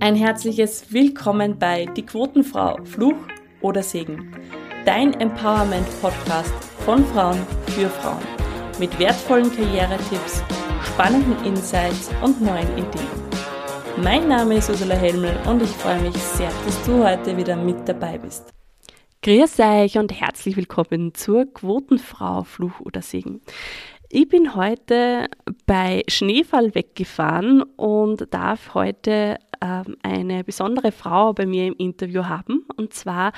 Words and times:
Ein 0.00 0.16
herzliches 0.16 0.92
Willkommen 0.92 1.58
bei 1.58 1.84
Die 1.84 2.04
Quotenfrau, 2.04 2.78
Fluch 2.84 3.16
oder 3.60 3.82
Segen. 3.82 4.34
Dein 4.86 5.12
Empowerment-Podcast 5.20 6.52
von 6.84 7.04
Frauen 7.06 7.38
für 7.66 7.88
Frauen. 7.88 8.22
Mit 8.78 8.98
wertvollen 8.98 9.54
Karrieretipps, 9.54 10.42
spannenden 10.82 11.44
Insights 11.44 12.10
und 12.22 12.40
neuen 12.40 12.72
Ideen. 12.72 13.06
Mein 14.02 14.28
Name 14.28 14.56
ist 14.56 14.70
Ursula 14.70 14.94
Helmel 14.94 15.36
und 15.46 15.62
ich 15.62 15.70
freue 15.70 16.00
mich 16.00 16.16
sehr, 16.16 16.50
dass 16.64 16.82
du 16.84 17.04
heute 17.04 17.36
wieder 17.36 17.54
mit 17.54 17.86
dabei 17.86 18.16
bist. 18.16 18.52
Grüß 19.22 19.60
euch 19.60 19.98
und 19.98 20.10
herzlich 20.20 20.56
willkommen 20.56 21.14
zur 21.14 21.44
Quotenfrau, 21.44 22.42
Fluch 22.42 22.80
oder 22.80 23.02
Segen. 23.02 23.40
Ich 24.14 24.28
bin 24.28 24.54
heute 24.54 25.30
bei 25.64 26.02
Schneefall 26.06 26.74
weggefahren 26.74 27.62
und 27.62 28.26
darf 28.34 28.74
heute 28.74 29.38
ähm, 29.62 29.96
eine 30.02 30.44
besondere 30.44 30.92
Frau 30.92 31.32
bei 31.32 31.46
mir 31.46 31.66
im 31.66 31.76
Interview 31.78 32.24
haben. 32.24 32.66
Und 32.76 32.92
zwar 32.92 33.32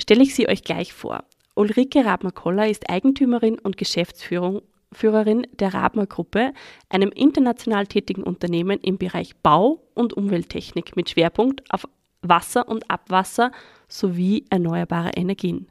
stelle 0.00 0.22
ich 0.22 0.36
sie 0.36 0.48
euch 0.48 0.62
gleich 0.62 0.92
vor. 0.92 1.24
Ulrike 1.56 2.04
Rabmer-Koller 2.04 2.68
ist 2.68 2.88
Eigentümerin 2.88 3.58
und 3.58 3.76
Geschäftsführerin 3.76 5.48
der 5.58 5.74
Rabmer 5.74 6.06
Gruppe, 6.06 6.52
einem 6.88 7.10
international 7.10 7.88
tätigen 7.88 8.22
Unternehmen 8.22 8.78
im 8.82 8.98
Bereich 8.98 9.34
Bau 9.42 9.82
und 9.94 10.12
Umwelttechnik 10.12 10.94
mit 10.94 11.10
Schwerpunkt 11.10 11.64
auf 11.70 11.88
Wasser 12.22 12.68
und 12.68 12.88
Abwasser 12.88 13.50
sowie 13.88 14.44
erneuerbare 14.48 15.10
Energien. 15.16 15.66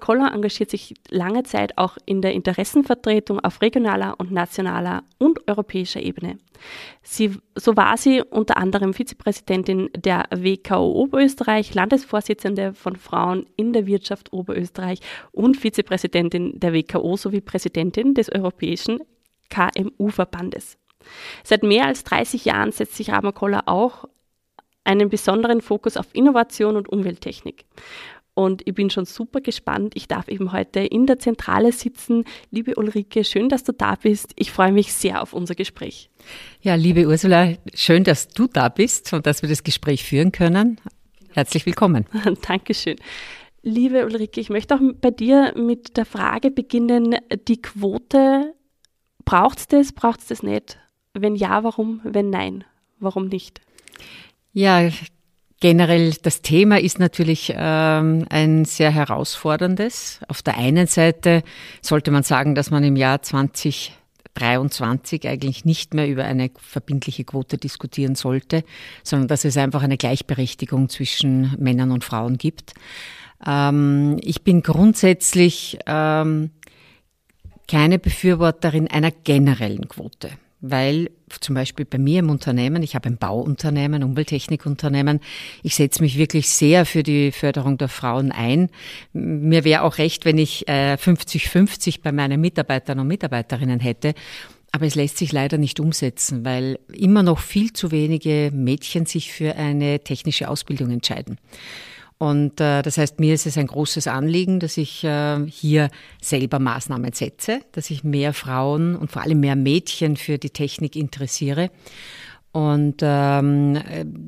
Koller 0.00 0.32
engagiert 0.32 0.70
sich 0.70 0.94
lange 1.10 1.42
Zeit 1.42 1.78
auch 1.78 1.96
in 2.04 2.22
der 2.22 2.32
Interessenvertretung 2.32 3.40
auf 3.40 3.60
regionaler 3.60 4.14
und 4.18 4.32
nationaler 4.32 5.04
und 5.18 5.46
europäischer 5.48 6.02
Ebene. 6.02 6.38
Sie, 7.02 7.36
so 7.54 7.76
war 7.76 7.96
sie 7.96 8.22
unter 8.22 8.56
anderem 8.56 8.94
Vizepräsidentin 8.94 9.90
der 9.96 10.24
WKO 10.30 10.92
Oberösterreich, 10.92 11.74
Landesvorsitzende 11.74 12.74
von 12.74 12.96
Frauen 12.96 13.46
in 13.56 13.72
der 13.72 13.86
Wirtschaft 13.86 14.32
Oberösterreich 14.32 15.00
und 15.32 15.56
Vizepräsidentin 15.56 16.58
der 16.58 16.72
WKO 16.72 17.16
sowie 17.16 17.40
Präsidentin 17.40 18.14
des 18.14 18.30
Europäischen 18.32 19.00
KMU-Verbandes. 19.50 20.78
Seit 21.44 21.62
mehr 21.62 21.86
als 21.86 22.04
30 22.04 22.44
Jahren 22.44 22.72
setzt 22.72 22.96
sich 22.96 23.10
Radmar 23.10 23.32
Koller 23.32 23.62
auch 23.66 24.04
einen 24.84 25.10
besonderen 25.10 25.60
Fokus 25.60 25.96
auf 25.96 26.06
Innovation 26.14 26.76
und 26.76 26.88
Umwelttechnik. 26.88 27.66
Und 28.38 28.62
ich 28.66 28.74
bin 28.74 28.88
schon 28.88 29.04
super 29.04 29.40
gespannt. 29.40 29.94
Ich 29.96 30.06
darf 30.06 30.28
eben 30.28 30.52
heute 30.52 30.78
in 30.78 31.06
der 31.06 31.18
Zentrale 31.18 31.72
sitzen. 31.72 32.22
Liebe 32.52 32.76
Ulrike, 32.76 33.24
schön, 33.24 33.48
dass 33.48 33.64
du 33.64 33.72
da 33.72 33.96
bist. 33.96 34.30
Ich 34.36 34.52
freue 34.52 34.70
mich 34.70 34.92
sehr 34.92 35.22
auf 35.22 35.32
unser 35.32 35.56
Gespräch. 35.56 36.08
Ja, 36.62 36.76
liebe 36.76 37.08
Ursula, 37.08 37.54
schön, 37.74 38.04
dass 38.04 38.28
du 38.28 38.46
da 38.46 38.68
bist 38.68 39.12
und 39.12 39.26
dass 39.26 39.42
wir 39.42 39.48
das 39.48 39.64
Gespräch 39.64 40.04
führen 40.04 40.30
können. 40.30 40.80
Herzlich 41.32 41.66
willkommen. 41.66 42.06
Dankeschön. 42.46 42.94
Liebe 43.62 44.06
Ulrike, 44.06 44.40
ich 44.40 44.50
möchte 44.50 44.76
auch 44.76 44.80
bei 45.00 45.10
dir 45.10 45.52
mit 45.56 45.96
der 45.96 46.04
Frage 46.04 46.52
beginnen, 46.52 47.16
die 47.48 47.60
Quote, 47.60 48.54
braucht 49.24 49.58
es 49.58 49.66
das, 49.66 49.90
braucht 49.92 50.20
es 50.20 50.26
das 50.28 50.44
nicht? 50.44 50.78
Wenn 51.12 51.34
ja, 51.34 51.64
warum? 51.64 52.02
Wenn 52.04 52.30
nein, 52.30 52.62
warum 53.00 53.26
nicht? 53.26 53.60
Ja, 54.52 54.88
Generell, 55.60 56.14
das 56.22 56.40
Thema 56.40 56.78
ist 56.78 57.00
natürlich 57.00 57.52
ähm, 57.56 58.26
ein 58.30 58.64
sehr 58.64 58.92
herausforderndes. 58.92 60.20
Auf 60.28 60.40
der 60.40 60.56
einen 60.56 60.86
Seite 60.86 61.42
sollte 61.82 62.12
man 62.12 62.22
sagen, 62.22 62.54
dass 62.54 62.70
man 62.70 62.84
im 62.84 62.94
Jahr 62.94 63.22
2023 63.22 65.26
eigentlich 65.26 65.64
nicht 65.64 65.94
mehr 65.94 66.06
über 66.06 66.24
eine 66.24 66.52
verbindliche 66.58 67.24
Quote 67.24 67.58
diskutieren 67.58 68.14
sollte, 68.14 68.62
sondern 69.02 69.26
dass 69.26 69.44
es 69.44 69.56
einfach 69.56 69.82
eine 69.82 69.96
Gleichberechtigung 69.96 70.90
zwischen 70.90 71.56
Männern 71.58 71.90
und 71.90 72.04
Frauen 72.04 72.38
gibt. 72.38 72.74
Ähm, 73.44 74.18
ich 74.20 74.42
bin 74.42 74.62
grundsätzlich 74.62 75.76
ähm, 75.86 76.50
keine 77.66 77.98
Befürworterin 77.98 78.86
einer 78.86 79.10
generellen 79.10 79.88
Quote 79.88 80.30
weil 80.60 81.10
zum 81.40 81.54
Beispiel 81.54 81.84
bei 81.84 81.98
mir 81.98 82.20
im 82.20 82.30
Unternehmen, 82.30 82.82
ich 82.82 82.94
habe 82.94 83.08
ein 83.08 83.16
Bauunternehmen, 83.16 84.02
Umwelttechnikunternehmen, 84.02 85.20
ich 85.62 85.74
setze 85.74 86.02
mich 86.02 86.18
wirklich 86.18 86.48
sehr 86.48 86.86
für 86.86 87.02
die 87.02 87.32
Förderung 87.32 87.78
der 87.78 87.88
Frauen 87.88 88.32
ein. 88.32 88.70
Mir 89.12 89.64
wäre 89.64 89.82
auch 89.82 89.98
recht, 89.98 90.24
wenn 90.24 90.38
ich 90.38 90.68
50-50 90.68 91.88
äh, 91.88 92.00
bei 92.02 92.12
meinen 92.12 92.40
Mitarbeitern 92.40 92.98
und 92.98 93.08
Mitarbeiterinnen 93.08 93.80
hätte. 93.80 94.14
Aber 94.70 94.86
es 94.86 94.94
lässt 94.94 95.16
sich 95.16 95.32
leider 95.32 95.56
nicht 95.56 95.80
umsetzen, 95.80 96.44
weil 96.44 96.78
immer 96.92 97.22
noch 97.22 97.38
viel 97.38 97.72
zu 97.72 97.90
wenige 97.90 98.50
Mädchen 98.52 99.06
sich 99.06 99.32
für 99.32 99.56
eine 99.56 100.00
technische 100.00 100.48
Ausbildung 100.48 100.90
entscheiden. 100.90 101.38
Und 102.18 102.60
äh, 102.60 102.82
das 102.82 102.98
heißt, 102.98 103.20
mir 103.20 103.32
ist 103.32 103.46
es 103.46 103.56
ein 103.56 103.68
großes 103.68 104.08
Anliegen, 104.08 104.58
dass 104.58 104.76
ich 104.76 105.04
äh, 105.04 105.38
hier 105.46 105.88
selber 106.20 106.58
Maßnahmen 106.58 107.12
setze, 107.12 107.60
dass 107.72 107.90
ich 107.90 108.02
mehr 108.02 108.34
Frauen 108.34 108.96
und 108.96 109.12
vor 109.12 109.22
allem 109.22 109.38
mehr 109.38 109.54
Mädchen 109.54 110.16
für 110.16 110.36
die 110.36 110.50
Technik 110.50 110.96
interessiere. 110.96 111.70
Und 112.50 112.96
ähm, 113.02 113.78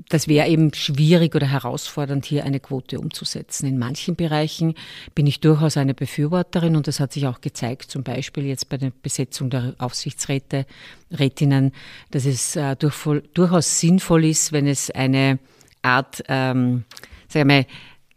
das 0.09 0.29
wäre 0.29 0.47
eben 0.47 0.73
schwierig 0.73 1.35
oder 1.35 1.49
herausfordernd, 1.49 2.27
hier 2.27 2.45
eine 2.45 2.61
Quote 2.61 3.01
umzusetzen. 3.01 3.67
In 3.67 3.79
manchen 3.79 4.15
Bereichen 4.15 4.75
bin 5.17 5.27
ich 5.27 5.41
durchaus 5.41 5.77
eine 5.77 5.95
Befürworterin 5.95 6.77
und 6.77 6.87
das 6.87 7.01
hat 7.01 7.13
sich 7.13 7.27
auch 7.27 7.41
gezeigt, 7.41 7.91
zum 7.91 8.05
Beispiel 8.05 8.45
jetzt 8.45 8.69
bei 8.69 8.77
der 8.77 8.93
Besetzung 9.03 9.51
der 9.51 9.75
Aufsichtsräte, 9.79 10.67
Rätinnen, 11.11 11.73
dass 12.13 12.25
es 12.25 12.55
äh, 12.55 12.77
durch, 12.77 12.95
durchaus 13.35 13.81
sinnvoll 13.81 14.27
ist, 14.27 14.53
wenn 14.53 14.69
es 14.69 14.93
eine 14.93 15.41
Art 15.83 16.23
ähm, 16.29 16.85
sagen 17.31 17.49
wir, 17.49 17.67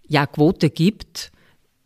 ja, 0.07 0.25
Quote 0.25 0.69
gibt, 0.69 1.31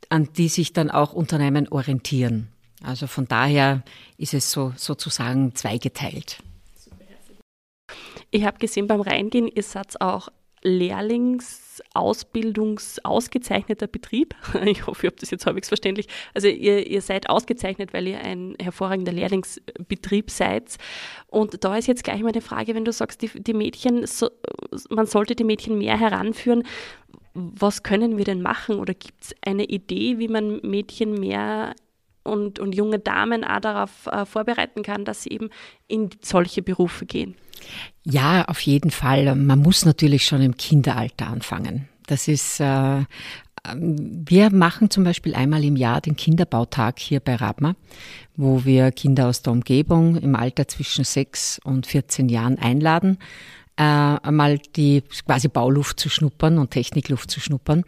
an 0.10 0.30
die 0.34 0.48
sich 0.48 0.74
dann 0.74 0.90
auch 0.90 1.14
Unternehmen 1.14 1.68
orientieren. 1.68 2.48
Also 2.84 3.08
von 3.08 3.28
daher 3.28 3.84
ist 4.18 4.34
es 4.34 4.52
so 4.52 4.74
sozusagen 4.76 5.56
zweigeteilt. 5.56 6.42
Ich 8.32 8.46
habe 8.46 8.58
gesehen 8.60 8.88
beim 8.88 9.02
Reingehen, 9.02 9.48
ihr 9.48 9.64
seid 9.64 10.00
auch 10.02 10.30
Lehrlingsausbildungsausgezeichneter 11.96 13.88
Betrieb. 13.88 14.36
Ich 14.68 14.86
hoffe, 14.86 15.08
ihr 15.08 15.12
habt 15.12 15.22
das 15.22 15.32
jetzt 15.32 15.46
halbwegs 15.46 15.68
verständlich. 15.70 16.08
Also 16.34 16.48
ihr, 16.48 16.88
ihr 16.88 17.02
seid 17.02 17.30
ausgezeichnet, 17.30 17.94
weil 17.94 18.08
ihr 18.08 18.20
ein 18.20 18.56
hervorragender 18.62 19.12
Lehrlingsbetrieb 19.12 20.30
seid. 20.30 20.78
Und 21.28 21.64
da 21.64 21.78
ist 21.78 21.88
jetzt 21.88 22.04
gleich 22.04 22.22
mal 22.22 22.32
eine 22.32 22.42
Frage, 22.42 22.76
wenn 22.76 22.86
du 22.86 22.92
sagst, 22.92 23.22
die, 23.22 23.30
die 23.34 23.54
Mädchen, 23.54 24.06
so, 24.06 24.30
man 24.90 25.06
sollte 25.06 25.36
die 25.36 25.44
Mädchen 25.44 25.78
mehr 25.78 26.00
heranführen 26.00 26.64
was 27.40 27.84
können 27.84 28.18
wir 28.18 28.26
denn 28.26 28.42
machen? 28.42 28.80
Oder 28.80 28.96
gibt 28.96 29.24
es 29.24 29.36
eine 29.46 29.66
Idee, 29.66 30.18
wie 30.18 30.28
man 30.28 30.60
Mädchen 30.64 31.14
mehr 31.14 31.76
und, 32.28 32.60
und 32.60 32.76
junge 32.76 33.00
Damen 33.00 33.44
auch 33.44 33.60
darauf 33.60 34.08
äh, 34.08 34.26
vorbereiten 34.26 34.84
kann, 34.84 35.06
dass 35.06 35.24
sie 35.24 35.30
eben 35.30 35.50
in 35.88 36.10
solche 36.22 36.62
Berufe 36.62 37.06
gehen? 37.06 37.36
Ja, 38.04 38.46
auf 38.46 38.60
jeden 38.62 38.92
Fall. 38.92 39.36
Man 39.36 39.60
muss 39.60 39.86
natürlich 39.86 40.26
schon 40.26 40.42
im 40.42 40.58
Kinderalter 40.58 41.28
anfangen. 41.28 41.90
Das 42.06 42.28
ist, 42.28 42.60
äh, 42.60 43.04
wir 43.76 44.50
machen 44.52 44.90
zum 44.90 45.04
Beispiel 45.04 45.36
einmal 45.36 45.64
im 45.64 45.76
Jahr 45.76 46.02
den 46.02 46.16
Kinderbautag 46.16 47.00
hier 47.00 47.20
bei 47.20 47.36
Rabma, 47.36 47.76
wo 48.36 48.64
wir 48.66 48.92
Kinder 48.92 49.28
aus 49.28 49.42
der 49.42 49.54
Umgebung 49.54 50.16
im 50.18 50.36
Alter 50.36 50.68
zwischen 50.68 51.04
sechs 51.04 51.60
und 51.64 51.88
14 51.88 52.30
Jahren 52.30 52.60
einladen 52.60 53.18
äh, 53.78 53.84
einmal 53.84 54.58
die 54.76 55.04
quasi 55.26 55.48
Bauluft 55.48 56.00
zu 56.00 56.10
schnuppern 56.10 56.58
und 56.58 56.72
Technikluft 56.72 57.30
zu 57.32 57.40
schnuppern. 57.40 57.84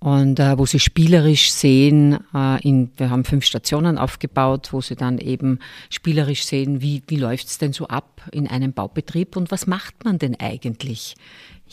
Und 0.00 0.40
äh, 0.40 0.58
wo 0.58 0.66
sie 0.66 0.80
spielerisch 0.80 1.52
sehen, 1.52 2.18
äh, 2.34 2.60
in, 2.66 2.90
wir 2.96 3.10
haben 3.10 3.24
fünf 3.24 3.44
Stationen 3.44 3.98
aufgebaut, 3.98 4.72
wo 4.72 4.80
sie 4.80 4.96
dann 4.96 5.18
eben 5.18 5.58
spielerisch 5.88 6.44
sehen, 6.44 6.80
wie, 6.82 7.02
wie 7.06 7.16
läuft's 7.16 7.58
denn 7.58 7.72
so 7.72 7.86
ab 7.86 8.22
in 8.32 8.48
einem 8.48 8.72
Baubetrieb 8.72 9.36
und 9.36 9.50
was 9.50 9.66
macht 9.66 10.04
man 10.04 10.18
denn 10.18 10.38
eigentlich 10.40 11.14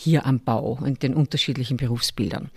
hier 0.00 0.26
am 0.26 0.38
Bau 0.38 0.78
in 0.84 0.94
den 0.94 1.12
unterschiedlichen 1.12 1.76
Berufsbildern. 1.76 2.50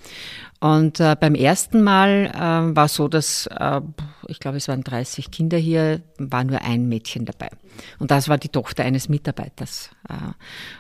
Und 0.60 1.00
äh, 1.00 1.16
beim 1.20 1.34
ersten 1.34 1.82
Mal 1.82 2.32
äh, 2.36 2.76
war 2.76 2.88
so, 2.88 3.08
dass 3.08 3.48
äh, 3.48 3.82
ich 4.28 4.40
glaube, 4.40 4.58
es 4.58 4.68
waren 4.68 4.84
30 4.84 5.32
Kinder 5.32 5.58
hier, 5.58 6.02
war 6.20 6.44
nur 6.44 6.62
ein 6.62 6.88
Mädchen 6.88 7.26
dabei. 7.26 7.50
Und 7.98 8.12
das 8.12 8.30
war 8.30 8.38
die 8.38 8.50
Tochter 8.50 8.84
eines 8.84 9.10
Mitarbeiters. 9.10 9.90
Äh. 10.08 10.14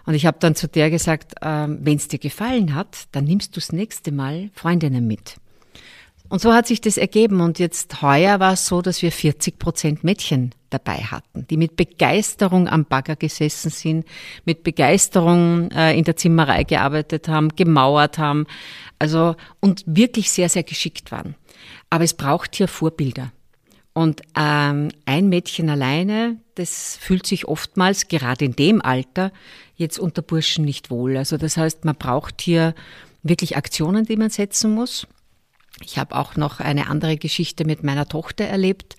Und 0.06 0.13
ich 0.13 0.27
habe 0.27 0.38
dann 0.39 0.53
zu 0.53 0.68
der 0.68 0.91
gesagt, 0.91 1.33
äh, 1.41 1.65
wenn 1.68 1.97
es 1.97 2.07
dir 2.07 2.19
gefallen 2.19 2.75
hat, 2.75 3.07
dann 3.12 3.24
nimmst 3.24 3.56
du 3.56 3.59
das 3.59 3.71
nächste 3.71 4.12
Mal 4.12 4.51
Freundinnen 4.53 5.07
mit. 5.07 5.38
Und 6.30 6.41
so 6.41 6.53
hat 6.53 6.68
sich 6.68 6.80
das 6.80 6.97
ergeben. 6.97 7.41
Und 7.41 7.57
jetzt 7.57 8.03
heuer 8.03 8.39
war 8.39 8.53
es 8.53 8.68
so, 8.68 8.83
dass 8.83 9.01
wir 9.01 9.12
40 9.12 9.57
Prozent 9.57 10.03
Mädchen 10.03 10.53
dabei 10.73 10.97
hatten, 10.97 11.45
die 11.47 11.57
mit 11.57 11.75
Begeisterung 11.75 12.68
am 12.68 12.85
Bagger 12.85 13.15
gesessen 13.15 13.69
sind, 13.69 14.06
mit 14.45 14.63
Begeisterung 14.63 15.69
äh, 15.71 15.97
in 15.97 16.03
der 16.03 16.15
Zimmerei 16.15 16.63
gearbeitet 16.63 17.27
haben, 17.27 17.50
gemauert 17.56 18.18
haben, 18.18 18.47
also 19.00 19.35
und 19.59 19.83
wirklich 19.85 20.31
sehr, 20.31 20.50
sehr 20.50 20.63
geschickt 20.63 21.12
waren. 21.12 21.35
Aber 21.89 22.03
es 22.03 22.13
braucht 22.13 22.56
hier 22.56 22.68
Vorbilder. 22.68 23.31
Und 23.94 24.21
ähm, 24.38 24.89
ein 25.06 25.27
Mädchen 25.27 25.69
alleine, 25.69 26.38
das 26.56 26.97
fühlt 27.00 27.27
sich 27.27 27.47
oftmals 27.47 28.07
gerade 28.07 28.45
in 28.45 28.56
dem 28.56 28.81
Alter 28.81 29.31
jetzt 29.75 30.00
unter 30.00 30.21
Burschen 30.21 30.63
nicht 30.63 30.89
wohl. 30.89 31.17
Also 31.17 31.38
das 31.38 31.57
heißt, 31.57 31.83
man 31.83 31.95
braucht 31.95 32.41
hier 32.41 32.74
wirklich 33.21 33.57
Aktionen, 33.57 34.06
die 34.06 34.15
man 34.15 34.29
setzen 34.29 34.74
muss. 34.74 35.07
Ich 35.83 35.97
habe 35.97 36.15
auch 36.15 36.35
noch 36.35 36.59
eine 36.59 36.88
andere 36.88 37.17
Geschichte 37.17 37.65
mit 37.65 37.83
meiner 37.83 38.07
Tochter 38.07 38.45
erlebt. 38.45 38.95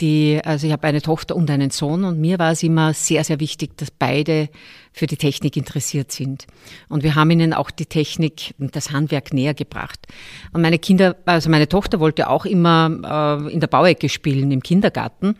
Die, 0.00 0.40
also 0.44 0.66
ich 0.66 0.72
habe 0.72 0.86
eine 0.86 1.02
Tochter 1.02 1.34
und 1.34 1.50
einen 1.50 1.70
Sohn 1.70 2.04
und 2.04 2.20
mir 2.20 2.38
war 2.38 2.52
es 2.52 2.62
immer 2.62 2.94
sehr, 2.94 3.24
sehr 3.24 3.40
wichtig, 3.40 3.76
dass 3.76 3.90
beide 3.90 4.48
für 4.92 5.08
die 5.08 5.16
Technik 5.16 5.56
interessiert 5.56 6.12
sind. 6.12 6.46
Und 6.88 7.02
wir 7.02 7.16
haben 7.16 7.30
ihnen 7.32 7.52
auch 7.52 7.72
die 7.72 7.86
Technik 7.86 8.54
und 8.58 8.76
das 8.76 8.92
Handwerk 8.92 9.32
näher 9.32 9.54
gebracht. 9.54 10.06
Und 10.52 10.62
meine 10.62 10.78
Kinder, 10.78 11.16
also 11.24 11.50
meine 11.50 11.68
Tochter 11.68 11.98
wollte 11.98 12.30
auch 12.30 12.44
immer 12.44 13.42
äh, 13.48 13.52
in 13.52 13.58
der 13.58 13.66
Bauecke 13.66 14.08
spielen 14.08 14.52
im 14.52 14.62
Kindergarten. 14.62 15.34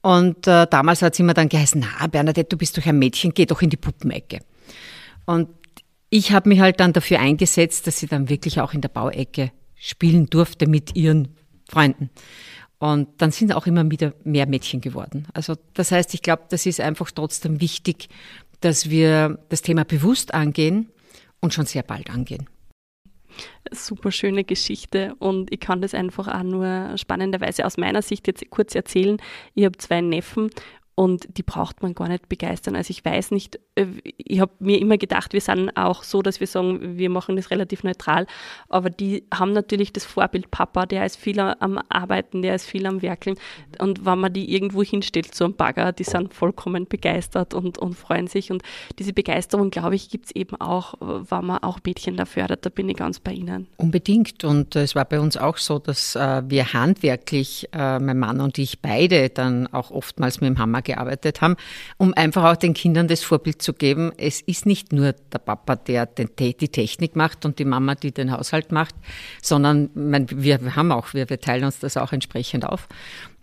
Und 0.00 0.48
äh, 0.48 0.66
damals 0.68 1.00
hat 1.02 1.14
sie 1.14 1.22
mir 1.22 1.34
dann 1.34 1.48
geheißen, 1.48 1.86
na 2.00 2.06
Bernadette, 2.08 2.48
du 2.48 2.56
bist 2.56 2.76
doch 2.76 2.84
ein 2.84 2.98
Mädchen, 2.98 3.34
geh 3.34 3.46
doch 3.46 3.62
in 3.62 3.70
die 3.70 3.76
Puppenecke. 3.76 4.40
Und 5.26 5.48
ich 6.10 6.32
habe 6.32 6.48
mich 6.48 6.60
halt 6.60 6.80
dann 6.80 6.92
dafür 6.92 7.20
eingesetzt, 7.20 7.86
dass 7.86 8.00
sie 8.00 8.08
dann 8.08 8.28
wirklich 8.28 8.60
auch 8.60 8.74
in 8.74 8.80
der 8.80 8.88
Bauecke 8.88 9.52
spielen 9.76 10.26
durfte 10.26 10.66
mit 10.66 10.96
ihren 10.96 11.36
Freunden. 11.68 12.10
Und 12.82 13.08
dann 13.18 13.30
sind 13.30 13.54
auch 13.54 13.68
immer 13.68 13.88
wieder 13.88 14.12
mehr 14.24 14.48
Mädchen 14.48 14.80
geworden. 14.80 15.28
Also 15.34 15.54
das 15.74 15.92
heißt, 15.92 16.14
ich 16.14 16.22
glaube, 16.22 16.42
das 16.48 16.66
ist 16.66 16.80
einfach 16.80 17.12
trotzdem 17.12 17.60
wichtig, 17.60 18.08
dass 18.60 18.90
wir 18.90 19.38
das 19.50 19.62
Thema 19.62 19.84
bewusst 19.84 20.34
angehen 20.34 20.90
und 21.40 21.54
schon 21.54 21.64
sehr 21.64 21.84
bald 21.84 22.10
angehen. 22.10 22.50
Super 23.70 24.10
schöne 24.10 24.42
Geschichte 24.42 25.14
und 25.20 25.52
ich 25.52 25.60
kann 25.60 25.80
das 25.80 25.94
einfach 25.94 26.26
auch 26.26 26.42
nur 26.42 26.98
spannenderweise 26.98 27.66
aus 27.66 27.76
meiner 27.76 28.02
Sicht 28.02 28.26
jetzt 28.26 28.50
kurz 28.50 28.74
erzählen. 28.74 29.18
Ich 29.54 29.64
habe 29.64 29.78
zwei 29.78 30.00
Neffen 30.00 30.50
und 30.94 31.38
die 31.38 31.42
braucht 31.42 31.82
man 31.82 31.94
gar 31.94 32.08
nicht 32.08 32.28
begeistern. 32.28 32.76
Also 32.76 32.90
ich 32.90 33.04
weiß 33.04 33.30
nicht, 33.30 33.58
äh, 33.76 33.86
ich 34.04 34.40
habe 34.40 34.52
mir 34.58 34.78
immer 34.78 34.98
gedacht, 34.98 35.32
wir 35.32 35.40
sind 35.40 35.74
auch 35.76 36.02
so, 36.02 36.20
dass 36.20 36.40
wir 36.40 36.46
sagen, 36.46 36.98
wir 36.98 37.08
machen 37.08 37.36
das 37.36 37.50
relativ 37.50 37.82
neutral, 37.82 38.26
aber 38.68 38.90
die 38.90 39.24
haben 39.32 39.52
natürlich 39.52 39.92
das 39.92 40.04
Vorbild 40.04 40.50
Papa, 40.50 40.84
der 40.84 41.06
ist 41.06 41.16
viel 41.16 41.40
am 41.40 41.80
Arbeiten, 41.88 42.42
der 42.42 42.54
ist 42.54 42.66
viel 42.66 42.86
am 42.86 43.00
Werkeln 43.00 43.36
und 43.78 44.04
wenn 44.04 44.18
man 44.18 44.32
die 44.32 44.52
irgendwo 44.52 44.82
hinstellt, 44.82 45.34
so 45.34 45.46
ein 45.46 45.56
Bagger, 45.56 45.92
die 45.92 46.04
sind 46.04 46.34
vollkommen 46.34 46.86
begeistert 46.86 47.54
und, 47.54 47.78
und 47.78 47.94
freuen 47.94 48.26
sich 48.26 48.50
und 48.50 48.62
diese 48.98 49.14
Begeisterung, 49.14 49.70
glaube 49.70 49.94
ich, 49.94 50.10
gibt 50.10 50.26
es 50.26 50.32
eben 50.32 50.60
auch, 50.60 50.94
wenn 51.00 51.46
man 51.46 51.58
auch 51.58 51.78
Mädchen 51.84 52.16
da 52.16 52.26
fördert, 52.26 52.66
da 52.66 52.70
bin 52.70 52.88
ich 52.88 52.96
ganz 52.96 53.18
bei 53.18 53.32
Ihnen. 53.32 53.68
Unbedingt 53.78 54.44
und 54.44 54.76
es 54.76 54.94
war 54.94 55.06
bei 55.06 55.20
uns 55.20 55.38
auch 55.38 55.56
so, 55.56 55.78
dass 55.78 56.16
äh, 56.16 56.42
wir 56.46 56.74
handwerklich, 56.74 57.68
äh, 57.72 57.98
mein 57.98 58.18
Mann 58.18 58.40
und 58.40 58.58
ich 58.58 58.80
beide 58.80 59.30
dann 59.30 59.66
auch 59.68 59.90
oftmals 59.90 60.40
mit 60.40 60.50
dem 60.50 60.58
Hammer 60.58 60.81
gearbeitet 60.82 61.40
haben, 61.40 61.56
um 61.96 62.14
einfach 62.14 62.44
auch 62.44 62.56
den 62.56 62.74
Kindern 62.74 63.08
das 63.08 63.22
Vorbild 63.22 63.62
zu 63.62 63.72
geben. 63.72 64.12
Es 64.16 64.40
ist 64.40 64.66
nicht 64.66 64.92
nur 64.92 65.12
der 65.12 65.38
Papa, 65.38 65.76
der 65.76 66.06
die 66.06 66.68
Technik 66.68 67.16
macht 67.16 67.44
und 67.44 67.58
die 67.58 67.64
Mama, 67.64 67.94
die 67.94 68.12
den 68.12 68.32
Haushalt 68.32 68.72
macht, 68.72 68.94
sondern 69.42 69.90
wir 69.94 70.76
haben 70.76 70.92
auch, 70.92 71.14
wir, 71.14 71.26
teilen 71.26 71.64
uns 71.64 71.78
das 71.78 71.96
auch 71.96 72.12
entsprechend 72.12 72.64
auf. 72.64 72.88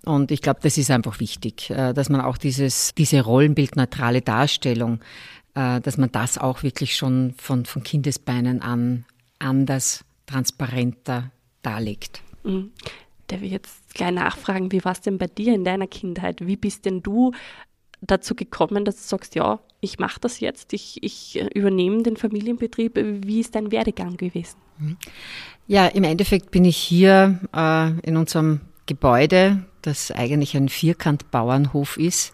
Und 0.06 0.32
ich 0.32 0.42
glaube, 0.42 0.60
das 0.64 0.78
ist 0.78 0.92
einfach 0.92 1.20
wichtig, 1.20 1.70
äh, 1.70 1.94
dass 1.94 2.10
man 2.10 2.22
auch 2.22 2.38
dieses, 2.38 2.94
diese 2.96 3.22
rollenbildneutrale 3.22 4.22
Darstellung, 4.22 5.02
äh, 5.56 5.82
dass 5.82 5.98
man 5.98 6.12
das 6.12 6.38
auch 6.38 6.64
wirklich 6.64 6.96
schon 6.96 7.34
von, 7.38 7.66
von 7.66 7.84
Kindesbeinen 7.84 8.62
an 8.62 9.06
anders, 9.40 10.06
transparenter 10.26 11.32
darlegt. 11.64 12.22
Mhm 12.44 12.72
darf 13.32 13.42
ich 13.42 13.52
jetzt 13.52 13.94
gleich 13.94 14.12
nachfragen, 14.12 14.72
wie 14.72 14.84
war 14.84 14.92
es 14.92 15.02
denn 15.02 15.18
bei 15.18 15.28
dir 15.28 15.54
in 15.54 15.64
deiner 15.64 15.88
Kindheit? 15.88 16.46
Wie 16.46 16.58
bist 16.58 16.86
denn 16.86 17.02
du 17.02 17.32
dazu 18.02 18.36
gekommen, 18.36 18.86
dass 18.86 18.96
du 18.96 19.02
sagst, 19.04 19.36
ja, 19.36 19.60
ich 19.82 20.00
mache 20.00 20.20
das 20.20 20.40
jetzt, 20.40 20.74
ich, 20.74 21.02
ich 21.04 21.42
übernehme 21.56 22.04
den 22.04 22.18
Familienbetrieb. 22.18 22.96
Wie 22.96 23.40
ist 23.40 23.56
dein 23.56 23.72
Werdegang 23.72 24.18
gewesen? 24.18 24.58
Mhm. 24.78 24.98
Ja, 25.68 25.88
im 25.88 26.04
Endeffekt 26.04 26.52
bin 26.52 26.66
ich 26.66 26.78
hier 26.78 27.40
äh, 27.56 27.92
in 28.02 28.18
unserem 28.18 28.62
Gebäude, 28.86 29.64
das 29.82 30.12
eigentlich 30.12 30.58
ein 30.58 30.70
Vierkant-Bauernhof 30.70 31.98
ist. 31.98 32.34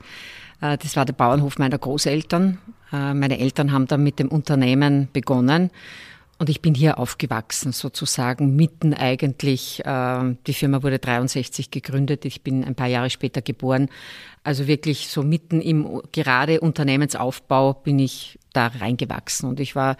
Äh, 0.62 0.78
das 0.78 0.96
war 0.96 1.06
der 1.06 1.14
Bauernhof 1.14 1.60
meiner 1.60 1.78
Großeltern. 1.78 2.60
Äh, 2.92 3.14
meine 3.14 3.40
Eltern 3.40 3.72
haben 3.72 3.88
dann 3.88 4.04
mit 4.04 4.20
dem 4.20 4.30
Unternehmen 4.30 5.10
begonnen 5.12 5.70
und 6.38 6.50
ich 6.50 6.62
bin 6.62 6.76
hier 6.76 7.00
aufgewachsen, 7.00 7.72
sozusagen 7.72 8.56
mitten 8.56 8.94
eigentlich. 8.94 9.84
Äh, 9.86 10.36
die 10.48 10.54
Firma 10.54 10.84
wurde 10.84 11.00
63 11.00 11.72
gegründet. 11.72 12.26
Ich 12.26 12.42
bin 12.42 12.64
ein 12.66 12.76
paar 12.76 12.88
Jahre 12.88 13.10
später 13.10 13.42
geboren. 13.42 13.90
Also 14.44 14.68
wirklich 14.68 15.08
so 15.08 15.24
mitten 15.24 15.62
im 15.62 16.02
gerade 16.12 16.60
Unternehmensaufbau 16.60 17.74
bin 17.74 18.00
ich 18.00 18.38
da 18.52 18.68
reingewachsen. 18.68 19.48
Und 19.48 19.62
ich 19.62 19.76
war 19.76 19.96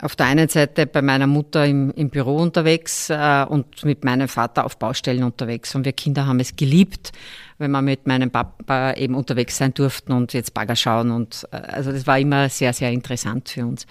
auf 0.00 0.16
der 0.16 0.26
einen 0.26 0.48
Seite 0.48 0.86
bei 0.86 1.02
meiner 1.02 1.26
Mutter 1.26 1.66
im, 1.66 1.90
im 1.90 2.08
Büro 2.08 2.36
unterwegs 2.36 3.10
äh, 3.10 3.44
und 3.46 3.84
mit 3.84 4.04
meinem 4.04 4.28
Vater 4.28 4.64
auf 4.64 4.78
Baustellen 4.78 5.24
unterwegs. 5.24 5.74
Und 5.74 5.84
wir 5.84 5.92
Kinder 5.92 6.26
haben 6.26 6.40
es 6.40 6.56
geliebt, 6.56 7.12
wenn 7.58 7.70
wir 7.70 7.82
mit 7.82 8.06
meinem 8.06 8.30
Papa 8.30 8.94
eben 8.94 9.14
unterwegs 9.14 9.58
sein 9.58 9.74
durften 9.74 10.12
und 10.12 10.32
jetzt 10.32 10.54
Bagger 10.54 10.76
schauen. 10.76 11.10
Und 11.10 11.46
äh, 11.50 11.56
also 11.56 11.92
das 11.92 12.06
war 12.06 12.18
immer 12.18 12.48
sehr, 12.48 12.72
sehr 12.72 12.90
interessant 12.90 13.50
für 13.50 13.66
uns. 13.66 13.86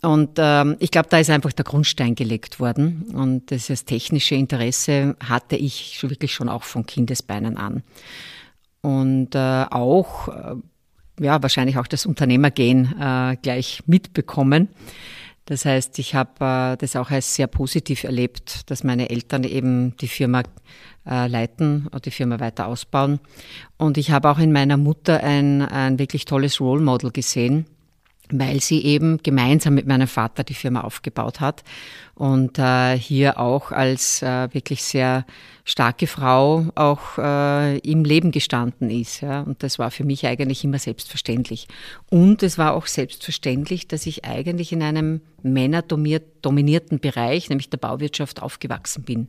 Und 0.00 0.38
ähm, 0.38 0.76
ich 0.78 0.90
glaube, 0.90 1.08
da 1.10 1.18
ist 1.18 1.30
einfach 1.30 1.52
der 1.52 1.64
Grundstein 1.64 2.14
gelegt 2.14 2.60
worden. 2.60 3.10
Und 3.14 3.50
dieses 3.50 3.84
technische 3.84 4.36
Interesse 4.36 5.16
hatte 5.24 5.56
ich 5.56 6.00
wirklich 6.02 6.32
schon 6.32 6.48
auch 6.48 6.62
von 6.62 6.86
Kindesbeinen 6.86 7.56
an. 7.56 7.82
Und 8.80 9.34
äh, 9.34 9.64
auch, 9.70 10.28
äh, 10.28 10.54
ja, 11.20 11.42
wahrscheinlich 11.42 11.78
auch 11.78 11.88
das 11.88 12.06
Unternehmergehen 12.06 12.94
äh, 12.98 13.36
gleich 13.42 13.82
mitbekommen. 13.86 14.68
Das 15.46 15.64
heißt, 15.64 15.98
ich 15.98 16.14
habe 16.14 16.44
äh, 16.44 16.76
das 16.76 16.94
auch 16.94 17.10
als 17.10 17.34
sehr 17.34 17.48
positiv 17.48 18.04
erlebt, 18.04 18.70
dass 18.70 18.84
meine 18.84 19.10
Eltern 19.10 19.42
eben 19.42 19.96
die 19.96 20.06
Firma 20.06 20.42
äh, 21.06 21.26
leiten 21.26 21.88
und 21.90 22.06
die 22.06 22.12
Firma 22.12 22.38
weiter 22.38 22.68
ausbauen. 22.68 23.18
Und 23.78 23.98
ich 23.98 24.12
habe 24.12 24.30
auch 24.30 24.38
in 24.38 24.52
meiner 24.52 24.76
Mutter 24.76 25.24
ein, 25.24 25.62
ein 25.62 25.98
wirklich 25.98 26.24
tolles 26.24 26.60
Role 26.60 26.82
Model 26.82 27.10
gesehen 27.10 27.66
weil 28.30 28.60
sie 28.60 28.84
eben 28.84 29.18
gemeinsam 29.22 29.74
mit 29.74 29.86
meinem 29.86 30.08
Vater 30.08 30.44
die 30.44 30.54
Firma 30.54 30.82
aufgebaut 30.82 31.40
hat 31.40 31.64
und 32.14 32.58
äh, 32.58 32.98
hier 32.98 33.38
auch 33.38 33.70
als 33.70 34.22
äh, 34.22 34.52
wirklich 34.52 34.82
sehr 34.82 35.24
starke 35.64 36.06
Frau 36.06 36.66
auch 36.74 37.18
äh, 37.18 37.78
im 37.78 38.04
Leben 38.04 38.32
gestanden 38.32 38.90
ist. 38.90 39.20
Ja? 39.20 39.42
Und 39.42 39.62
das 39.62 39.78
war 39.78 39.90
für 39.90 40.04
mich 40.04 40.26
eigentlich 40.26 40.64
immer 40.64 40.78
selbstverständlich. 40.78 41.68
Und 42.10 42.42
es 42.42 42.58
war 42.58 42.74
auch 42.74 42.86
selbstverständlich, 42.86 43.86
dass 43.86 44.06
ich 44.06 44.24
eigentlich 44.24 44.72
in 44.72 44.82
einem 44.82 45.20
männerdominierten 45.42 46.98
Bereich, 46.98 47.50
nämlich 47.50 47.70
der 47.70 47.76
Bauwirtschaft, 47.76 48.42
aufgewachsen 48.42 49.04
bin. 49.04 49.28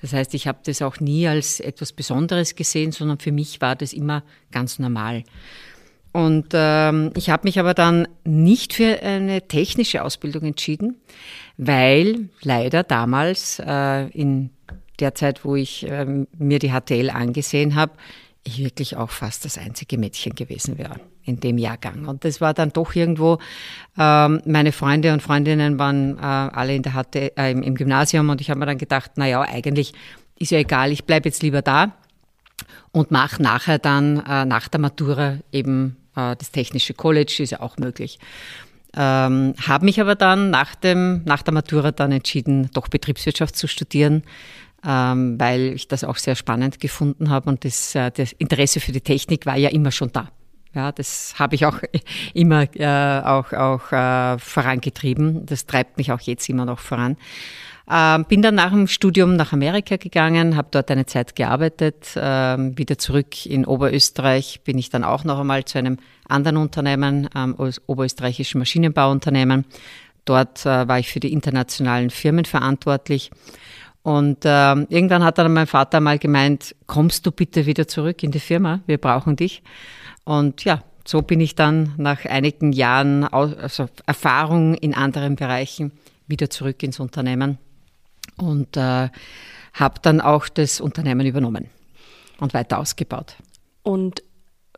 Das 0.00 0.12
heißt, 0.12 0.32
ich 0.34 0.46
habe 0.46 0.60
das 0.64 0.80
auch 0.80 1.00
nie 1.00 1.26
als 1.26 1.60
etwas 1.60 1.92
Besonderes 1.92 2.54
gesehen, 2.54 2.92
sondern 2.92 3.18
für 3.18 3.32
mich 3.32 3.60
war 3.60 3.76
das 3.76 3.92
immer 3.92 4.22
ganz 4.52 4.78
normal. 4.78 5.24
Und 6.12 6.48
ähm, 6.54 7.12
ich 7.16 7.30
habe 7.30 7.42
mich 7.44 7.60
aber 7.60 7.74
dann 7.74 8.08
nicht 8.24 8.74
für 8.74 9.00
eine 9.02 9.46
technische 9.46 10.02
Ausbildung 10.02 10.42
entschieden, 10.42 10.96
weil 11.56 12.28
leider 12.42 12.82
damals 12.82 13.60
äh, 13.64 14.08
in 14.08 14.50
der 14.98 15.14
Zeit, 15.14 15.44
wo 15.44 15.54
ich 15.54 15.88
äh, 15.88 16.06
mir 16.36 16.58
die 16.58 16.72
HTL 16.72 17.10
angesehen 17.10 17.74
habe, 17.74 17.92
ich 18.42 18.58
wirklich 18.58 18.96
auch 18.96 19.10
fast 19.10 19.44
das 19.44 19.58
einzige 19.58 19.98
Mädchen 19.98 20.34
gewesen 20.34 20.78
wäre 20.78 20.96
in 21.24 21.40
dem 21.40 21.58
Jahrgang. 21.58 22.06
Und 22.06 22.24
das 22.24 22.40
war 22.40 22.54
dann 22.54 22.72
doch 22.72 22.94
irgendwo, 22.94 23.38
ähm, 23.98 24.40
meine 24.46 24.72
Freunde 24.72 25.12
und 25.12 25.22
Freundinnen 25.22 25.78
waren 25.78 26.16
äh, 26.18 26.22
alle 26.22 26.74
in 26.74 26.82
der 26.82 26.92
HTL, 26.92 27.32
äh, 27.36 27.52
im, 27.52 27.62
im 27.62 27.74
Gymnasium 27.74 28.30
und 28.30 28.40
ich 28.40 28.50
habe 28.50 28.58
mir 28.58 28.66
dann 28.66 28.78
gedacht, 28.78 29.12
na 29.16 29.26
ja, 29.26 29.42
eigentlich 29.42 29.92
ist 30.38 30.50
ja 30.50 30.58
egal, 30.58 30.90
ich 30.90 31.04
bleibe 31.04 31.28
jetzt 31.28 31.42
lieber 31.42 31.62
da 31.62 31.92
und 32.92 33.10
mache 33.10 33.42
nachher 33.42 33.78
dann 33.78 34.24
äh, 34.26 34.44
nach 34.46 34.68
der 34.68 34.80
Matura 34.80 35.38
eben 35.52 35.96
das 36.14 36.50
Technische 36.50 36.94
College 36.94 37.36
ist 37.40 37.50
ja 37.50 37.60
auch 37.60 37.76
möglich. 37.78 38.18
Ähm, 38.96 39.54
habe 39.66 39.84
mich 39.84 40.00
aber 40.00 40.16
dann 40.16 40.50
nach, 40.50 40.74
dem, 40.74 41.22
nach 41.24 41.42
der 41.42 41.54
Matura 41.54 41.92
dann 41.92 42.10
entschieden, 42.10 42.70
doch 42.72 42.88
Betriebswirtschaft 42.88 43.54
zu 43.54 43.68
studieren, 43.68 44.24
ähm, 44.84 45.38
weil 45.38 45.74
ich 45.74 45.86
das 45.86 46.02
auch 46.02 46.16
sehr 46.16 46.34
spannend 46.34 46.80
gefunden 46.80 47.30
habe 47.30 47.48
und 47.50 47.64
das, 47.64 47.94
äh, 47.94 48.10
das 48.10 48.32
Interesse 48.32 48.80
für 48.80 48.90
die 48.90 49.00
Technik 49.00 49.46
war 49.46 49.56
ja 49.56 49.68
immer 49.68 49.92
schon 49.92 50.10
da. 50.12 50.28
Ja, 50.74 50.92
das 50.92 51.34
habe 51.38 51.54
ich 51.54 51.66
auch 51.66 51.78
immer 52.34 52.66
äh, 52.76 53.20
auch, 53.24 53.52
auch 53.52 53.92
äh, 53.92 54.38
vorangetrieben. 54.38 55.46
Das 55.46 55.66
treibt 55.66 55.96
mich 55.96 56.10
auch 56.10 56.20
jetzt 56.20 56.48
immer 56.48 56.64
noch 56.64 56.78
voran. 56.78 57.16
Ähm, 57.92 58.24
bin 58.26 58.40
dann 58.40 58.54
nach 58.54 58.70
dem 58.70 58.86
Studium 58.86 59.34
nach 59.34 59.52
Amerika 59.52 59.96
gegangen, 59.96 60.56
habe 60.56 60.68
dort 60.70 60.92
eine 60.92 61.06
Zeit 61.06 61.34
gearbeitet, 61.34 62.12
ähm, 62.14 62.78
wieder 62.78 62.98
zurück 62.98 63.46
in 63.46 63.64
Oberösterreich 63.64 64.60
bin 64.62 64.78
ich 64.78 64.90
dann 64.90 65.02
auch 65.02 65.24
noch 65.24 65.40
einmal 65.40 65.64
zu 65.64 65.78
einem 65.78 65.96
anderen 66.28 66.56
Unternehmen, 66.58 67.28
ähm, 67.34 67.56
oberösterreichischen 67.86 68.60
Maschinenbauunternehmen. 68.60 69.64
Dort 70.24 70.64
äh, 70.66 70.86
war 70.86 71.00
ich 71.00 71.08
für 71.08 71.18
die 71.18 71.32
internationalen 71.32 72.10
Firmen 72.10 72.44
verantwortlich. 72.44 73.32
Und 74.02 74.38
ähm, 74.44 74.86
irgendwann 74.88 75.24
hat 75.24 75.38
dann 75.38 75.52
mein 75.52 75.66
Vater 75.66 75.98
mal 75.98 76.20
gemeint, 76.20 76.76
kommst 76.86 77.26
du 77.26 77.32
bitte 77.32 77.66
wieder 77.66 77.88
zurück 77.88 78.22
in 78.22 78.30
die 78.30 78.38
Firma, 78.38 78.80
wir 78.86 78.98
brauchen 78.98 79.34
dich. 79.34 79.64
Und 80.22 80.62
ja, 80.62 80.84
so 81.04 81.22
bin 81.22 81.40
ich 81.40 81.56
dann 81.56 81.94
nach 81.96 82.24
einigen 82.24 82.70
Jahren 82.70 83.24
also 83.24 83.88
Erfahrung 84.06 84.74
in 84.74 84.94
anderen 84.94 85.34
Bereichen 85.34 85.90
wieder 86.28 86.50
zurück 86.50 86.84
ins 86.84 87.00
Unternehmen 87.00 87.58
und 88.40 88.76
äh, 88.76 89.08
habe 89.72 90.00
dann 90.02 90.20
auch 90.20 90.48
das 90.48 90.80
Unternehmen 90.80 91.26
übernommen 91.26 91.68
und 92.38 92.54
weiter 92.54 92.78
ausgebaut. 92.78 93.36
Und 93.82 94.22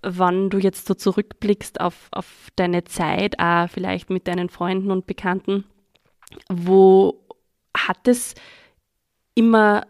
wann 0.02 0.50
du 0.50 0.58
jetzt 0.58 0.86
so 0.86 0.94
zurückblickst 0.94 1.80
auf, 1.80 2.08
auf 2.10 2.48
deine 2.56 2.84
Zeit, 2.84 3.38
auch 3.38 3.68
vielleicht 3.68 4.10
mit 4.10 4.28
deinen 4.28 4.48
Freunden 4.48 4.90
und 4.90 5.06
Bekannten, 5.06 5.64
wo 6.48 7.24
hat 7.76 8.08
es 8.08 8.34
immer 9.34 9.86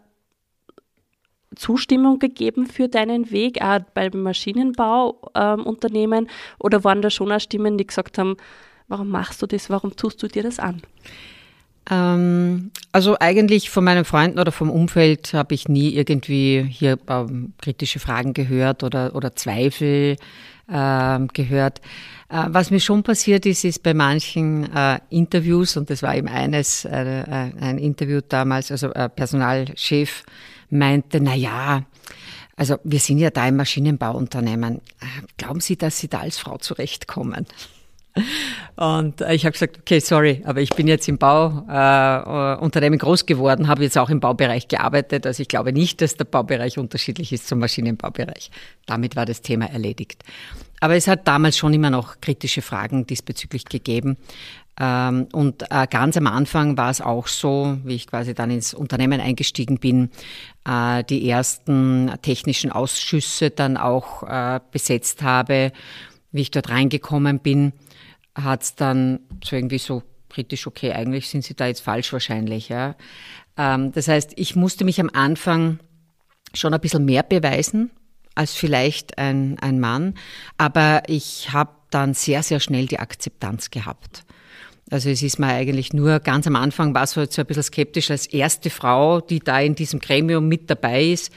Zustimmung 1.55 2.19
gegeben 2.19 2.65
für 2.65 2.87
deinen 2.87 3.29
Weg, 3.31 3.61
auch 3.61 3.79
beim 3.93 4.23
Maschinenbauunternehmen? 4.23 6.25
Ähm, 6.25 6.31
oder 6.59 6.83
waren 6.83 7.01
da 7.01 7.09
schon 7.09 7.31
auch 7.31 7.39
Stimmen, 7.39 7.77
die 7.77 7.87
gesagt 7.87 8.17
haben, 8.17 8.35
warum 8.87 9.09
machst 9.09 9.41
du 9.41 9.47
das, 9.47 9.69
warum 9.69 9.95
tust 9.95 10.21
du 10.23 10.27
dir 10.27 10.43
das 10.43 10.59
an? 10.59 10.81
Ähm, 11.89 12.71
also 12.91 13.17
eigentlich 13.19 13.69
von 13.69 13.83
meinen 13.83 14.05
Freunden 14.05 14.39
oder 14.39 14.51
vom 14.51 14.69
Umfeld 14.69 15.33
habe 15.33 15.53
ich 15.53 15.67
nie 15.67 15.93
irgendwie 15.93 16.65
hier 16.69 16.97
ähm, 17.09 17.53
kritische 17.61 17.99
Fragen 17.99 18.33
gehört 18.33 18.83
oder, 18.83 19.15
oder 19.15 19.35
Zweifel 19.35 20.15
äh, 20.67 21.19
gehört. 21.33 21.81
Äh, 22.29 22.45
was 22.47 22.71
mir 22.71 22.79
schon 22.79 23.03
passiert 23.03 23.45
ist, 23.45 23.65
ist 23.65 23.83
bei 23.83 23.93
manchen 23.93 24.73
äh, 24.73 24.99
Interviews, 25.09 25.75
und 25.75 25.89
das 25.89 26.01
war 26.03 26.15
eben 26.15 26.27
eines, 26.27 26.85
äh, 26.85 27.21
äh, 27.21 27.51
ein 27.59 27.77
Interview 27.77 28.21
damals, 28.27 28.71
also 28.71 28.89
Personalchef 28.89 30.23
meinte, 30.69 31.19
na 31.19 31.35
ja, 31.35 31.83
also 32.55 32.77
wir 32.83 32.99
sind 32.99 33.17
ja 33.17 33.29
da 33.29 33.47
im 33.47 33.57
Maschinenbauunternehmen. 33.57 34.81
Glauben 35.37 35.59
Sie, 35.59 35.75
dass 35.75 35.97
Sie 35.97 36.07
da 36.07 36.19
als 36.19 36.37
Frau 36.37 36.57
zurechtkommen? 36.57 37.47
Und 38.75 39.21
ich 39.21 39.45
habe 39.45 39.53
gesagt, 39.53 39.79
okay, 39.79 39.99
sorry, 39.99 40.41
aber 40.45 40.61
ich 40.61 40.69
bin 40.71 40.87
jetzt 40.87 41.07
im 41.07 41.17
Bauunternehmen 41.17 42.99
äh, 42.99 43.01
groß 43.01 43.25
geworden, 43.25 43.67
habe 43.67 43.83
jetzt 43.83 43.97
auch 43.97 44.09
im 44.09 44.19
Baubereich 44.19 44.67
gearbeitet. 44.67 45.25
Also 45.25 45.41
ich 45.41 45.47
glaube 45.47 45.73
nicht, 45.73 46.01
dass 46.01 46.15
der 46.15 46.25
Baubereich 46.25 46.77
unterschiedlich 46.77 47.33
ist 47.33 47.47
zum 47.47 47.59
Maschinenbaubereich. 47.59 48.51
Damit 48.85 49.15
war 49.15 49.25
das 49.25 49.41
Thema 49.41 49.65
erledigt. 49.65 50.23
Aber 50.79 50.95
es 50.95 51.07
hat 51.07 51.27
damals 51.27 51.57
schon 51.57 51.73
immer 51.73 51.89
noch 51.89 52.19
kritische 52.19 52.61
Fragen 52.61 53.07
diesbezüglich 53.07 53.65
gegeben. 53.65 54.17
Ähm, 54.79 55.27
und 55.31 55.63
äh, 55.69 55.87
ganz 55.87 56.17
am 56.17 56.27
Anfang 56.27 56.77
war 56.77 56.89
es 56.89 56.99
auch 56.99 57.27
so, 57.27 57.77
wie 57.83 57.95
ich 57.95 58.07
quasi 58.07 58.33
dann 58.33 58.49
ins 58.49 58.73
Unternehmen 58.73 59.21
eingestiegen 59.21 59.77
bin, 59.79 60.09
äh, 60.67 61.03
die 61.03 61.29
ersten 61.29 62.11
technischen 62.21 62.71
Ausschüsse 62.71 63.51
dann 63.51 63.77
auch 63.77 64.23
äh, 64.23 64.59
besetzt 64.71 65.21
habe. 65.21 65.71
Wie 66.33 66.41
ich 66.41 66.51
dort 66.51 66.69
reingekommen 66.69 67.39
bin, 67.39 67.71
hat 68.35 68.63
es 68.63 68.75
dann 68.75 69.21
so 69.41 69.55
irgendwie 69.55 69.77
so 69.77 70.03
kritisch, 70.29 70.67
okay, 70.67 70.91
eigentlich 70.91 71.29
sind 71.29 71.45
Sie 71.45 71.55
da 71.55 71.67
jetzt 71.67 71.81
falsch 71.81 72.11
wahrscheinlich. 72.11 72.67
Ja. 72.67 72.95
Ähm, 73.57 73.93
das 73.93 74.07
heißt, 74.07 74.33
ich 74.35 74.55
musste 74.55 74.83
mich 74.83 74.99
am 74.99 75.09
Anfang 75.13 75.79
schon 76.53 76.73
ein 76.73 76.81
bisschen 76.81 77.05
mehr 77.05 77.23
beweisen 77.23 77.91
als 78.35 78.53
vielleicht 78.53 79.17
ein, 79.17 79.59
ein 79.59 79.79
Mann, 79.79 80.15
aber 80.57 81.03
ich 81.07 81.53
habe 81.53 81.71
dann 81.91 82.15
sehr, 82.15 82.41
sehr 82.41 82.59
schnell 82.59 82.87
die 82.87 82.99
Akzeptanz 82.99 83.69
gehabt. 83.69 84.23
Also 84.89 85.09
es 85.09 85.21
ist 85.21 85.39
mir 85.39 85.47
eigentlich 85.47 85.93
nur 85.93 86.19
ganz 86.19 86.47
am 86.47 86.55
Anfang 86.55 86.93
war 86.93 87.07
so 87.07 87.21
ein 87.21 87.27
bisschen 87.27 87.63
skeptisch 87.63 88.11
als 88.11 88.27
erste 88.27 88.69
Frau, 88.69 89.21
die 89.21 89.39
da 89.39 89.59
in 89.59 89.75
diesem 89.75 89.99
Gremium 89.99 90.47
mit 90.47 90.69
dabei 90.69 91.05
ist, 91.05 91.31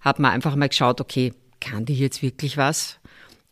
hat 0.00 0.18
man 0.18 0.32
einfach 0.32 0.56
mal 0.56 0.68
geschaut, 0.68 1.00
okay, 1.00 1.32
kann 1.60 1.84
die 1.84 1.94
jetzt 1.94 2.22
wirklich 2.22 2.56
was? 2.56 2.98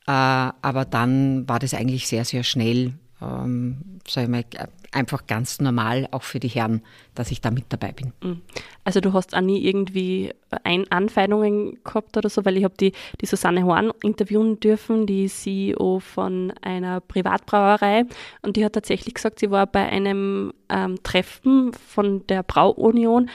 Äh, 0.06 0.10
aber 0.12 0.84
dann 0.84 1.48
war 1.48 1.58
das 1.58 1.74
eigentlich 1.74 2.06
sehr, 2.06 2.24
sehr 2.24 2.44
schnell, 2.44 2.94
ähm, 3.20 3.98
sag 4.06 4.28
mal, 4.28 4.44
einfach 4.92 5.26
ganz 5.26 5.60
normal, 5.60 6.08
auch 6.10 6.22
für 6.22 6.40
die 6.40 6.48
Herren, 6.48 6.82
dass 7.14 7.30
ich 7.30 7.40
da 7.40 7.50
mit 7.50 7.64
dabei 7.68 7.92
bin. 7.92 8.12
Mhm. 8.22 8.40
Also 8.84 9.00
du 9.00 9.12
hast 9.12 9.36
auch 9.36 9.40
nie 9.40 9.64
irgendwie 9.64 10.32
ein 10.64 10.90
Anfeindungen 10.90 11.82
gehabt 11.82 12.16
oder 12.16 12.28
so, 12.28 12.44
weil 12.44 12.56
ich 12.56 12.64
habe 12.64 12.76
die, 12.78 12.92
die 13.20 13.26
Susanne 13.26 13.64
Horn 13.64 13.92
interviewen 14.02 14.60
dürfen, 14.60 15.06
die 15.06 15.26
CEO 15.26 15.98
von 15.98 16.52
einer 16.62 17.00
Privatbrauerei 17.00 18.04
und 18.42 18.56
die 18.56 18.64
hat 18.64 18.74
tatsächlich 18.74 19.14
gesagt, 19.14 19.40
sie 19.40 19.50
war 19.50 19.66
bei 19.66 19.86
einem 19.86 20.52
ähm, 20.68 21.02
Treffen 21.02 21.72
von 21.72 22.26
der 22.28 22.42
Brauunion 22.42 23.28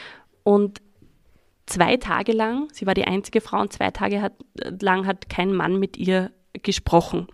und 0.44 0.82
zwei 1.66 1.98
Tage 1.98 2.32
lang, 2.32 2.70
sie 2.72 2.88
war 2.88 2.94
die 2.94 3.06
einzige 3.06 3.42
Frau 3.42 3.62
und 3.62 3.74
zwei 3.74 3.92
Tage 3.92 4.22
hat, 4.22 4.34
lang 4.82 5.06
hat 5.06 5.30
kein 5.30 5.54
Mann 5.54 5.80
mit 5.80 5.98
ihr 5.98 6.32
gesprochen. 6.54 7.28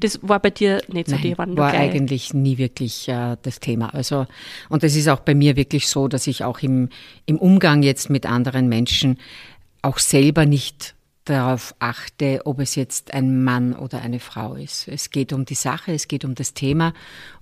Das 0.00 0.18
war 0.22 0.40
bei 0.40 0.50
dir 0.50 0.80
nicht 0.88 1.08
so. 1.08 1.14
Nein, 1.14 1.22
die 1.22 1.38
waren 1.38 1.56
war 1.56 1.72
gleich. 1.72 1.92
eigentlich 1.92 2.34
nie 2.34 2.58
wirklich 2.58 3.08
äh, 3.08 3.36
das 3.42 3.60
Thema. 3.60 3.94
Also 3.94 4.26
und 4.68 4.82
es 4.82 4.96
ist 4.96 5.08
auch 5.08 5.20
bei 5.20 5.34
mir 5.34 5.56
wirklich 5.56 5.88
so, 5.88 6.08
dass 6.08 6.26
ich 6.26 6.44
auch 6.44 6.60
im 6.60 6.88
im 7.26 7.38
Umgang 7.38 7.82
jetzt 7.82 8.10
mit 8.10 8.26
anderen 8.26 8.68
Menschen 8.68 9.18
auch 9.82 9.98
selber 9.98 10.46
nicht 10.46 10.94
darauf 11.24 11.74
achte, 11.78 12.40
ob 12.44 12.58
es 12.58 12.74
jetzt 12.74 13.14
ein 13.14 13.44
Mann 13.44 13.74
oder 13.74 14.00
eine 14.00 14.18
Frau 14.18 14.54
ist. 14.54 14.88
Es 14.88 15.10
geht 15.10 15.32
um 15.32 15.44
die 15.44 15.54
Sache, 15.54 15.92
es 15.92 16.08
geht 16.08 16.24
um 16.24 16.34
das 16.34 16.54
Thema 16.54 16.94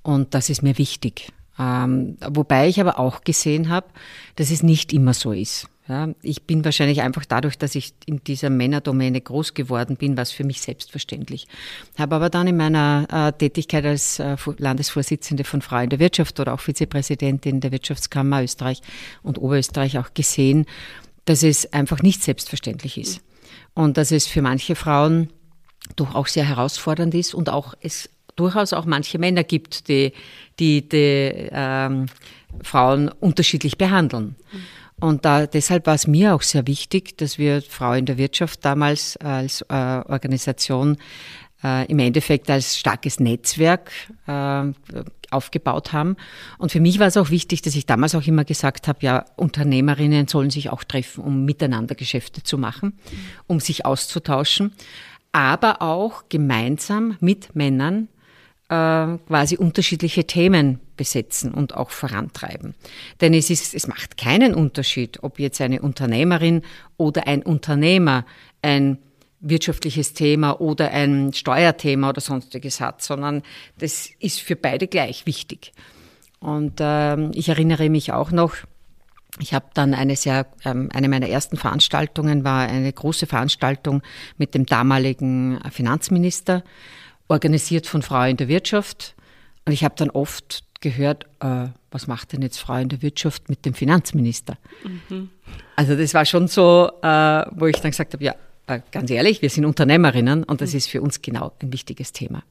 und 0.03 0.35
das 0.35 0.51
ist 0.51 0.63
mir 0.63 0.77
wichtig. 0.79 1.33
Ähm, 1.61 2.17
wobei 2.27 2.69
ich 2.69 2.81
aber 2.81 2.99
auch 2.99 3.23
gesehen 3.23 3.69
habe, 3.69 3.87
dass 4.37 4.51
es 4.51 4.63
nicht 4.63 4.95
immer 4.95 5.13
so 5.13 5.33
ist. 5.33 5.69
Ja, 5.89 6.09
ich 6.23 6.45
bin 6.45 6.65
wahrscheinlich 6.65 7.03
einfach 7.03 7.25
dadurch, 7.25 7.59
dass 7.59 7.75
ich 7.75 7.93
in 8.07 8.23
dieser 8.23 8.49
Männerdomäne 8.49 9.21
groß 9.21 9.55
geworden 9.55 9.97
bin, 9.97 10.17
was 10.17 10.31
für 10.31 10.45
mich 10.45 10.63
selbstverständlich. 10.63 11.49
Habe 11.99 12.15
aber 12.15 12.31
dann 12.31 12.47
in 12.47 12.57
meiner 12.57 13.09
äh, 13.11 13.33
Tätigkeit 13.37 13.85
als 13.85 14.21
äh, 14.21 14.37
Landesvorsitzende 14.59 15.43
von 15.43 15.63
Frau 15.63 15.79
in 15.81 15.91
der 15.91 15.99
Wirtschaft 15.99 16.39
oder 16.39 16.55
auch 16.55 16.61
Vizepräsidentin 16.61 17.61
der 17.61 17.73
Wirtschaftskammer 17.73 18.43
Österreich 18.43 18.81
und 19.25 19.39
Oberösterreich 19.39 19.99
auch 19.99 20.15
gesehen, 20.15 20.65
dass 21.25 21.43
es 21.43 21.73
einfach 21.73 22.03
nicht 22.03 22.23
selbstverständlich 22.23 22.97
ist. 22.97 23.21
Und 23.75 23.97
dass 23.97 24.13
es 24.13 24.29
für 24.29 24.43
manche 24.43 24.77
Frauen 24.77 25.29
doch 25.97 26.15
auch 26.15 26.29
sehr 26.29 26.45
herausfordernd 26.45 27.15
ist 27.15 27.35
und 27.35 27.51
auch 27.51 27.75
es 27.81 28.09
durchaus 28.37 28.73
auch 28.73 28.85
manche 28.85 29.19
Männer 29.19 29.45
gibt, 29.45 29.89
die 29.89 30.13
die, 30.61 30.89
die 30.89 31.49
ähm, 31.51 32.07
Frauen 32.63 33.09
unterschiedlich 33.09 33.79
behandeln. 33.79 34.37
Und 35.01 35.25
da, 35.25 35.47
deshalb 35.47 35.87
war 35.87 35.95
es 35.95 36.07
mir 36.07 36.35
auch 36.35 36.43
sehr 36.43 36.67
wichtig, 36.67 37.17
dass 37.17 37.39
wir 37.39 37.63
Frau 37.63 37.95
in 37.95 38.05
der 38.05 38.19
Wirtschaft 38.19 38.65
damals 38.65 39.17
als 39.17 39.63
äh, 39.63 39.75
Organisation 39.75 40.99
äh, 41.65 41.91
im 41.91 41.99
Endeffekt 41.99 42.51
als 42.51 42.79
starkes 42.79 43.19
Netzwerk 43.19 43.91
äh, 44.27 44.65
aufgebaut 45.31 45.95
haben. 45.95 46.17
Und 46.59 46.71
für 46.71 46.81
mich 46.81 46.99
war 46.99 47.07
es 47.07 47.17
auch 47.17 47.31
wichtig, 47.31 47.63
dass 47.63 47.77
ich 47.77 47.87
damals 47.87 48.15
auch 48.15 48.27
immer 48.27 48.45
gesagt 48.45 48.89
habe, 48.89 48.99
ja, 49.01 49.25
Unternehmerinnen 49.37 50.29
sollen 50.29 50.51
sich 50.51 50.69
auch 50.69 50.85
treffen, 50.85 51.25
um 51.25 51.47
miteinander 51.47 51.95
Geschäfte 51.95 52.43
zu 52.43 52.59
machen, 52.59 52.99
um 53.47 53.59
sich 53.59 53.87
auszutauschen, 53.87 54.73
aber 55.33 55.81
auch 55.81 56.25
gemeinsam 56.29 57.17
mit 57.21 57.55
Männern 57.55 58.09
quasi 58.71 59.57
unterschiedliche 59.57 60.29
Themen 60.29 60.79
besetzen 60.97 61.53
und 61.53 61.75
auch 61.75 61.91
vorantreiben. 61.91 62.75
Denn 63.21 63.35
es, 63.35 63.51
ist, 63.51 63.75
es 63.75 63.89
macht 63.89 64.17
keinen 64.17 64.55
Unterschied, 64.55 65.25
ob 65.25 65.41
jetzt 65.41 65.61
eine 65.61 65.83
Unternehmerin 65.83 66.63
oder 66.97 67.27
ein 67.27 67.43
Unternehmer 67.43 68.25
ein 68.63 68.99
wirtschaftliches 69.41 70.13
Thema 70.13 70.61
oder 70.61 70.93
ein 70.93 71.33
Steuerthema 71.33 72.11
oder 72.11 72.21
sonstiges 72.21 72.81
hat, 72.81 73.03
sondern 73.03 73.43
das 73.79 74.11
ist 74.21 74.41
für 74.41 74.55
beide 74.55 74.87
gleich 74.87 75.27
wichtig. 75.27 75.73
Und 76.39 76.75
ähm, 76.79 77.33
ich 77.35 77.49
erinnere 77.49 77.89
mich 77.89 78.13
auch 78.13 78.31
noch, 78.31 78.55
ich 79.41 79.55
habe 79.55 79.67
dann 79.75 79.95
eine 79.95 80.15
sehr, 80.15 80.47
ähm, 80.65 80.91
eine 80.93 81.09
meiner 81.09 81.29
ersten 81.29 81.57
Veranstaltungen 81.57 82.45
war 82.45 82.69
eine 82.69 82.93
große 82.93 83.27
Veranstaltung 83.27 84.03
mit 84.37 84.55
dem 84.55 84.67
damaligen 84.67 85.59
Finanzminister, 85.71 86.63
organisiert 87.31 87.87
von 87.87 88.03
Frau 88.03 88.25
in 88.25 88.37
der 88.37 88.49
Wirtschaft. 88.49 89.15
Und 89.65 89.73
ich 89.73 89.85
habe 89.85 89.95
dann 89.97 90.11
oft 90.11 90.65
gehört, 90.81 91.25
äh, 91.41 91.69
was 91.91 92.07
macht 92.07 92.33
denn 92.33 92.43
jetzt 92.43 92.59
Frau 92.59 92.77
in 92.77 92.89
der 92.89 93.03
Wirtschaft 93.03 93.49
mit 93.49 93.65
dem 93.65 93.75
Finanzminister? 93.75 94.57
Mhm. 95.09 95.31
Also 95.77 95.97
das 95.97 96.13
war 96.15 96.25
schon 96.25 96.49
so, 96.49 96.91
äh, 97.03 97.45
wo 97.53 97.67
ich 97.67 97.77
dann 97.77 97.91
gesagt 97.91 98.15
habe, 98.15 98.25
ja, 98.25 98.35
äh, 98.67 98.81
ganz 98.91 99.11
ehrlich, 99.11 99.43
wir 99.43 99.51
sind 99.51 99.65
Unternehmerinnen 99.65 100.45
und 100.45 100.61
das 100.61 100.73
mhm. 100.73 100.79
ist 100.79 100.89
für 100.89 101.03
uns 101.03 101.23
genau 101.23 101.53
ein 101.63 101.73
wichtiges 101.73 102.13
Thema. 102.13 102.43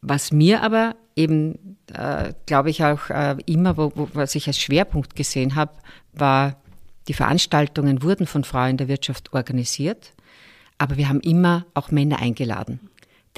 Was 0.00 0.32
mir 0.32 0.62
aber 0.62 0.96
eben, 1.16 1.76
äh, 1.92 2.32
glaube 2.46 2.70
ich, 2.70 2.84
auch 2.84 3.10
äh, 3.10 3.36
immer, 3.46 3.76
wo, 3.76 3.92
wo, 3.94 4.08
was 4.12 4.34
ich 4.34 4.46
als 4.46 4.58
Schwerpunkt 4.58 5.16
gesehen 5.16 5.54
habe, 5.54 5.72
war, 6.12 6.56
die 7.08 7.14
Veranstaltungen 7.14 8.02
wurden 8.02 8.26
von 8.26 8.44
Frauen 8.44 8.70
in 8.70 8.76
der 8.76 8.88
Wirtschaft 8.88 9.32
organisiert, 9.32 10.12
aber 10.78 10.96
wir 10.96 11.08
haben 11.08 11.20
immer 11.20 11.66
auch 11.74 11.90
Männer 11.90 12.20
eingeladen. 12.20 12.87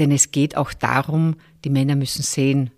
Denn 0.00 0.11
es 0.11 0.33
geht 0.33 0.57
auch 0.57 0.73
darum, 0.73 1.37
die 1.64 1.71
Männer 1.71 1.95
müssen 1.95 2.23
sehen, 2.23 2.71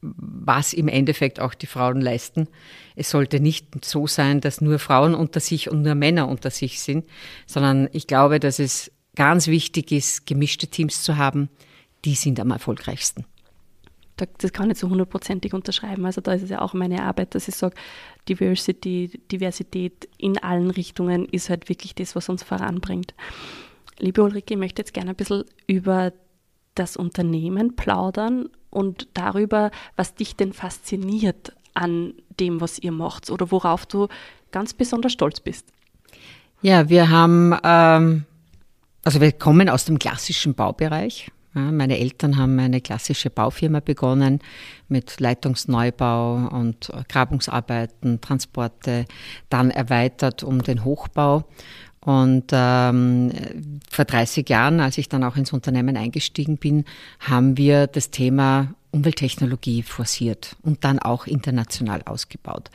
was 0.00 0.72
im 0.72 0.88
Endeffekt 0.88 1.40
auch 1.40 1.54
die 1.54 1.66
Frauen 1.66 2.00
leisten. 2.00 2.48
Es 2.96 3.10
sollte 3.10 3.38
nicht 3.38 3.84
so 3.84 4.08
sein, 4.08 4.40
dass 4.40 4.60
nur 4.60 4.80
Frauen 4.80 5.14
unter 5.14 5.38
sich 5.40 5.70
und 5.70 5.82
nur 5.82 5.94
Männer 5.94 6.28
unter 6.28 6.50
sich 6.50 6.80
sind, 6.80 7.06
sondern 7.46 7.88
ich 7.92 8.08
glaube, 8.08 8.40
dass 8.40 8.58
es 8.58 8.90
ganz 9.14 9.46
wichtig 9.46 9.92
ist, 9.92 10.26
gemischte 10.26 10.66
Teams 10.66 11.02
zu 11.02 11.16
haben, 11.16 11.48
die 12.04 12.16
sind 12.16 12.40
am 12.40 12.50
erfolgreichsten. 12.50 13.24
Das 14.16 14.52
kann 14.52 14.70
ich 14.70 14.78
so 14.78 14.90
hundertprozentig 14.90 15.54
unterschreiben. 15.54 16.04
Also 16.04 16.20
da 16.20 16.32
ist 16.32 16.42
es 16.42 16.50
ja 16.50 16.60
auch 16.60 16.74
meine 16.74 17.02
Arbeit, 17.04 17.34
dass 17.34 17.48
ich 17.48 17.54
sage, 17.54 17.76
Diversity, 18.28 19.20
Diversität 19.30 20.08
in 20.18 20.38
allen 20.38 20.70
Richtungen 20.70 21.24
ist 21.26 21.50
halt 21.50 21.68
wirklich 21.68 21.94
das, 21.94 22.14
was 22.16 22.28
uns 22.28 22.42
voranbringt. 22.42 23.14
Liebe 23.98 24.22
Ulrike, 24.22 24.54
ich 24.54 24.58
möchte 24.58 24.82
jetzt 24.82 24.94
gerne 24.94 25.10
ein 25.10 25.16
bisschen 25.16 25.44
über 25.66 26.12
das 26.74 26.96
Unternehmen 26.96 27.76
plaudern 27.76 28.48
und 28.70 29.08
darüber, 29.14 29.70
was 29.96 30.14
dich 30.14 30.36
denn 30.36 30.52
fasziniert 30.52 31.52
an 31.74 32.14
dem, 32.40 32.60
was 32.60 32.78
ihr 32.78 32.92
macht 32.92 33.30
oder 33.30 33.50
worauf 33.50 33.86
du 33.86 34.08
ganz 34.50 34.74
besonders 34.74 35.12
stolz 35.12 35.40
bist. 35.40 35.66
Ja, 36.60 36.88
wir 36.88 37.10
haben, 37.10 37.56
ähm, 37.64 38.24
also 39.04 39.20
wir 39.20 39.32
kommen 39.32 39.68
aus 39.68 39.84
dem 39.84 39.98
klassischen 39.98 40.54
Baubereich. 40.54 41.30
Ja, 41.54 41.60
meine 41.60 41.98
Eltern 41.98 42.38
haben 42.38 42.58
eine 42.58 42.80
klassische 42.80 43.28
Baufirma 43.28 43.80
begonnen 43.80 44.38
mit 44.88 45.20
Leitungsneubau 45.20 46.48
und 46.48 46.90
Grabungsarbeiten, 47.08 48.22
Transporte, 48.22 49.04
dann 49.50 49.70
erweitert 49.70 50.44
um 50.44 50.62
den 50.62 50.84
Hochbau. 50.84 51.44
Und 52.04 52.46
ähm, 52.52 53.30
vor 53.88 54.04
30 54.04 54.48
Jahren, 54.48 54.80
als 54.80 54.98
ich 54.98 55.08
dann 55.08 55.22
auch 55.22 55.36
ins 55.36 55.52
Unternehmen 55.52 55.96
eingestiegen 55.96 56.56
bin, 56.56 56.84
haben 57.20 57.56
wir 57.56 57.86
das 57.86 58.10
Thema 58.10 58.74
Umwelttechnologie 58.90 59.82
forciert 59.82 60.56
und 60.62 60.84
dann 60.84 60.98
auch 60.98 61.26
international 61.26 62.02
ausgebaut. 62.04 62.70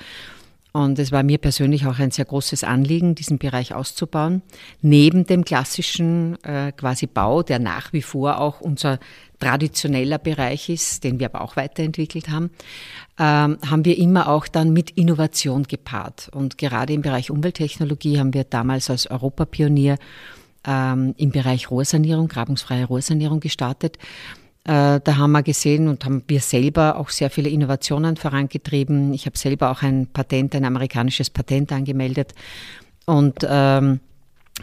Und 0.77 0.99
es 0.99 1.11
war 1.11 1.23
mir 1.23 1.39
persönlich 1.39 1.87
auch 1.87 1.97
ein 1.97 2.11
sehr 2.11 2.25
großes 2.25 2.63
Anliegen, 2.63 3.15
diesen 3.15 3.39
Bereich 3.39 3.73
auszubauen. 3.73 4.43
Neben 4.83 5.25
dem 5.25 5.43
klassischen 5.43 6.37
äh, 6.43 6.71
quasi 6.71 7.07
Bau, 7.07 7.41
der 7.41 7.57
nach 7.57 7.93
wie 7.93 8.03
vor 8.03 8.39
auch 8.39 8.61
unser 8.61 8.99
traditioneller 9.39 10.19
Bereich 10.19 10.69
ist, 10.69 11.03
den 11.03 11.17
wir 11.17 11.33
aber 11.33 11.41
auch 11.41 11.55
weiterentwickelt 11.55 12.29
haben, 12.29 12.51
ähm, 13.17 13.57
haben 13.67 13.85
wir 13.85 13.97
immer 13.97 14.29
auch 14.29 14.47
dann 14.47 14.71
mit 14.71 14.91
Innovation 14.91 15.63
gepaart. 15.63 16.29
Und 16.31 16.59
gerade 16.59 16.93
im 16.93 17.01
Bereich 17.01 17.31
Umwelttechnologie 17.31 18.19
haben 18.19 18.35
wir 18.35 18.43
damals 18.43 18.91
als 18.91 19.09
Europapionier 19.09 19.97
ähm, 20.63 21.15
im 21.17 21.31
Bereich 21.31 21.71
Rohrsanierung, 21.71 22.27
grabungsfreie 22.27 22.85
Rohrsanierung 22.85 23.39
gestartet. 23.39 23.97
Äh, 24.67 24.99
da 25.01 25.15
haben 25.15 25.31
wir 25.31 25.43
gesehen 25.43 25.87
und 25.87 26.03
haben 26.03 26.23
wir 26.27 26.41
selber 26.41 26.97
auch 26.97 27.09
sehr 27.09 27.29
viele 27.29 27.49
Innovationen 27.49 28.17
vorangetrieben. 28.17 29.13
Ich 29.13 29.25
habe 29.25 29.37
selber 29.37 29.71
auch 29.71 29.81
ein 29.81 30.07
Patent, 30.07 30.55
ein 30.55 30.65
amerikanisches 30.65 31.29
Patent 31.29 31.71
angemeldet. 31.71 32.33
Und 33.05 33.47
ähm, 33.49 34.01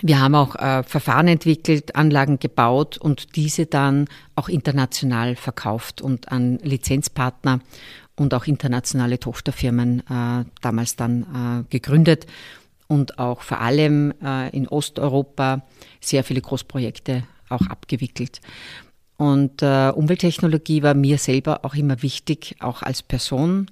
wir 0.03 0.21
haben 0.21 0.35
auch 0.35 0.57
äh, 0.57 0.83
Verfahren 0.83 1.29
entwickelt, 1.29 1.97
Anlagen 1.97 2.39
gebaut 2.39 2.99
und 2.99 3.35
diese 3.37 3.65
dann 3.65 4.07
auch 4.35 4.51
international 4.51 5.37
verkauft 5.37 6.03
und 6.03 6.31
an 6.31 6.59
Lizenzpartner 6.59 7.61
und 8.17 8.35
auch 8.35 8.45
internationale 8.45 9.19
Tochterfirmen 9.19 10.01
äh, 10.01 10.45
damals 10.61 10.97
dann 10.97 11.23
äh, 11.23 11.71
gegründet 11.71 12.27
und 12.89 13.19
auch 13.19 13.41
vor 13.41 13.61
allem 13.61 14.13
äh, 14.23 14.51
in 14.51 14.69
Osteuropa 14.69 15.63
sehr 16.01 16.25
viele 16.25 16.43
Großprojekte 16.43 17.23
auch 17.49 17.67
abgewickelt. 17.69 18.41
Und 19.25 19.63
äh, 19.63 19.91
Umwelttechnologie 19.95 20.83
war 20.83 20.93
mir 20.93 21.17
selber 21.17 21.65
auch 21.65 21.75
immer 21.75 22.03
wichtig, 22.03 22.57
auch 22.61 22.83
als 22.83 23.03
Person. 23.03 23.71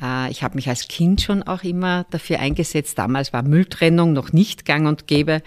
Äh, 0.00 0.30
ich 0.30 0.44
habe 0.44 0.54
mich 0.54 0.68
als 0.68 0.86
Kind 0.86 1.20
schon 1.20 1.42
auch 1.42 1.64
immer 1.64 2.06
dafür 2.10 2.38
eingesetzt. 2.38 2.98
Damals 2.98 3.32
war 3.32 3.42
Mülltrennung 3.42 4.12
noch 4.12 4.32
nicht 4.32 4.64
gang 4.64 4.86
und 4.86 5.08
gäbe, 5.08 5.42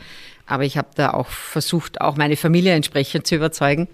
aber 0.46 0.66
ich 0.66 0.78
habe 0.78 0.90
da 0.96 1.12
auch 1.12 1.28
versucht, 1.28 2.02
auch 2.02 2.18
meine 2.18 2.36
Familie 2.36 2.74
entsprechend 2.74 3.28
zu 3.28 3.36
überzeugen. 3.36 3.88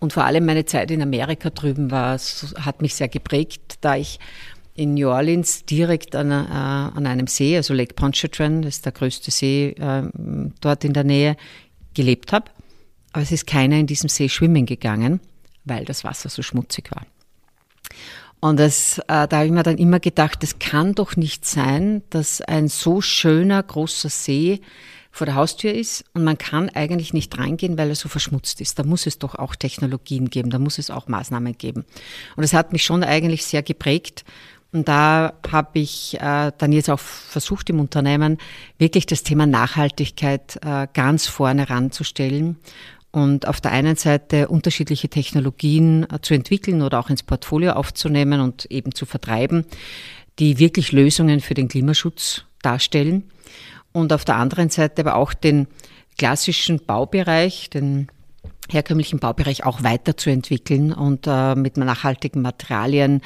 Und 0.00 0.12
vor 0.12 0.24
allem 0.24 0.44
meine 0.44 0.64
Zeit 0.64 0.90
in 0.90 1.00
Amerika 1.00 1.50
drüben 1.50 1.92
war, 1.92 2.18
hat 2.58 2.82
mich 2.82 2.96
sehr 2.96 3.08
geprägt, 3.08 3.76
da 3.82 3.94
ich 3.94 4.18
in 4.74 4.94
New 4.94 5.08
Orleans 5.08 5.66
direkt 5.66 6.16
an, 6.16 6.32
äh, 6.32 6.34
an 6.34 7.06
einem 7.06 7.28
See, 7.28 7.56
also 7.56 7.74
Lake 7.74 7.94
Pontchartrain, 7.94 8.62
das 8.62 8.78
ist 8.78 8.86
der 8.86 8.92
größte 8.92 9.30
See 9.30 9.68
äh, 9.68 10.02
dort 10.60 10.84
in 10.84 10.94
der 10.94 11.04
Nähe, 11.04 11.36
gelebt 11.94 12.32
habe. 12.32 12.50
Aber 13.16 13.22
es 13.22 13.32
ist 13.32 13.46
keiner 13.46 13.78
in 13.78 13.86
diesem 13.86 14.10
See 14.10 14.28
schwimmen 14.28 14.66
gegangen, 14.66 15.20
weil 15.64 15.86
das 15.86 16.04
Wasser 16.04 16.28
so 16.28 16.42
schmutzig 16.42 16.90
war. 16.94 17.06
Und 18.40 18.60
das, 18.60 18.98
äh, 19.08 19.26
da 19.26 19.38
habe 19.38 19.46
ich 19.46 19.52
mir 19.52 19.62
dann 19.62 19.78
immer 19.78 20.00
gedacht, 20.00 20.44
es 20.44 20.58
kann 20.58 20.94
doch 20.94 21.16
nicht 21.16 21.46
sein, 21.46 22.02
dass 22.10 22.42
ein 22.42 22.68
so 22.68 23.00
schöner, 23.00 23.62
großer 23.62 24.10
See 24.10 24.60
vor 25.12 25.24
der 25.24 25.34
Haustür 25.34 25.72
ist 25.72 26.04
und 26.12 26.24
man 26.24 26.36
kann 26.36 26.68
eigentlich 26.68 27.14
nicht 27.14 27.38
reingehen, 27.38 27.78
weil 27.78 27.88
er 27.88 27.94
so 27.94 28.10
verschmutzt 28.10 28.60
ist. 28.60 28.78
Da 28.78 28.82
muss 28.82 29.06
es 29.06 29.18
doch 29.18 29.34
auch 29.34 29.56
Technologien 29.56 30.28
geben, 30.28 30.50
da 30.50 30.58
muss 30.58 30.76
es 30.76 30.90
auch 30.90 31.08
Maßnahmen 31.08 31.56
geben. 31.56 31.86
Und 32.36 32.42
das 32.42 32.52
hat 32.52 32.74
mich 32.74 32.84
schon 32.84 33.02
eigentlich 33.02 33.46
sehr 33.46 33.62
geprägt. 33.62 34.26
Und 34.72 34.88
da 34.88 35.32
habe 35.50 35.78
ich 35.78 36.20
äh, 36.20 36.52
dann 36.58 36.72
jetzt 36.72 36.90
auch 36.90 36.98
versucht 36.98 37.70
im 37.70 37.80
Unternehmen 37.80 38.36
wirklich 38.76 39.06
das 39.06 39.22
Thema 39.22 39.46
Nachhaltigkeit 39.46 40.58
äh, 40.62 40.86
ganz 40.92 41.28
vorne 41.28 41.70
ranzustellen 41.70 42.58
und 43.16 43.48
auf 43.48 43.62
der 43.62 43.72
einen 43.72 43.96
Seite 43.96 44.48
unterschiedliche 44.48 45.08
Technologien 45.08 46.06
äh, 46.10 46.20
zu 46.20 46.34
entwickeln 46.34 46.82
oder 46.82 47.00
auch 47.00 47.08
ins 47.08 47.22
Portfolio 47.22 47.72
aufzunehmen 47.72 48.40
und 48.40 48.66
eben 48.66 48.94
zu 48.94 49.06
vertreiben, 49.06 49.64
die 50.38 50.58
wirklich 50.58 50.92
Lösungen 50.92 51.40
für 51.40 51.54
den 51.54 51.68
Klimaschutz 51.68 52.44
darstellen. 52.60 53.24
Und 53.92 54.12
auf 54.12 54.26
der 54.26 54.36
anderen 54.36 54.68
Seite 54.68 55.00
aber 55.00 55.14
auch 55.14 55.32
den 55.32 55.66
klassischen 56.18 56.84
Baubereich, 56.84 57.70
den 57.70 58.08
herkömmlichen 58.68 59.18
Baubereich 59.18 59.64
auch 59.64 59.82
weiterzuentwickeln 59.82 60.92
und 60.92 61.26
äh, 61.26 61.54
mit 61.54 61.78
nachhaltigen 61.78 62.42
Materialien 62.42 63.22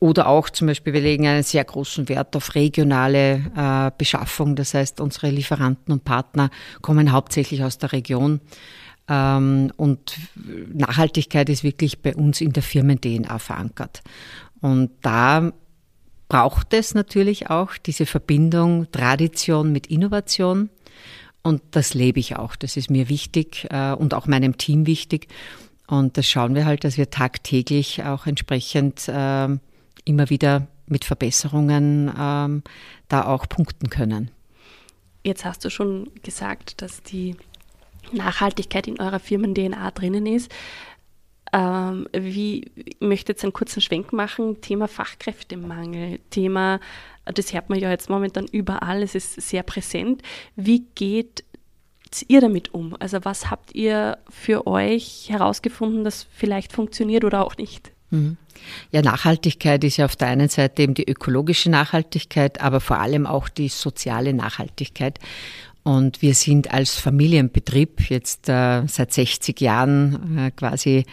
oder 0.00 0.28
auch 0.28 0.50
zum 0.50 0.66
Beispiel, 0.66 0.92
wir 0.92 1.00
legen 1.00 1.26
einen 1.26 1.44
sehr 1.44 1.64
großen 1.64 2.10
Wert 2.10 2.36
auf 2.36 2.54
regionale 2.54 3.42
äh, 3.56 3.90
Beschaffung. 3.96 4.54
Das 4.54 4.74
heißt, 4.74 5.00
unsere 5.00 5.30
Lieferanten 5.30 5.92
und 5.94 6.04
Partner 6.04 6.50
kommen 6.82 7.12
hauptsächlich 7.12 7.64
aus 7.64 7.78
der 7.78 7.92
Region. 7.92 8.40
Ähm, 9.10 9.72
und 9.76 10.16
Nachhaltigkeit 10.72 11.48
ist 11.48 11.64
wirklich 11.64 12.00
bei 12.00 12.14
uns 12.14 12.40
in 12.40 12.52
der 12.52 12.62
Firmen-DNA 12.62 13.38
verankert. 13.38 14.02
Und 14.60 14.92
da 15.02 15.52
braucht 16.28 16.72
es 16.72 16.94
natürlich 16.94 17.50
auch 17.50 17.76
diese 17.76 18.06
Verbindung 18.06 18.90
Tradition 18.92 19.72
mit 19.72 19.88
Innovation. 19.88 20.70
Und 21.42 21.62
das 21.72 21.92
lebe 21.92 22.20
ich 22.20 22.36
auch. 22.36 22.54
Das 22.54 22.76
ist 22.76 22.88
mir 22.88 23.08
wichtig 23.08 23.66
äh, 23.70 23.92
und 23.92 24.14
auch 24.14 24.26
meinem 24.26 24.56
Team 24.56 24.86
wichtig. 24.86 25.26
Und 25.88 26.16
das 26.16 26.28
schauen 26.28 26.54
wir 26.54 26.66
halt, 26.66 26.84
dass 26.84 26.96
wir 26.96 27.10
tagtäglich 27.10 28.04
auch 28.04 28.26
entsprechend 28.26 29.08
äh, 29.08 29.48
immer 30.04 30.30
wieder 30.30 30.68
mit 30.86 31.04
Verbesserungen 31.04 32.08
äh, 32.08 32.70
da 33.08 33.24
auch 33.24 33.48
punkten 33.48 33.90
können. 33.90 34.30
Jetzt 35.24 35.44
hast 35.44 35.64
du 35.64 35.70
schon 35.70 36.10
gesagt, 36.22 36.80
dass 36.80 37.02
die 37.02 37.36
Nachhaltigkeit 38.12 38.86
in 38.86 39.00
eurer 39.00 39.20
Firmen-DNA 39.20 39.90
drinnen 39.92 40.26
ist. 40.26 40.50
Ähm, 41.52 42.06
wie, 42.12 42.70
ich 42.76 43.00
möchte 43.00 43.32
jetzt 43.32 43.42
einen 43.42 43.52
kurzen 43.52 43.80
Schwenk 43.80 44.12
machen, 44.12 44.60
Thema 44.60 44.86
Fachkräftemangel, 44.86 46.20
Thema, 46.30 46.78
das 47.24 47.52
hört 47.52 47.70
man 47.70 47.78
ja 47.78 47.90
jetzt 47.90 48.08
momentan 48.08 48.46
überall, 48.46 49.02
es 49.02 49.14
ist 49.14 49.40
sehr 49.40 49.64
präsent. 49.64 50.22
Wie 50.54 50.86
geht 50.94 51.44
ihr 52.28 52.40
damit 52.40 52.74
um? 52.74 52.96
Also 52.98 53.24
was 53.24 53.50
habt 53.50 53.74
ihr 53.74 54.18
für 54.28 54.66
euch 54.66 55.28
herausgefunden, 55.28 56.04
das 56.04 56.26
vielleicht 56.30 56.72
funktioniert 56.72 57.24
oder 57.24 57.44
auch 57.44 57.56
nicht? 57.56 57.92
Mhm. 58.10 58.36
Ja, 58.90 59.02
Nachhaltigkeit 59.02 59.82
ist 59.84 59.96
ja 59.96 60.04
auf 60.04 60.16
der 60.16 60.28
einen 60.28 60.48
Seite 60.48 60.82
eben 60.82 60.94
die 60.94 61.08
ökologische 61.08 61.70
Nachhaltigkeit, 61.70 62.60
aber 62.60 62.80
vor 62.80 62.98
allem 62.98 63.26
auch 63.26 63.48
die 63.48 63.68
soziale 63.68 64.34
Nachhaltigkeit. 64.34 65.18
Und 65.82 66.22
wir 66.22 66.34
sind 66.34 66.72
als 66.72 66.96
Familienbetrieb 66.96 68.10
jetzt 68.10 68.48
äh, 68.48 68.86
seit 68.86 69.12
60 69.12 69.60
Jahren 69.60 70.38
äh, 70.38 70.50
quasi 70.50 71.04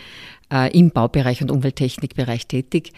äh, 0.52 0.78
im 0.78 0.92
Baubereich 0.92 1.42
und 1.42 1.52
Umwelttechnikbereich 1.52 2.48
tätig. 2.48 2.92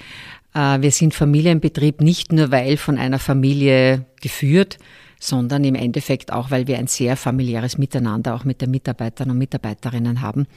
Äh, 0.54 0.82
wir 0.82 0.92
sind 0.92 1.14
Familienbetrieb 1.14 2.02
nicht 2.02 2.32
nur, 2.32 2.52
weil 2.52 2.78
von 2.78 2.98
einer 2.98 3.20
Familie 3.20 4.06
geführt, 4.22 4.78
sondern 5.20 5.66
im 5.66 5.76
Endeffekt 5.76 6.32
auch, 6.32 6.50
weil 6.50 6.68
wir 6.68 6.78
ein 6.78 6.88
sehr 6.88 7.18
familiäres 7.18 7.78
Miteinander 7.78 8.34
auch 8.34 8.46
mit 8.46 8.62
den 8.62 8.72
Mitarbeitern 8.72 9.30
und 9.30 9.38
Mitarbeiterinnen 9.38 10.22
haben. 10.22 10.48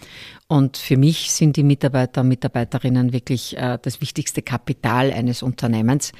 Und 0.46 0.76
für 0.76 0.96
mich 0.96 1.32
sind 1.32 1.56
die 1.56 1.64
Mitarbeiter 1.64 2.20
und 2.20 2.28
Mitarbeiterinnen 2.28 3.12
wirklich 3.12 3.56
äh, 3.56 3.78
das 3.82 4.00
wichtigste 4.00 4.40
Kapital 4.40 5.12
eines 5.12 5.42
Unternehmens. 5.42 6.12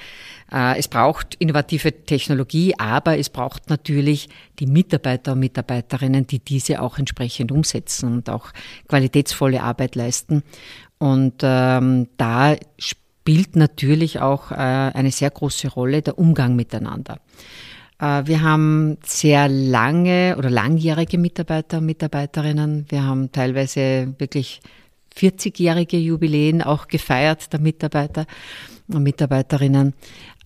Äh, 0.50 0.78
es 0.78 0.88
braucht 0.88 1.36
innovative 1.36 2.04
Technologie, 2.04 2.74
aber 2.78 3.16
es 3.16 3.30
braucht 3.30 3.70
natürlich 3.70 4.28
die 4.58 4.66
Mitarbeiter 4.66 5.32
und 5.32 5.38
Mitarbeiterinnen, 5.38 6.26
die 6.26 6.40
diese 6.40 6.82
auch 6.82 6.98
entsprechend 6.98 7.52
umsetzen 7.52 8.12
und 8.12 8.28
auch 8.28 8.50
qualitätsvolle 8.88 9.62
Arbeit 9.62 9.94
leisten. 9.94 10.42
Und 10.98 11.42
ähm, 11.42 12.08
da 12.16 12.56
spielt 12.78 13.54
natürlich 13.54 14.20
auch 14.20 14.50
äh, 14.50 14.54
eine 14.54 15.12
sehr 15.12 15.30
große 15.30 15.68
Rolle 15.68 16.02
der 16.02 16.18
Umgang 16.18 16.56
miteinander. 16.56 17.18
Äh, 18.02 18.26
wir 18.26 18.42
haben 18.42 18.98
sehr 19.04 19.48
lange 19.48 20.34
oder 20.36 20.50
langjährige 20.50 21.16
Mitarbeiter 21.16 21.78
und 21.78 21.86
Mitarbeiterinnen. 21.86 22.86
Wir 22.88 23.04
haben 23.04 23.30
teilweise 23.32 24.14
wirklich 24.18 24.60
40-jährige 25.16 25.98
Jubiläen 25.98 26.62
auch 26.62 26.88
gefeiert 26.88 27.52
der 27.52 27.60
Mitarbeiter 27.60 28.26
und 28.88 29.04
Mitarbeiterinnen. 29.04 29.94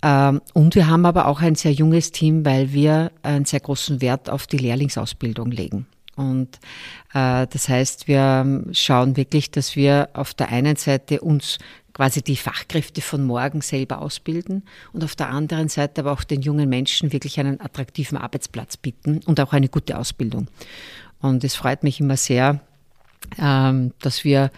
Ähm, 0.03 0.43
und 0.53 0.75
wir 0.75 0.87
haben 0.89 1.07
aber 1.07 1.27
auch 1.27 1.41
ein 1.41 1.55
sehr 1.55 1.73
junges 1.73 2.13
Team, 2.13 2.45
weil 2.45 2.73
wir 2.73 3.11
einen 3.23 3.47
sehr 3.47 3.61
großen 3.61 4.03
Wert 4.03 4.29
auf 4.29 4.47
die 4.47 4.59
Lehrlingsausbildung 4.59 5.51
legen. 5.51 5.87
Und 6.17 6.59
äh, 7.15 7.47
das 7.47 7.69
heißt, 7.69 8.09
wir 8.09 8.65
schauen 8.73 9.17
wirklich, 9.17 9.51
dass 9.51 9.77
wir 9.77 10.09
auf 10.15 10.35
der 10.35 10.49
einen 10.49 10.77
Seite 10.77 11.21
uns 11.21 11.59
quasi 11.97 12.21
die 12.21 12.37
Fachkräfte 12.37 13.01
von 13.01 13.25
morgen 13.25 13.63
selber 13.63 14.03
ausbilden 14.03 14.65
und 14.93 15.03
auf 15.03 15.17
der 15.17 15.31
anderen 15.31 15.71
Seite 15.71 16.03
aber 16.03 16.13
auch 16.13 16.25
den 16.25 16.43
jungen 16.43 16.69
Menschen 16.69 17.11
wirklich 17.11 17.41
einen 17.41 17.59
attraktiven 17.59 18.19
Arbeitsplatz 18.19 18.77
bieten 18.77 19.21
und 19.25 19.41
auch 19.41 19.55
eine 19.55 19.71
gute 19.71 19.97
Ausbildung. 19.97 20.49
Und 21.23 21.43
es 21.43 21.55
freut 21.55 21.83
mich 21.83 21.99
immer 21.99 22.19
sehr, 22.19 22.61
ähm, 23.39 23.95
dass 24.03 24.25
wir 24.25 24.51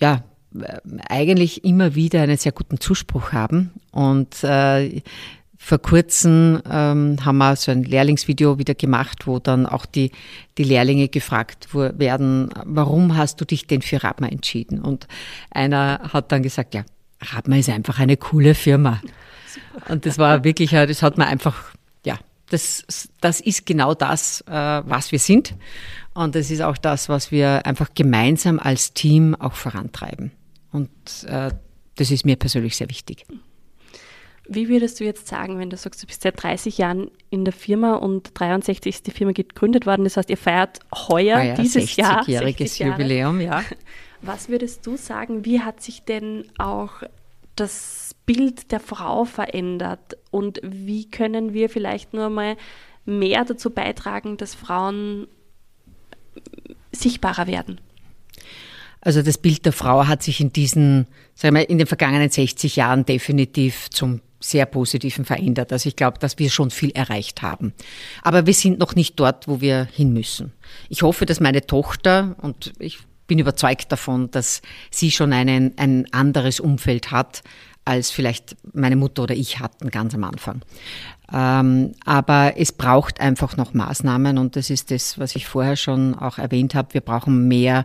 ja 0.00 0.24
eigentlich 1.08 1.64
immer 1.64 1.94
wieder 1.94 2.20
einen 2.20 2.36
sehr 2.36 2.50
guten 2.50 2.80
Zuspruch 2.80 3.30
haben 3.32 3.70
und 3.92 4.42
äh, 4.42 5.02
vor 5.62 5.78
kurzem 5.78 6.62
ähm, 6.68 7.18
haben 7.22 7.36
wir 7.36 7.54
so 7.54 7.70
ein 7.70 7.84
Lehrlingsvideo 7.84 8.58
wieder 8.58 8.74
gemacht, 8.74 9.26
wo 9.26 9.38
dann 9.38 9.66
auch 9.66 9.84
die, 9.84 10.10
die 10.56 10.64
Lehrlinge 10.64 11.08
gefragt 11.08 11.68
werden, 11.74 12.48
warum 12.64 13.14
hast 13.14 13.40
du 13.42 13.44
dich 13.44 13.66
denn 13.66 13.82
für 13.82 14.02
Rabma 14.02 14.26
entschieden? 14.28 14.80
Und 14.80 15.06
einer 15.50 16.00
hat 16.14 16.32
dann 16.32 16.42
gesagt, 16.42 16.74
ja, 16.74 16.84
Rabma 17.20 17.58
ist 17.58 17.68
einfach 17.68 17.98
eine 17.98 18.16
coole 18.16 18.54
Firma. 18.54 19.02
Und 19.86 20.06
das 20.06 20.16
war 20.16 20.44
wirklich, 20.44 20.70
das 20.70 21.02
hat 21.02 21.18
man 21.18 21.28
einfach, 21.28 21.74
ja, 22.06 22.18
das, 22.48 23.12
das 23.20 23.40
ist 23.40 23.66
genau 23.66 23.92
das, 23.92 24.40
äh, 24.48 24.52
was 24.52 25.12
wir 25.12 25.18
sind. 25.18 25.54
Und 26.14 26.36
das 26.36 26.50
ist 26.50 26.62
auch 26.62 26.78
das, 26.78 27.10
was 27.10 27.30
wir 27.30 27.66
einfach 27.66 27.90
gemeinsam 27.94 28.58
als 28.58 28.94
Team 28.94 29.34
auch 29.34 29.54
vorantreiben. 29.54 30.32
Und 30.72 30.90
äh, 31.26 31.50
das 31.96 32.10
ist 32.10 32.24
mir 32.24 32.36
persönlich 32.36 32.76
sehr 32.76 32.88
wichtig. 32.88 33.26
Wie 34.52 34.68
würdest 34.68 34.98
du 34.98 35.04
jetzt 35.04 35.28
sagen, 35.28 35.60
wenn 35.60 35.70
du 35.70 35.76
sagst, 35.76 36.02
du 36.02 36.08
bist 36.08 36.22
seit 36.22 36.42
30 36.42 36.76
Jahren 36.76 37.08
in 37.30 37.44
der 37.44 37.52
Firma 37.52 37.94
und 37.94 38.32
63 38.34 38.96
ist 38.96 39.06
die 39.06 39.12
Firma 39.12 39.32
gegründet 39.32 39.86
worden, 39.86 40.02
das 40.02 40.16
heißt, 40.16 40.28
ihr 40.28 40.36
feiert 40.36 40.80
heuer, 40.92 41.38
heuer 41.38 41.54
dieses 41.54 41.94
Jahr 41.94 42.24
60-jähriges 42.24 42.84
Jubiläum, 42.84 43.40
ja. 43.40 43.62
Was 44.22 44.48
würdest 44.48 44.84
du 44.88 44.96
sagen, 44.96 45.44
wie 45.44 45.60
hat 45.60 45.80
sich 45.80 46.02
denn 46.02 46.46
auch 46.58 47.04
das 47.54 48.16
Bild 48.26 48.72
der 48.72 48.80
Frau 48.80 49.24
verändert 49.24 50.16
und 50.32 50.60
wie 50.64 51.08
können 51.08 51.54
wir 51.54 51.70
vielleicht 51.70 52.12
nur 52.12 52.28
mal 52.28 52.56
mehr 53.04 53.44
dazu 53.44 53.70
beitragen, 53.70 54.36
dass 54.36 54.56
Frauen 54.56 55.28
sichtbarer 56.90 57.46
werden? 57.46 57.80
Also 59.00 59.22
das 59.22 59.38
Bild 59.38 59.64
der 59.64 59.72
Frau 59.72 60.08
hat 60.08 60.24
sich 60.24 60.40
in 60.40 60.52
diesen, 60.52 61.06
sagen 61.36 61.54
wir, 61.54 61.70
in 61.70 61.78
den 61.78 61.86
vergangenen 61.86 62.30
60 62.30 62.74
Jahren 62.74 63.06
definitiv 63.06 63.88
zum 63.90 64.20
sehr 64.40 64.66
Positiven 64.66 65.24
verändert. 65.24 65.72
Also 65.72 65.88
ich 65.88 65.96
glaube, 65.96 66.18
dass 66.18 66.38
wir 66.38 66.50
schon 66.50 66.70
viel 66.70 66.90
erreicht 66.90 67.42
haben. 67.42 67.74
Aber 68.22 68.46
wir 68.46 68.54
sind 68.54 68.78
noch 68.78 68.94
nicht 68.94 69.20
dort, 69.20 69.46
wo 69.46 69.60
wir 69.60 69.86
hin 69.92 70.12
müssen. 70.12 70.52
Ich 70.88 71.02
hoffe, 71.02 71.26
dass 71.26 71.40
meine 71.40 71.66
Tochter, 71.66 72.36
und 72.40 72.72
ich 72.78 72.98
bin 73.26 73.38
überzeugt 73.38 73.92
davon, 73.92 74.30
dass 74.30 74.62
sie 74.90 75.10
schon 75.10 75.32
einen, 75.32 75.78
ein 75.78 76.12
anderes 76.12 76.58
Umfeld 76.58 77.10
hat, 77.10 77.42
als 77.84 78.10
vielleicht 78.10 78.56
meine 78.72 78.96
Mutter 78.96 79.22
oder 79.22 79.34
ich 79.34 79.60
hatten 79.60 79.90
ganz 79.90 80.14
am 80.14 80.24
Anfang. 80.24 80.62
Ähm, 81.32 81.92
aber 82.04 82.54
es 82.56 82.72
braucht 82.72 83.20
einfach 83.20 83.56
noch 83.56 83.72
Maßnahmen 83.72 84.38
und 84.38 84.56
das 84.56 84.70
ist 84.70 84.90
das, 84.90 85.18
was 85.18 85.36
ich 85.36 85.46
vorher 85.46 85.76
schon 85.76 86.14
auch 86.14 86.38
erwähnt 86.38 86.74
habe. 86.74 86.94
Wir 86.94 87.00
brauchen 87.00 87.46
mehr 87.46 87.84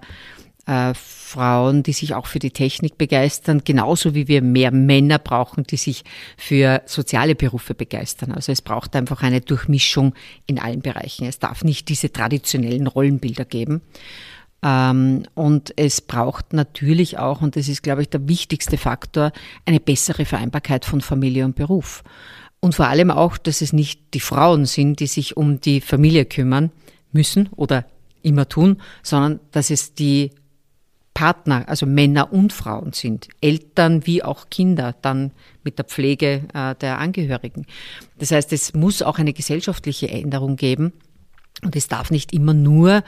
äh, 0.66 0.94
Frauen, 0.94 1.84
die 1.84 1.94
sich 1.94 2.14
auch 2.14 2.28
für 2.28 2.40
die 2.40 2.52
Technik 2.52 2.98
begeistern, 2.98 3.62
genauso 3.64 4.16
wie 4.16 4.28
wir 4.28 4.42
mehr 4.42 4.72
Männer 4.72 5.20
brauchen, 5.20 5.64
die 5.64 5.78
sich 5.78 6.04
für 6.38 6.82
soziale 6.86 7.36
Berufe 7.36 7.74
begeistern. 7.76 8.32
Also 8.32 8.52
es 8.52 8.62
braucht 8.62 8.96
einfach 8.96 9.22
eine 9.22 9.42
Durchmischung 9.42 10.14
in 10.48 10.60
allen 10.60 10.82
Bereichen. 10.82 11.26
Es 11.26 11.40
darf 11.40 11.64
nicht 11.64 11.90
diese 11.90 12.12
traditionellen 12.12 12.88
Rollenbilder 12.88 13.46
geben. 13.46 13.82
Ähm, 14.64 15.24
und 15.36 15.74
es 15.78 16.02
braucht 16.02 16.54
natürlich 16.54 17.20
auch, 17.20 17.42
und 17.42 17.56
das 17.56 17.68
ist, 17.68 17.84
glaube 17.84 18.02
ich, 18.02 18.10
der 18.10 18.28
wichtigste 18.28 18.78
Faktor, 18.78 19.32
eine 19.66 19.80
bessere 19.80 20.26
Vereinbarkeit 20.26 20.86
von 20.86 21.02
Familie 21.02 21.46
und 21.46 21.56
Beruf. 21.56 22.04
Und 22.60 22.74
vor 22.74 22.88
allem 22.88 23.12
auch, 23.12 23.38
dass 23.38 23.62
es 23.62 23.74
nicht 23.74 24.16
die 24.16 24.20
Frauen 24.20 24.66
sind, 24.66 25.00
die 25.00 25.08
sich 25.08 25.38
um 25.38 25.62
die 25.62 25.82
Familie 25.82 26.26
kümmern 26.26 26.72
müssen 27.12 27.50
oder 27.56 27.86
immer 28.24 28.50
tun, 28.50 28.82
sondern 29.04 29.40
dass 29.52 29.70
es 29.70 29.94
die 29.94 30.32
Partner, 31.16 31.64
also 31.68 31.88
Männer 31.88 32.32
und 32.32 32.54
Frauen 32.54 32.94
sind, 32.94 33.30
Eltern 33.42 34.06
wie 34.06 34.22
auch 34.22 34.50
Kinder, 34.52 34.94
dann 35.02 35.32
mit 35.64 35.80
der 35.80 35.86
Pflege 35.86 36.44
äh, 36.54 36.76
der 36.76 37.00
Angehörigen. 37.00 37.66
Das 38.20 38.32
heißt, 38.32 38.54
es 38.54 38.76
muss 38.76 39.02
auch 39.02 39.18
eine 39.18 39.34
gesellschaftliche 39.34 40.10
Änderung 40.10 40.58
geben. 40.58 40.94
Und 41.64 41.76
es 41.76 41.88
darf 41.88 42.12
nicht 42.12 42.34
immer 42.34 42.54
nur 42.54 43.02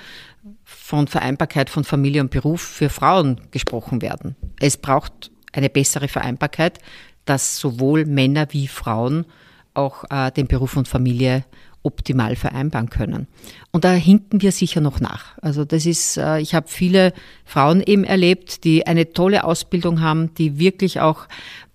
von 0.64 1.08
Vereinbarkeit 1.08 1.70
von 1.70 1.84
Familie 1.84 2.22
und 2.22 2.32
Beruf 2.32 2.62
für 2.62 2.90
Frauen 2.90 3.42
gesprochen 3.52 4.02
werden. 4.02 4.38
Es 4.60 4.78
braucht 4.78 5.30
eine 5.52 5.70
bessere 5.70 6.08
Vereinbarkeit, 6.08 6.80
dass 7.26 7.60
sowohl 7.60 8.06
Männer 8.06 8.48
wie 8.52 8.70
Frauen 8.70 9.26
auch 9.74 10.06
äh, 10.10 10.32
den 10.32 10.48
Beruf 10.48 10.78
und 10.78 10.88
Familie 10.88 11.44
optimal 11.88 12.36
vereinbaren 12.36 12.90
können. 12.90 13.28
Und 13.72 13.84
da 13.84 13.94
hinken 13.94 14.42
wir 14.42 14.52
sicher 14.52 14.82
noch 14.82 15.00
nach. 15.00 15.38
Also 15.42 15.66
das 15.66 15.86
ist, 15.86 16.18
äh, 16.18 16.40
ich 16.40 16.54
habe 16.54 16.68
viele 16.68 17.14
Frauen 17.46 17.82
eben 17.82 18.04
erlebt, 18.04 18.64
die 18.64 18.86
eine 18.86 19.14
tolle 19.14 19.44
Ausbildung 19.44 20.02
haben, 20.02 20.34
die 20.36 20.60
wirklich 20.60 21.00
auch 21.00 21.28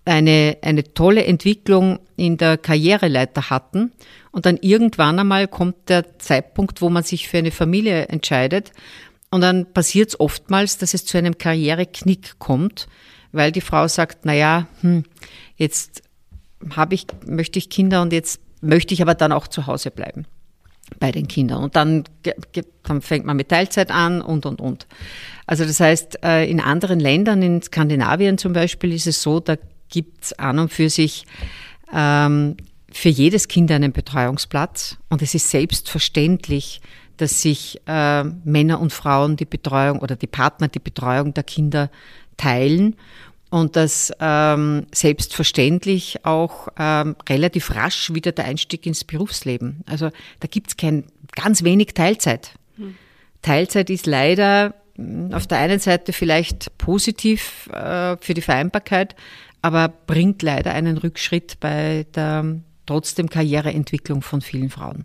eine, 0.05 0.59
eine 0.63 0.85
tolle 0.95 1.25
Entwicklung 1.25 1.99
in 2.17 2.37
der 2.37 2.59
Karriereleiter 2.59 3.51
hatten. 3.51 3.93
Und 4.31 4.47
dann 4.47 4.59
irgendwann 4.61 5.19
einmal 5.19 5.49
kommt 5.49 5.89
der 5.89 6.19
Zeitpunkt, 6.19 6.81
wo 6.81 6.91
man 6.91 7.03
sich 7.03 7.29
für 7.29 7.39
eine 7.39 7.51
Familie 7.51 8.09
entscheidet. 8.09 8.73
Und 9.31 9.41
dann 9.41 9.73
passiert 9.73 10.11
es 10.11 10.21
oftmals, 10.21 10.79
dass 10.79 10.95
es 10.95 11.05
zu 11.07 11.19
einem 11.19 11.39
Karriereknick 11.39 12.39
kommt, 12.39 12.87
weil 13.33 13.51
die 13.51 13.61
Frau 13.61 13.89
sagt, 13.89 14.25
na 14.25 14.35
ja, 14.35 14.67
hm, 14.81 15.05
jetzt 15.57 16.03
habe 16.71 16.95
ich, 16.95 17.07
möchte 17.27 17.59
ich 17.59 17.71
Kinder 17.71 18.03
und 18.03 18.13
jetzt 18.13 18.41
möchte 18.63 18.95
ich 18.95 19.03
aber 19.03 19.15
dann 19.15 19.33
auch 19.33 19.47
zu 19.47 19.67
Hause 19.67 19.91
bleiben 19.91 20.25
bei 20.99 21.13
den 21.13 21.29
Kindern. 21.29 21.63
Und 21.63 21.77
dann, 21.77 22.05
dann 22.83 23.03
fängt 23.03 23.27
man 23.27 23.37
mit 23.37 23.49
Teilzeit 23.49 23.91
an 23.91 24.21
und, 24.23 24.47
und, 24.47 24.61
und. 24.61 24.87
Also 25.47 25.65
das 25.65 25.81
heißt, 25.81 26.23
äh, 26.25 26.51
in 26.51 26.61
anderen 26.61 27.01
Ländern, 27.01 27.43
in 27.43 27.63
Skandinavien 27.63 28.39
zum 28.39 28.53
Beispiel, 28.53 28.93
ist 28.93 29.07
es 29.07 29.23
so, 29.23 29.41
da 29.41 29.57
gibt 29.89 30.25
es 30.25 30.33
an 30.39 30.59
und 30.59 30.73
für 30.73 30.89
sich 30.89 31.27
ähm, 31.93 32.57
für 32.91 33.09
jedes 33.09 33.49
Kind 33.49 33.71
einen 33.71 33.93
Betreuungsplatz. 33.93 34.99
Und 35.09 35.23
es 35.23 35.35
ist 35.35 35.51
selbstverständlich, 35.51 36.81
dass 37.17 37.43
sich 37.43 37.81
äh, 37.87 38.25
Männer 38.25 38.81
und 38.81 38.93
Frauen 38.93 39.37
die 39.37 39.45
Betreuung 39.45 40.01
oder 40.01 40.17
die 40.17 40.27
Partner 40.27 40.69
die 40.69 40.79
Betreuung 40.79 41.35
der 41.35 41.45
Kinder 41.45 41.91
teilen 42.37 42.97
und 43.53 43.77
dass 43.77 44.11
ähm, 44.19 44.87
selbstverständlich 44.95 46.25
auch 46.25 46.69
ähm, 46.79 47.17
relativ 47.29 47.75
rasch 47.75 48.15
wieder 48.15 48.33
der 48.33 48.47
Einstieg 48.47 48.87
ins 48.87 49.05
Berufsleben. 49.05 49.83
Also 49.85 50.09
da 50.41 50.49
gibt 50.51 50.69
es 50.69 50.77
kein 50.79 51.05
ganz 51.33 51.63
wenig 51.63 51.89
Teilzeit. 51.93 52.55
Hm. 52.77 52.95
Teilzeit 53.43 53.91
ist 53.91 54.07
leider 54.07 54.75
hm, 54.97 55.35
auf 55.35 55.47
der 55.47 55.59
einen 55.59 55.81
Seite 55.81 56.15
vielleicht 56.15 56.79
positiv 56.79 57.69
äh, 57.75 58.17
für 58.17 58.33
die 58.33 58.41
Vereinbarkeit, 58.41 59.17
aber 59.61 59.89
bringt 59.89 60.41
leider 60.41 60.73
einen 60.73 60.97
Rückschritt 60.97 61.61
bei 61.61 62.07
der 62.15 62.57
trotzdem 62.87 63.29
Karriereentwicklung 63.29 64.23
von 64.23 64.41
vielen 64.41 64.71
Frauen. 64.71 65.05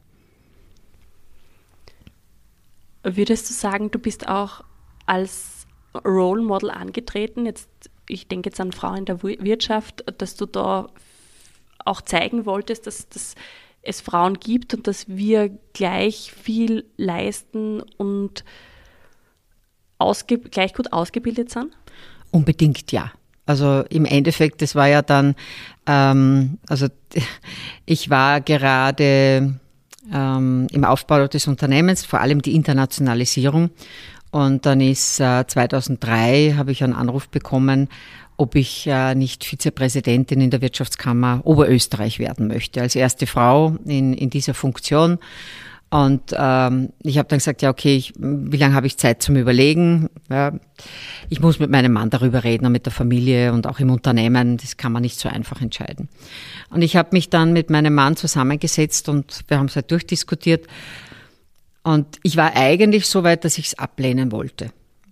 Würdest 3.03 3.49
du 3.49 3.53
sagen, 3.53 3.91
du 3.91 3.99
bist 3.99 4.29
auch 4.29 4.63
als 5.05 5.67
Role 6.05 6.41
Model 6.41 6.69
angetreten, 6.69 7.45
jetzt 7.45 7.86
ich 8.07 8.27
denke 8.27 8.49
jetzt 8.49 8.59
an 8.59 8.71
Frauen 8.71 8.99
in 8.99 9.05
der 9.05 9.23
Wirtschaft, 9.23 10.03
dass 10.17 10.35
du 10.35 10.45
da 10.45 10.87
auch 11.85 12.01
zeigen 12.01 12.45
wolltest, 12.45 12.87
dass, 12.87 13.07
dass 13.09 13.35
es 13.81 14.01
Frauen 14.01 14.39
gibt 14.39 14.73
und 14.73 14.87
dass 14.87 15.07
wir 15.07 15.49
gleich 15.73 16.31
viel 16.31 16.85
leisten 16.97 17.81
und 17.97 18.43
gleich 20.51 20.73
gut 20.73 20.93
ausgebildet 20.93 21.49
sind? 21.49 21.75
Unbedingt 22.31 22.91
ja. 22.91 23.11
Also 23.45 23.85
im 23.89 24.03
Endeffekt, 24.05 24.61
das 24.61 24.75
war 24.75 24.87
ja 24.87 25.01
dann, 25.01 25.35
ähm, 25.85 26.59
also 26.67 26.87
ich 27.85 28.09
war 28.09 28.41
gerade 28.41 29.57
ähm, 30.13 30.67
im 30.71 30.83
Aufbau 30.83 31.27
des 31.27 31.47
Unternehmens, 31.47 32.05
vor 32.05 32.19
allem 32.19 32.41
die 32.41 32.55
Internationalisierung. 32.55 33.71
Und 34.31 34.65
dann 34.65 34.81
ist 34.81 35.19
äh, 35.19 35.45
2003 35.47 36.55
habe 36.57 36.71
ich 36.71 36.83
einen 36.83 36.93
Anruf 36.93 37.29
bekommen, 37.29 37.87
ob 38.37 38.55
ich 38.55 38.85
äh, 38.87 39.15
nicht 39.15 39.43
Vizepräsidentin 39.43 40.41
in 40.41 40.51
der 40.51 40.61
Wirtschaftskammer 40.61 41.41
Oberösterreich 41.43 42.19
werden 42.19 42.47
möchte, 42.47 42.81
als 42.81 42.95
erste 42.95 43.25
Frau 43.25 43.77
in, 43.85 44.13
in 44.13 44.29
dieser 44.29 44.53
Funktion. 44.53 45.17
Und 45.89 46.35
ähm, 46.37 46.89
ich 47.01 47.17
habe 47.17 47.29
dann 47.29 47.39
gesagt, 47.39 47.61
ja, 47.61 47.69
okay, 47.69 47.95
ich, 47.95 48.13
wie 48.17 48.57
lange 48.57 48.75
habe 48.75 48.87
ich 48.87 48.97
Zeit 48.97 49.23
zum 49.23 49.37
Überlegen? 49.37 50.09
Ja, 50.29 50.51
ich 51.29 51.39
muss 51.39 51.59
mit 51.59 51.69
meinem 51.69 51.93
Mann 51.93 52.09
darüber 52.09 52.43
reden 52.43 52.65
und 52.65 52.73
mit 52.73 52.85
der 52.85 52.91
Familie 52.91 53.53
und 53.53 53.65
auch 53.67 53.79
im 53.79 53.89
Unternehmen. 53.89 54.57
Das 54.57 54.75
kann 54.75 54.91
man 54.91 55.01
nicht 55.01 55.17
so 55.17 55.29
einfach 55.29 55.61
entscheiden. 55.61 56.09
Und 56.69 56.81
ich 56.81 56.97
habe 56.97 57.09
mich 57.13 57.29
dann 57.29 57.53
mit 57.53 57.69
meinem 57.69 57.95
Mann 57.95 58.17
zusammengesetzt 58.17 59.07
und 59.07 59.45
wir 59.47 59.59
haben 59.59 59.67
es 59.67 59.77
halt 59.77 59.89
durchdiskutiert. 59.89 60.67
Und 61.87 62.19
ich 62.21 62.35
war 62.35 62.53
eigentlich 62.53 63.07
so 63.07 63.23
weit, 63.23 63.45
dass 63.45 63.57
ich 63.57 63.67
es 63.67 63.79
ablehnen 63.79 64.33
wollte. 64.33 64.71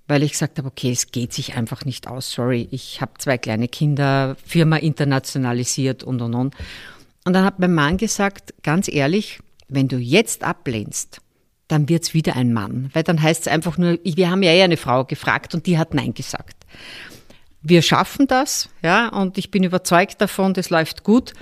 Weil 0.10 0.24
ich 0.24 0.34
gesagt 0.34 0.58
habe, 0.58 0.68
okay, 0.68 0.92
es 0.92 1.10
geht 1.10 1.32
sich 1.32 1.56
einfach 1.56 1.86
nicht 1.86 2.10
aus. 2.10 2.32
Sorry, 2.32 2.68
ich 2.70 3.00
habe 3.00 3.14
zwei 3.18 3.38
kleine 3.38 3.70
Kinder, 3.70 4.36
Firma 4.46 4.76
internationalisiert 4.76 6.04
und 6.04 6.22
und 6.22 6.34
und. 6.34 6.54
Und 7.24 7.32
dann 7.32 7.46
hat 7.46 7.60
mein 7.60 7.74
Mann 7.74 7.96
gesagt, 7.96 8.54
ganz 8.62 8.90
ehrlich, 8.90 9.40
wenn 9.70 9.88
du 9.88 9.96
jetzt 9.96 10.44
ablehnst, 10.44 11.22
dann 11.70 11.88
wird's 11.88 12.14
wieder 12.14 12.36
ein 12.36 12.52
Mann. 12.52 12.90
Weil 12.92 13.04
dann 13.04 13.22
heißt 13.22 13.44
es 13.44 13.48
einfach 13.48 13.78
nur, 13.78 13.98
wir 14.04 14.30
haben 14.30 14.44
ja 14.44 14.52
eh 14.52 14.64
eine 14.64 14.76
Frau 14.76 15.06
gefragt 15.06 15.54
und 15.54 15.68
die 15.68 15.78
hat 15.78 15.94
Nein 15.94 16.14
gesagt. 16.14 16.58
Wir 17.62 17.84
schaffen 17.84 18.28
das, 18.28 18.68
ja, 18.84 19.08
und 19.08 19.38
ich 19.38 19.50
bin 19.50 19.64
überzeugt 19.64 20.20
davon, 20.20 20.54
das 20.54 20.72
läuft 20.72 21.06
gut. 21.06 21.36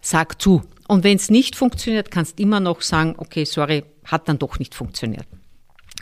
Sag 0.00 0.42
zu. 0.42 0.62
Und 0.88 1.04
wenn 1.04 1.16
es 1.16 1.30
nicht 1.30 1.54
funktioniert, 1.54 2.10
kannst 2.10 2.40
immer 2.40 2.58
noch 2.58 2.82
sagen, 2.82 3.14
okay, 3.18 3.44
sorry, 3.44 3.84
hat 4.10 4.28
dann 4.28 4.38
doch 4.38 4.58
nicht 4.58 4.74
funktioniert. 4.74 5.26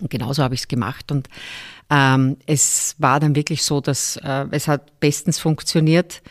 Und 0.01 0.11
genauso 0.11 0.43
habe 0.43 0.55
ich 0.55 0.61
es 0.61 0.69
gemacht. 0.69 1.11
Und 1.11 1.29
ähm, 1.91 2.37
es 2.47 2.95
war 2.99 3.21
dann 3.21 3.35
wirklich 3.35 3.63
so, 3.63 3.81
dass 3.81 4.17
äh, 4.17 4.47
es 4.51 4.69
hat 4.69 5.01
bestens 5.01 5.39
funktioniert. 5.39 6.23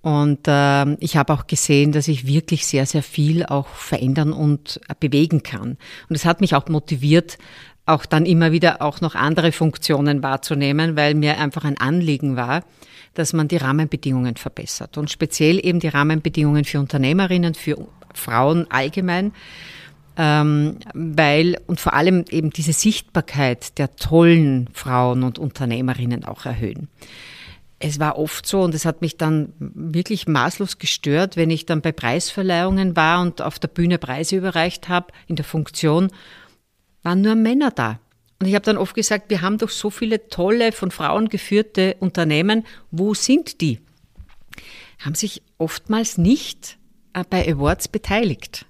Und 0.00 0.48
äh, 0.48 0.94
ich 0.96 1.16
habe 1.16 1.32
auch 1.32 1.46
gesehen, 1.46 1.92
dass 1.92 2.08
ich 2.08 2.26
wirklich 2.26 2.66
sehr, 2.66 2.86
sehr 2.86 3.02
viel 3.02 3.46
auch 3.46 3.68
verändern 3.68 4.32
und 4.32 4.80
äh, 4.88 4.94
bewegen 4.98 5.42
kann. 5.42 5.78
Und 6.08 6.16
es 6.16 6.24
hat 6.24 6.40
mich 6.40 6.54
auch 6.54 6.68
motiviert, 6.68 7.38
auch 7.86 8.06
dann 8.06 8.26
immer 8.26 8.52
wieder 8.52 8.82
auch 8.82 9.00
noch 9.00 9.14
andere 9.14 9.52
Funktionen 9.52 10.22
wahrzunehmen, 10.22 10.96
weil 10.96 11.14
mir 11.14 11.38
einfach 11.38 11.64
ein 11.64 11.78
Anliegen 11.78 12.36
war, 12.36 12.64
dass 13.14 13.32
man 13.32 13.48
die 13.48 13.56
Rahmenbedingungen 13.56 14.36
verbessert. 14.36 14.98
Und 14.98 15.10
speziell 15.10 15.64
eben 15.64 15.80
die 15.80 15.88
Rahmenbedingungen 15.88 16.64
für 16.64 16.80
Unternehmerinnen, 16.80 17.54
für 17.54 17.86
Frauen 18.12 18.70
allgemein, 18.70 19.32
ähm, 20.16 20.78
weil 20.94 21.58
und 21.66 21.80
vor 21.80 21.94
allem 21.94 22.24
eben 22.30 22.50
diese 22.50 22.72
Sichtbarkeit 22.72 23.78
der 23.78 23.96
tollen 23.96 24.68
Frauen 24.72 25.22
und 25.22 25.38
Unternehmerinnen 25.38 26.24
auch 26.24 26.46
erhöhen 26.46 26.88
es 27.86 28.00
war 28.00 28.18
oft 28.18 28.46
so 28.46 28.62
und 28.62 28.74
es 28.74 28.86
hat 28.86 29.02
mich 29.02 29.18
dann 29.18 29.52
wirklich 29.58 30.26
maßlos 30.26 30.78
gestört, 30.78 31.36
wenn 31.36 31.50
ich 31.50 31.66
dann 31.66 31.82
bei 31.82 31.92
Preisverleihungen 31.92 32.96
war 32.96 33.20
und 33.20 33.42
auf 33.42 33.58
der 33.58 33.68
Bühne 33.68 33.98
Preise 33.98 34.36
überreicht 34.36 34.88
habe, 34.88 35.12
in 35.26 35.36
der 35.36 35.44
Funktion, 35.44 36.10
waren 37.02 37.20
nur 37.20 37.34
Männer 37.34 37.70
da. 37.70 38.00
Und 38.40 38.46
ich 38.46 38.54
habe 38.54 38.64
dann 38.64 38.78
oft 38.78 38.94
gesagt, 38.94 39.28
wir 39.28 39.42
haben 39.42 39.58
doch 39.58 39.68
so 39.68 39.90
viele 39.90 40.28
tolle, 40.28 40.72
von 40.72 40.90
Frauen 40.90 41.28
geführte 41.28 41.96
Unternehmen, 42.00 42.64
wo 42.90 43.12
sind 43.12 43.60
die? 43.60 43.80
Haben 44.98 45.14
sich 45.14 45.42
oftmals 45.58 46.16
nicht 46.16 46.78
äh, 47.12 47.22
bei 47.28 47.46
Awards 47.46 47.88
beteiligt. 47.88 48.64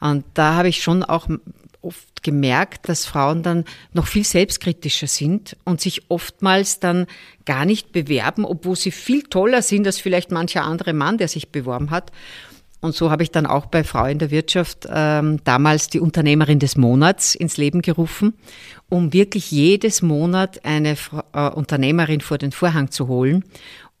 Und 0.00 0.24
da 0.34 0.54
habe 0.54 0.68
ich 0.68 0.82
schon 0.82 1.02
auch 1.02 1.28
oft 1.80 2.22
gemerkt, 2.22 2.88
dass 2.88 3.06
Frauen 3.06 3.42
dann 3.42 3.64
noch 3.92 4.06
viel 4.06 4.24
selbstkritischer 4.24 5.06
sind 5.06 5.56
und 5.64 5.80
sich 5.80 6.10
oftmals 6.10 6.80
dann 6.80 7.06
gar 7.44 7.64
nicht 7.64 7.92
bewerben, 7.92 8.44
obwohl 8.44 8.76
sie 8.76 8.90
viel 8.90 9.22
toller 9.22 9.62
sind 9.62 9.86
als 9.86 9.98
vielleicht 10.00 10.30
mancher 10.30 10.64
andere 10.64 10.92
Mann, 10.92 11.18
der 11.18 11.28
sich 11.28 11.50
beworben 11.50 11.90
hat. 11.90 12.10
Und 12.80 12.94
so 12.94 13.10
habe 13.10 13.24
ich 13.24 13.32
dann 13.32 13.46
auch 13.46 13.66
bei 13.66 13.82
Frau 13.82 14.04
in 14.04 14.20
der 14.20 14.30
Wirtschaft 14.30 14.86
ähm, 14.88 15.40
damals 15.42 15.88
die 15.88 15.98
Unternehmerin 15.98 16.60
des 16.60 16.76
Monats 16.76 17.34
ins 17.34 17.56
Leben 17.56 17.82
gerufen, 17.82 18.34
um 18.88 19.12
wirklich 19.12 19.50
jedes 19.50 20.00
Monat 20.00 20.64
eine 20.64 20.96
äh, 21.32 21.48
Unternehmerin 21.48 22.20
vor 22.20 22.38
den 22.38 22.52
Vorhang 22.52 22.92
zu 22.92 23.08
holen 23.08 23.44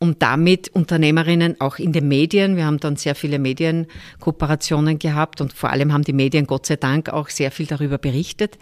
um 0.00 0.18
damit 0.18 0.68
Unternehmerinnen 0.68 1.60
auch 1.60 1.78
in 1.78 1.92
den 1.92 2.06
Medien, 2.06 2.56
wir 2.56 2.66
haben 2.66 2.78
dann 2.78 2.96
sehr 2.96 3.14
viele 3.14 3.38
Medienkooperationen 3.38 4.98
gehabt 4.98 5.40
und 5.40 5.52
vor 5.52 5.70
allem 5.70 5.92
haben 5.92 6.04
die 6.04 6.12
Medien 6.12 6.46
Gott 6.46 6.66
sei 6.66 6.76
Dank 6.76 7.08
auch 7.08 7.28
sehr 7.28 7.50
viel 7.50 7.66
darüber 7.66 7.98
berichtet, 7.98 8.58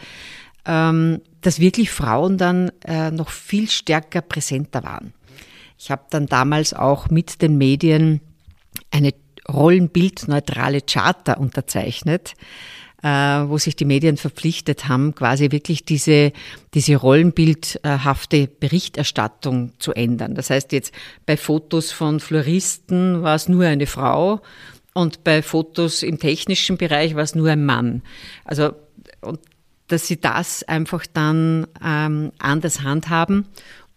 ähm, 0.65 1.21
dass 1.43 1.61
wirklich 1.61 1.91
Frauen 1.91 2.39
dann 2.39 2.73
äh, 2.85 3.11
noch 3.11 3.29
viel 3.29 3.69
stärker 3.69 4.23
präsenter 4.23 4.83
waren. 4.83 5.13
Ich 5.79 5.91
habe 5.91 6.05
dann 6.11 6.27
damals 6.27 6.73
auch 6.73 7.11
mit 7.11 7.43
den 7.43 7.59
Medien 7.59 8.21
eine 8.91 9.13
rollenbildneutrale 9.49 10.81
Charta 10.81 11.35
unterzeichnet, 11.35 12.35
wo 13.09 13.59
sich 13.59 13.77
die 13.77 13.85
Medien 13.85 14.17
verpflichtet 14.17 14.89
haben, 14.89 15.15
quasi 15.15 15.53
wirklich 15.53 15.85
diese, 15.85 16.33
diese 16.75 16.97
rollenbildhafte 16.97 18.49
Berichterstattung 18.49 19.73
zu 19.79 19.93
ändern. 19.93 20.35
Das 20.35 20.51
heißt 20.51 20.73
jetzt 20.73 20.93
bei 21.25 21.37
Fotos 21.37 21.93
von 21.93 22.19
Floristen 22.19 23.23
war 23.23 23.37
es 23.37 23.49
nur 23.49 23.65
eine 23.65 23.87
Frau 23.87 24.41
und 24.93 25.25
bei 25.25 25.43
Fotos 25.43 26.03
im 26.03 26.19
technischen 26.19 26.79
Bereich 26.79 27.15
war 27.15 27.23
es 27.23 27.35
nur 27.35 27.51
ein 27.51 27.65
Mann. 27.65 28.03
Also, 28.45 28.73
und 29.21 29.41
dass 29.89 30.07
sie 30.07 30.21
das 30.21 30.63
einfach 30.65 31.07
dann 31.07 31.67
ähm, 31.85 32.33
anders 32.39 32.83
handhaben 32.83 33.47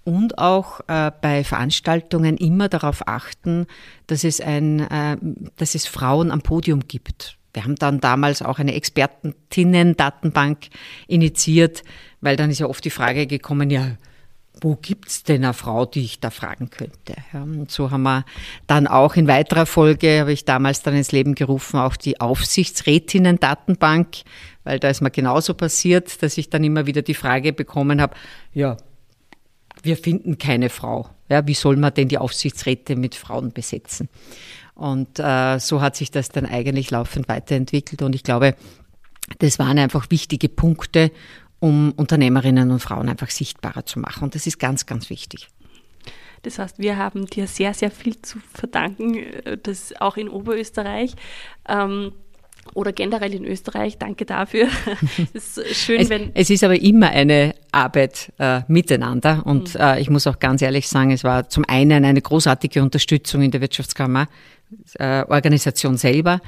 und 0.04 0.38
auch 0.38 0.82
äh, 0.88 1.12
bei 1.22 1.44
Veranstaltungen 1.44 2.38
immer 2.38 2.70
darauf 2.70 3.08
achten, 3.08 3.66
dass 4.08 4.24
es 4.24 4.42
ein, 4.42 4.82
äh, 4.82 5.18
dass 5.56 5.74
es 5.74 5.88
Frauen 5.88 6.32
am 6.32 6.42
Podium 6.42 6.88
gibt. 6.88 7.39
Wir 7.54 7.64
haben 7.64 7.76
dann 7.76 8.00
damals 8.00 8.42
auch 8.42 8.60
eine 8.60 8.76
Expertinnen-Datenbank 8.76 10.68
initiiert, 11.08 11.84
weil 12.22 12.36
dann 12.36 12.50
ist 12.50 12.60
ja 12.60 12.68
oft 12.68 12.86
die 12.86 12.90
Frage 12.90 13.28
gekommen, 13.28 13.70
ja, 13.70 13.98
wo 14.62 14.76
gibt's 14.76 15.24
denn 15.24 15.44
eine 15.44 15.54
Frau, 15.54 15.86
die 15.86 16.04
ich 16.04 16.20
da 16.20 16.32
fragen 16.32 16.70
könnte? 16.70 17.16
Ja, 17.34 17.44
und 17.44 17.72
so 17.72 17.92
haben 17.92 18.04
wir 18.04 18.26
dann 18.68 18.88
auch 18.88 19.16
in 19.16 19.28
weiterer 19.28 19.66
Folge, 19.66 20.20
habe 20.20 20.34
ich 20.34 20.46
damals 20.46 20.82
dann 20.84 20.96
ins 20.96 21.12
Leben 21.12 21.36
gerufen, 21.36 21.80
auch 21.80 21.96
die 21.96 22.20
Aufsichtsrätinnen-Datenbank, 22.20 24.18
weil 24.64 24.80
da 24.80 24.90
ist 24.90 25.02
mir 25.02 25.12
genauso 25.12 25.54
passiert, 25.54 26.22
dass 26.22 26.38
ich 26.38 26.50
dann 26.50 26.64
immer 26.64 26.86
wieder 26.86 27.02
die 27.02 27.14
Frage 27.14 27.54
bekommen 27.54 28.02
habe, 28.02 28.16
ja, 28.54 28.78
wir 29.82 29.98
finden 29.98 30.38
keine 30.38 30.70
Frau. 30.70 31.10
Ja, 31.30 31.46
wie 31.48 31.54
soll 31.54 31.78
man 31.78 31.94
denn 31.94 32.08
die 32.08 32.18
Aufsichtsräte 32.18 32.96
mit 32.96 33.16
Frauen 33.16 33.54
besetzen? 33.54 34.10
Und 34.80 35.20
äh, 35.20 35.60
so 35.60 35.82
hat 35.82 35.98
sich 35.98 36.10
das 36.10 36.30
dann 36.30 36.46
eigentlich 36.46 36.90
laufend 36.90 37.28
weiterentwickelt. 37.28 38.02
Und 38.02 38.16
ich 38.16 38.24
glaube, 38.24 38.56
das 39.40 39.60
waren 39.60 39.78
einfach 39.78 40.10
wichtige 40.10 40.48
Punkte, 40.48 41.12
um 41.60 41.92
Unternehmerinnen 41.92 42.72
und 42.72 42.80
Frauen 42.80 43.10
einfach 43.10 43.30
sichtbarer 43.30 43.86
zu 43.86 44.00
machen. 44.00 44.24
Und 44.24 44.36
das 44.36 44.48
ist 44.48 44.58
ganz, 44.58 44.86
ganz 44.86 45.10
wichtig. 45.10 45.50
Das 46.44 46.60
heißt, 46.60 46.80
wir 46.80 46.96
haben 46.96 47.26
dir 47.26 47.46
sehr, 47.48 47.74
sehr 47.74 47.92
viel 47.92 48.22
zu 48.22 48.40
verdanken, 48.54 49.16
äh, 49.18 49.58
das 49.62 49.94
auch 50.00 50.16
in 50.16 50.30
Oberösterreich. 50.30 51.14
Ähm, 51.68 52.14
oder 52.74 52.94
generell 52.94 53.34
in 53.34 53.46
Österreich. 53.46 53.98
Danke 53.98 54.26
dafür. 54.26 54.70
es 55.34 55.58
ist 55.58 55.76
schön, 55.76 56.00
es, 56.00 56.10
wenn. 56.10 56.32
Es 56.36 56.50
ist 56.50 56.64
aber 56.64 56.80
immer 56.80 57.10
eine 57.10 57.56
Arbeit 57.72 58.32
äh, 58.38 58.62
miteinander. 58.70 59.46
Und 59.46 59.74
mhm. 59.74 59.82
äh, 59.82 60.00
ich 60.00 60.10
muss 60.10 60.26
auch 60.26 60.40
ganz 60.40 60.62
ehrlich 60.62 60.88
sagen, 60.88 61.12
es 61.12 61.26
war 61.26 61.50
zum 61.50 61.66
einen 61.68 62.06
eine 62.06 62.22
großartige 62.22 62.82
Unterstützung 62.82 63.42
in 63.42 63.52
der 63.52 63.60
Wirtschaftskammer 63.60 64.28
äh, 64.96 65.24
Organisation 65.28 65.98
selber, 65.98 66.42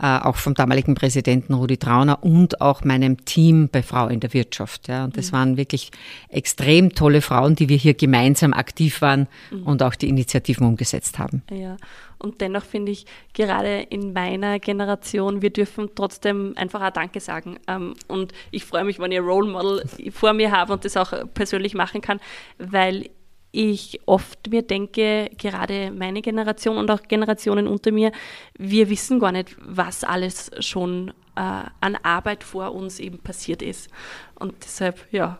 äh, 0.00 0.18
auch 0.18 0.36
vom 0.36 0.54
damaligen 0.54 0.94
Präsidenten 0.94 1.54
Rudi 1.54 1.76
Trauner 1.76 2.22
und 2.22 2.60
auch 2.60 2.84
meinem 2.84 3.24
Team 3.24 3.68
bei 3.70 3.82
Frau 3.82 4.08
in 4.08 4.20
der 4.20 4.32
Wirtschaft. 4.32 4.88
Ja. 4.88 5.04
Und 5.04 5.16
das 5.16 5.30
mhm. 5.30 5.36
waren 5.36 5.56
wirklich 5.56 5.90
extrem 6.28 6.94
tolle 6.94 7.20
Frauen, 7.22 7.54
die 7.54 7.68
wir 7.68 7.76
hier 7.76 7.94
gemeinsam 7.94 8.52
aktiv 8.52 9.00
waren 9.02 9.28
mhm. 9.50 9.62
und 9.64 9.82
auch 9.82 9.94
die 9.94 10.08
Initiativen 10.08 10.66
umgesetzt 10.66 11.18
haben. 11.18 11.42
Ja, 11.50 11.76
und 12.18 12.40
dennoch 12.42 12.64
finde 12.64 12.92
ich, 12.92 13.06
gerade 13.32 13.80
in 13.88 14.12
meiner 14.12 14.58
Generation, 14.58 15.40
wir 15.40 15.50
dürfen 15.50 15.90
trotzdem 15.94 16.52
einfach 16.56 16.82
auch 16.82 16.90
Danke 16.90 17.18
sagen. 17.20 17.58
Ähm, 17.66 17.94
und 18.08 18.32
ich 18.50 18.64
freue 18.66 18.84
mich, 18.84 18.98
wenn 18.98 19.10
ich 19.10 19.18
ein 19.18 19.24
Role 19.24 19.50
Model 19.50 19.82
vor 20.12 20.34
mir 20.34 20.50
habe 20.50 20.74
und 20.74 20.84
das 20.84 20.96
auch 20.96 21.12
persönlich 21.32 21.74
machen 21.74 22.02
kann, 22.02 22.20
weil 22.58 23.08
ich 23.52 24.00
oft 24.06 24.50
mir 24.50 24.62
denke, 24.62 25.30
gerade 25.36 25.90
meine 25.90 26.22
Generation 26.22 26.76
und 26.76 26.90
auch 26.90 27.02
Generationen 27.02 27.66
unter 27.66 27.90
mir, 27.92 28.12
wir 28.56 28.88
wissen 28.90 29.18
gar 29.18 29.32
nicht, 29.32 29.56
was 29.60 30.04
alles 30.04 30.50
schon 30.60 31.12
äh, 31.36 31.64
an 31.80 31.96
Arbeit 32.02 32.44
vor 32.44 32.74
uns 32.74 33.00
eben 33.00 33.18
passiert 33.18 33.62
ist. 33.62 33.88
Und 34.36 34.54
deshalb, 34.62 35.04
ja, 35.10 35.38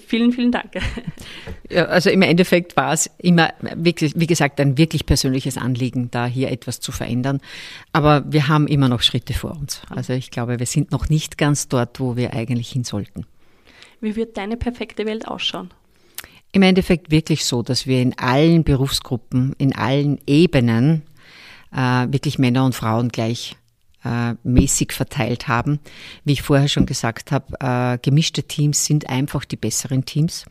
vielen, 0.00 0.32
vielen 0.32 0.52
Dank. 0.52 0.72
Ja, 1.70 1.84
also 1.84 2.08
im 2.08 2.22
Endeffekt 2.22 2.78
war 2.78 2.94
es 2.94 3.10
immer, 3.18 3.52
wirklich, 3.76 4.14
wie 4.16 4.26
gesagt, 4.26 4.58
ein 4.58 4.78
wirklich 4.78 5.04
persönliches 5.04 5.58
Anliegen, 5.58 6.10
da 6.10 6.24
hier 6.24 6.50
etwas 6.50 6.80
zu 6.80 6.92
verändern. 6.92 7.40
Aber 7.92 8.24
wir 8.26 8.48
haben 8.48 8.66
immer 8.66 8.88
noch 8.88 9.02
Schritte 9.02 9.34
vor 9.34 9.52
uns. 9.52 9.82
Also 9.90 10.14
ich 10.14 10.30
glaube, 10.30 10.58
wir 10.58 10.64
sind 10.64 10.92
noch 10.92 11.10
nicht 11.10 11.36
ganz 11.36 11.68
dort, 11.68 12.00
wo 12.00 12.16
wir 12.16 12.32
eigentlich 12.32 12.70
hin 12.70 12.84
sollten. 12.84 13.26
Wie 14.00 14.16
wird 14.16 14.38
deine 14.38 14.56
perfekte 14.56 15.04
Welt 15.04 15.28
ausschauen? 15.28 15.70
Im 16.52 16.62
Endeffekt 16.62 17.10
wirklich 17.10 17.44
so, 17.44 17.62
dass 17.62 17.86
wir 17.86 18.00
in 18.00 18.18
allen 18.18 18.64
Berufsgruppen, 18.64 19.54
in 19.58 19.74
allen 19.74 20.18
Ebenen 20.26 21.02
äh, 21.72 22.06
wirklich 22.10 22.38
Männer 22.38 22.64
und 22.64 22.74
Frauen 22.74 23.08
gleich 23.08 23.56
äh, 24.04 24.34
mäßig 24.42 24.92
verteilt 24.92 25.48
haben. 25.48 25.80
Wie 26.24 26.32
ich 26.32 26.42
vorher 26.42 26.68
schon 26.68 26.86
gesagt 26.86 27.32
habe, 27.32 27.54
äh, 27.60 27.98
gemischte 27.98 28.44
Teams 28.44 28.84
sind 28.84 29.08
einfach 29.08 29.44
die 29.44 29.56
besseren 29.56 30.04
Teams. 30.04 30.46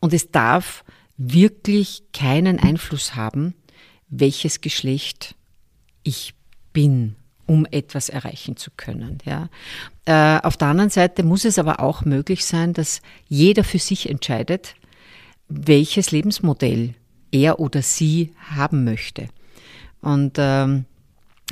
Und 0.00 0.12
es 0.12 0.30
darf 0.30 0.84
wirklich 1.16 2.02
keinen 2.12 2.58
Einfluss 2.58 3.14
haben, 3.14 3.54
welches 4.08 4.60
Geschlecht 4.60 5.34
ich 6.02 6.34
bin, 6.72 7.16
um 7.46 7.66
etwas 7.70 8.08
erreichen 8.08 8.56
zu 8.56 8.70
können. 8.76 9.18
Ja. 9.24 9.48
Äh, 10.04 10.40
auf 10.44 10.56
der 10.56 10.68
anderen 10.68 10.90
Seite 10.90 11.22
muss 11.22 11.44
es 11.44 11.58
aber 11.58 11.80
auch 11.80 12.04
möglich 12.04 12.44
sein, 12.44 12.72
dass 12.72 13.00
jeder 13.28 13.64
für 13.64 13.78
sich 13.78 14.10
entscheidet, 14.10 14.74
welches 15.48 16.10
Lebensmodell 16.10 16.94
er 17.32 17.60
oder 17.60 17.82
sie 17.82 18.32
haben 18.50 18.84
möchte. 18.84 19.28
Und 20.00 20.34
ähm, 20.38 20.86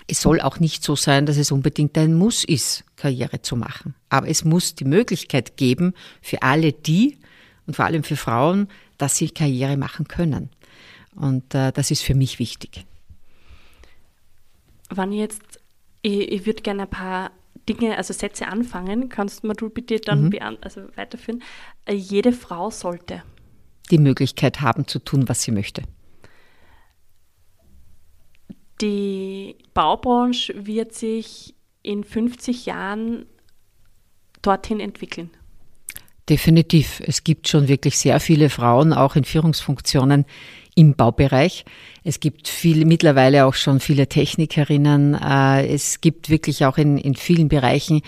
es 0.07 0.20
soll 0.20 0.40
auch 0.40 0.61
nicht 0.61 0.85
so 0.85 0.96
sein, 0.96 1.26
dass 1.26 1.37
es 1.37 1.50
unbedingt 1.50 1.96
ein 1.96 2.14
Muss 2.14 2.44
ist, 2.44 2.85
Karriere 2.96 3.42
zu 3.42 3.57
machen. 3.57 3.94
Aber 4.09 4.28
es 4.28 4.44
muss 4.44 4.74
die 4.74 4.85
Möglichkeit 4.85 5.57
geben 5.57 5.94
für 6.20 6.42
alle 6.42 6.72
die 6.72 7.18
und 7.66 7.76
vor 7.76 7.85
allem 7.85 8.04
für 8.04 8.16
Frauen, 8.16 8.68
dass 8.98 9.16
sie 9.16 9.30
Karriere 9.30 9.76
machen 9.76 10.09
können. 10.09 10.50
Und 11.14 11.54
äh, 11.54 11.72
das 11.72 11.90
ist 11.90 12.02
für 12.02 12.14
mich 12.14 12.38
wichtig. 12.38 12.85
Wann 14.90 15.12
jetzt, 15.12 15.61
ich, 16.02 16.33
ich 16.33 16.46
würde 16.46 16.62
gerne 16.62 16.83
ein 16.83 16.90
paar 16.90 17.30
Dinge, 17.68 17.96
also 17.96 18.12
Sätze 18.12 18.46
anfangen, 18.46 19.09
kannst 19.09 19.42
du 19.42 19.52
du 19.52 19.70
bitte 19.70 19.98
dann 19.98 20.24
mhm. 20.24 20.59
also 20.61 20.83
weiterführen. 20.96 21.42
Äh, 21.87 21.94
jede 21.94 22.33
Frau 22.33 22.70
sollte 22.70 23.22
die 23.90 23.99
Möglichkeit 23.99 24.61
haben 24.61 24.87
zu 24.87 24.99
tun, 24.99 25.29
was 25.29 25.42
sie 25.42 25.53
möchte. 25.53 25.83
Die 28.81 29.57
Baubranche 29.73 30.66
wird 30.66 30.94
sich 30.94 31.55
in 31.83 32.03
50 32.03 32.66
Jahren 32.66 33.27
dorthin 34.42 34.81
entwickeln. 34.81 35.31
Definitiv. 36.29 37.03
Es 37.07 37.23
gibt 37.23 37.49
schon 37.49 37.68
wirklich 37.68 37.99
sehr 37.99 38.18
viele 38.18 38.49
Frauen, 38.49 38.94
auch 38.94 39.14
in 39.14 39.25
Führungsfunktionen 39.25 40.25
im 40.75 40.94
Baubereich. 40.94 41.64
Es 42.03 42.18
gibt 42.18 42.49
viel, 42.49 42.87
mittlerweile 42.87 43.44
auch 43.44 43.55
schon 43.55 43.79
viele 43.79 44.09
Technikerinnen. 44.09 45.14
Äh, 45.14 45.66
es 45.66 46.01
gibt 46.01 46.31
wirklich 46.31 46.64
auch 46.64 46.79
in, 46.79 46.97
in 46.97 47.14
vielen 47.14 47.49
Bereichen 47.49 48.01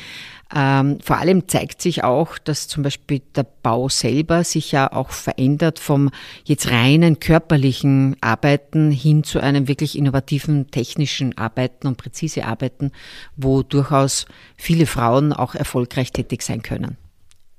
ähm, 0.55 0.99
vor 1.03 1.19
allem 1.19 1.49
zeigt 1.49 1.83
sich 1.83 2.05
auch, 2.05 2.39
dass 2.39 2.69
zum 2.69 2.85
Beispiel 2.85 3.21
der 3.35 3.45
Bau 3.63 3.89
selber 3.89 4.45
sich 4.45 4.71
ja 4.71 4.93
auch 4.93 5.11
verändert 5.11 5.81
vom 5.81 6.11
jetzt 6.45 6.71
reinen 6.71 7.19
körperlichen 7.19 8.17
Arbeiten 8.21 8.93
hin 8.93 9.25
zu 9.25 9.41
einem 9.41 9.67
wirklich 9.67 9.99
innovativen 9.99 10.71
technischen 10.71 11.37
Arbeiten 11.37 11.89
und 11.89 11.97
präzise 11.97 12.45
Arbeiten, 12.45 12.93
wo 13.35 13.63
durchaus 13.63 14.27
viele 14.57 14.87
Frauen 14.87 15.33
auch 15.33 15.57
erfolgreich 15.57 16.13
tätig 16.13 16.43
sein 16.43 16.63
können. 16.63 16.97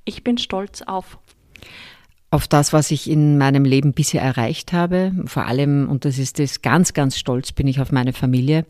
Ich 0.05 0.23
bin 0.23 0.37
stolz 0.37 0.81
auf 0.81 1.17
auf 2.29 2.47
das, 2.47 2.73
was 2.73 2.91
ich 2.91 3.09
in 3.09 3.37
meinem 3.37 3.63
Leben 3.63 3.93
bisher 3.93 4.21
erreicht 4.21 4.73
habe. 4.73 5.13
Vor 5.25 5.45
allem, 5.45 5.89
und 5.89 6.03
das 6.03 6.17
ist 6.17 6.39
das 6.39 6.61
ganz, 6.61 6.93
ganz 6.93 7.17
stolz 7.17 7.53
bin 7.53 7.67
ich 7.67 7.79
auf 7.79 7.91
meine 7.91 8.11
Familie. 8.11 8.65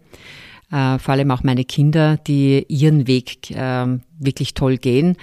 Äh, 0.71 0.99
vor 0.99 1.13
allem 1.13 1.31
auch 1.31 1.43
meine 1.43 1.63
Kinder, 1.63 2.17
die 2.17 2.65
ihren 2.67 3.07
Weg 3.07 3.51
äh, 3.51 3.99
wirklich 4.19 4.53
toll 4.53 4.77
gehen. 4.77 5.15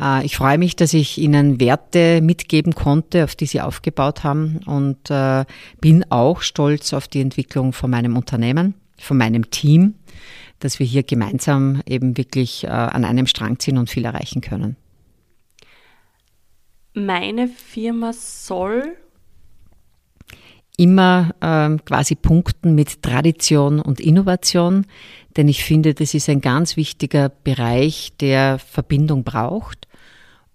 Äh, 0.00 0.24
ich 0.24 0.36
freue 0.36 0.58
mich, 0.58 0.76
dass 0.76 0.92
ich 0.92 1.18
ihnen 1.18 1.60
Werte 1.60 2.20
mitgeben 2.20 2.74
konnte, 2.74 3.24
auf 3.24 3.34
die 3.34 3.46
sie 3.46 3.60
aufgebaut 3.60 4.24
haben 4.24 4.60
und 4.66 5.10
äh, 5.10 5.44
bin 5.80 6.04
auch 6.10 6.42
stolz 6.42 6.92
auf 6.92 7.08
die 7.08 7.20
Entwicklung 7.20 7.72
von 7.72 7.90
meinem 7.90 8.16
Unternehmen, 8.16 8.74
von 8.98 9.16
meinem 9.16 9.50
Team, 9.50 9.94
dass 10.60 10.78
wir 10.78 10.86
hier 10.86 11.02
gemeinsam 11.02 11.82
eben 11.86 12.16
wirklich 12.16 12.64
äh, 12.64 12.68
an 12.68 13.04
einem 13.04 13.26
Strang 13.26 13.58
ziehen 13.58 13.78
und 13.78 13.90
viel 13.90 14.04
erreichen 14.04 14.40
können. 14.40 14.76
Meine 16.92 17.48
Firma 17.48 18.12
soll 18.12 18.96
immer 20.76 21.34
ähm, 21.40 21.84
quasi 21.84 22.14
punkten 22.14 22.74
mit 22.74 23.02
Tradition 23.02 23.80
und 23.80 24.00
Innovation, 24.00 24.86
denn 25.36 25.48
ich 25.48 25.64
finde, 25.64 25.94
das 25.94 26.14
ist 26.14 26.28
ein 26.28 26.40
ganz 26.40 26.76
wichtiger 26.76 27.28
Bereich, 27.28 28.12
der 28.20 28.58
Verbindung 28.58 29.24
braucht. 29.24 29.88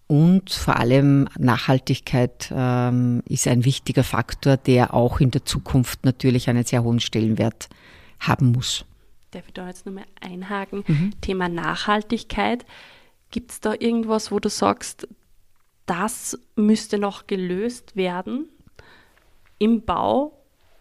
Und 0.08 0.50
vor 0.50 0.78
allem 0.78 1.28
Nachhaltigkeit 1.38 2.52
ähm, 2.52 3.22
ist 3.28 3.48
ein 3.48 3.64
wichtiger 3.64 4.04
Faktor, 4.04 4.58
der 4.58 4.94
auch 4.94 5.20
in 5.20 5.30
der 5.30 5.46
Zukunft 5.46 6.04
natürlich 6.04 6.50
einen 6.50 6.64
sehr 6.64 6.84
hohen 6.84 7.00
Stellenwert 7.00 7.70
haben 8.20 8.52
muss. 8.52 8.86
Darf 9.32 9.44
ich 9.48 9.54
da 9.54 9.68
jetzt 9.68 9.86
nochmal 9.86 10.06
einhaken? 10.20 10.84
Mhm. 10.88 11.12
Thema 11.22 11.48
Nachhaltigkeit. 11.48 12.66
Gibt 13.30 13.52
es 13.52 13.60
da 13.60 13.76
irgendwas, 13.78 14.32
wo 14.32 14.40
du 14.40 14.50
sagst, 14.50 15.08
das 15.86 16.40
müsste 16.56 16.98
noch 16.98 17.28
gelöst 17.28 17.96
werden? 17.96 18.50
Im 19.60 19.86
Bau 19.86 20.40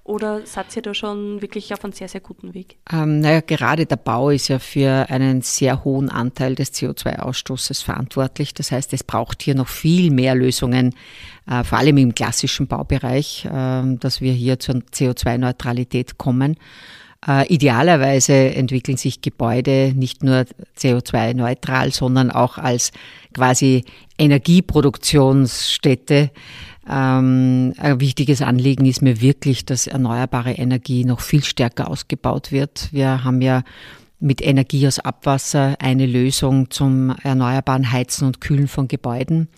oder 0.08 0.46
seid 0.46 0.74
ihr 0.74 0.80
da 0.80 0.94
schon 0.94 1.42
wirklich 1.42 1.74
auf 1.74 1.84
einem 1.84 1.92
sehr, 1.92 2.08
sehr 2.08 2.22
guten 2.22 2.54
Weg? 2.54 2.78
Ähm, 2.90 3.20
naja, 3.20 3.42
gerade 3.42 3.84
der 3.84 3.96
Bau 3.96 4.30
ist 4.30 4.48
ja 4.48 4.58
für 4.58 5.10
einen 5.10 5.42
sehr 5.42 5.84
hohen 5.84 6.08
Anteil 6.08 6.54
des 6.54 6.72
CO2-Ausstoßes 6.72 7.84
verantwortlich. 7.84 8.54
Das 8.54 8.72
heißt, 8.72 8.94
es 8.94 9.04
braucht 9.04 9.42
hier 9.42 9.54
noch 9.54 9.68
viel 9.68 10.10
mehr 10.10 10.34
Lösungen, 10.34 10.94
äh, 11.46 11.62
vor 11.62 11.76
allem 11.76 11.98
im 11.98 12.14
klassischen 12.14 12.68
Baubereich, 12.68 13.44
äh, 13.44 13.82
dass 13.98 14.22
wir 14.22 14.32
hier 14.32 14.58
zur 14.58 14.76
CO2-Neutralität 14.76 16.16
kommen. 16.16 16.56
Äh, 17.26 17.52
idealerweise 17.52 18.32
entwickeln 18.32 18.96
sich 18.96 19.20
Gebäude 19.20 19.92
nicht 19.94 20.22
nur 20.22 20.46
CO2-neutral, 20.78 21.92
sondern 21.92 22.30
auch 22.30 22.56
als 22.56 22.92
quasi 23.34 23.84
Energieproduktionsstätte 24.18 26.30
ähm, 26.88 27.74
ein 27.76 28.00
wichtiges 28.00 28.40
Anliegen 28.40 28.86
ist 28.86 29.02
mir 29.02 29.20
wirklich, 29.20 29.66
dass 29.66 29.86
erneuerbare 29.86 30.52
Energie 30.52 31.04
noch 31.04 31.20
viel 31.20 31.44
stärker 31.44 31.90
ausgebaut 31.90 32.50
wird. 32.50 32.88
Wir 32.92 33.24
haben 33.24 33.42
ja 33.42 33.62
mit 34.20 34.42
Energie 34.42 34.86
aus 34.86 34.98
Abwasser 34.98 35.76
eine 35.78 36.06
Lösung 36.06 36.70
zum 36.70 37.14
erneuerbaren 37.22 37.92
Heizen 37.92 38.26
und 38.26 38.40
Kühlen 38.40 38.66
von 38.66 38.88
Gebäuden, 38.88 39.48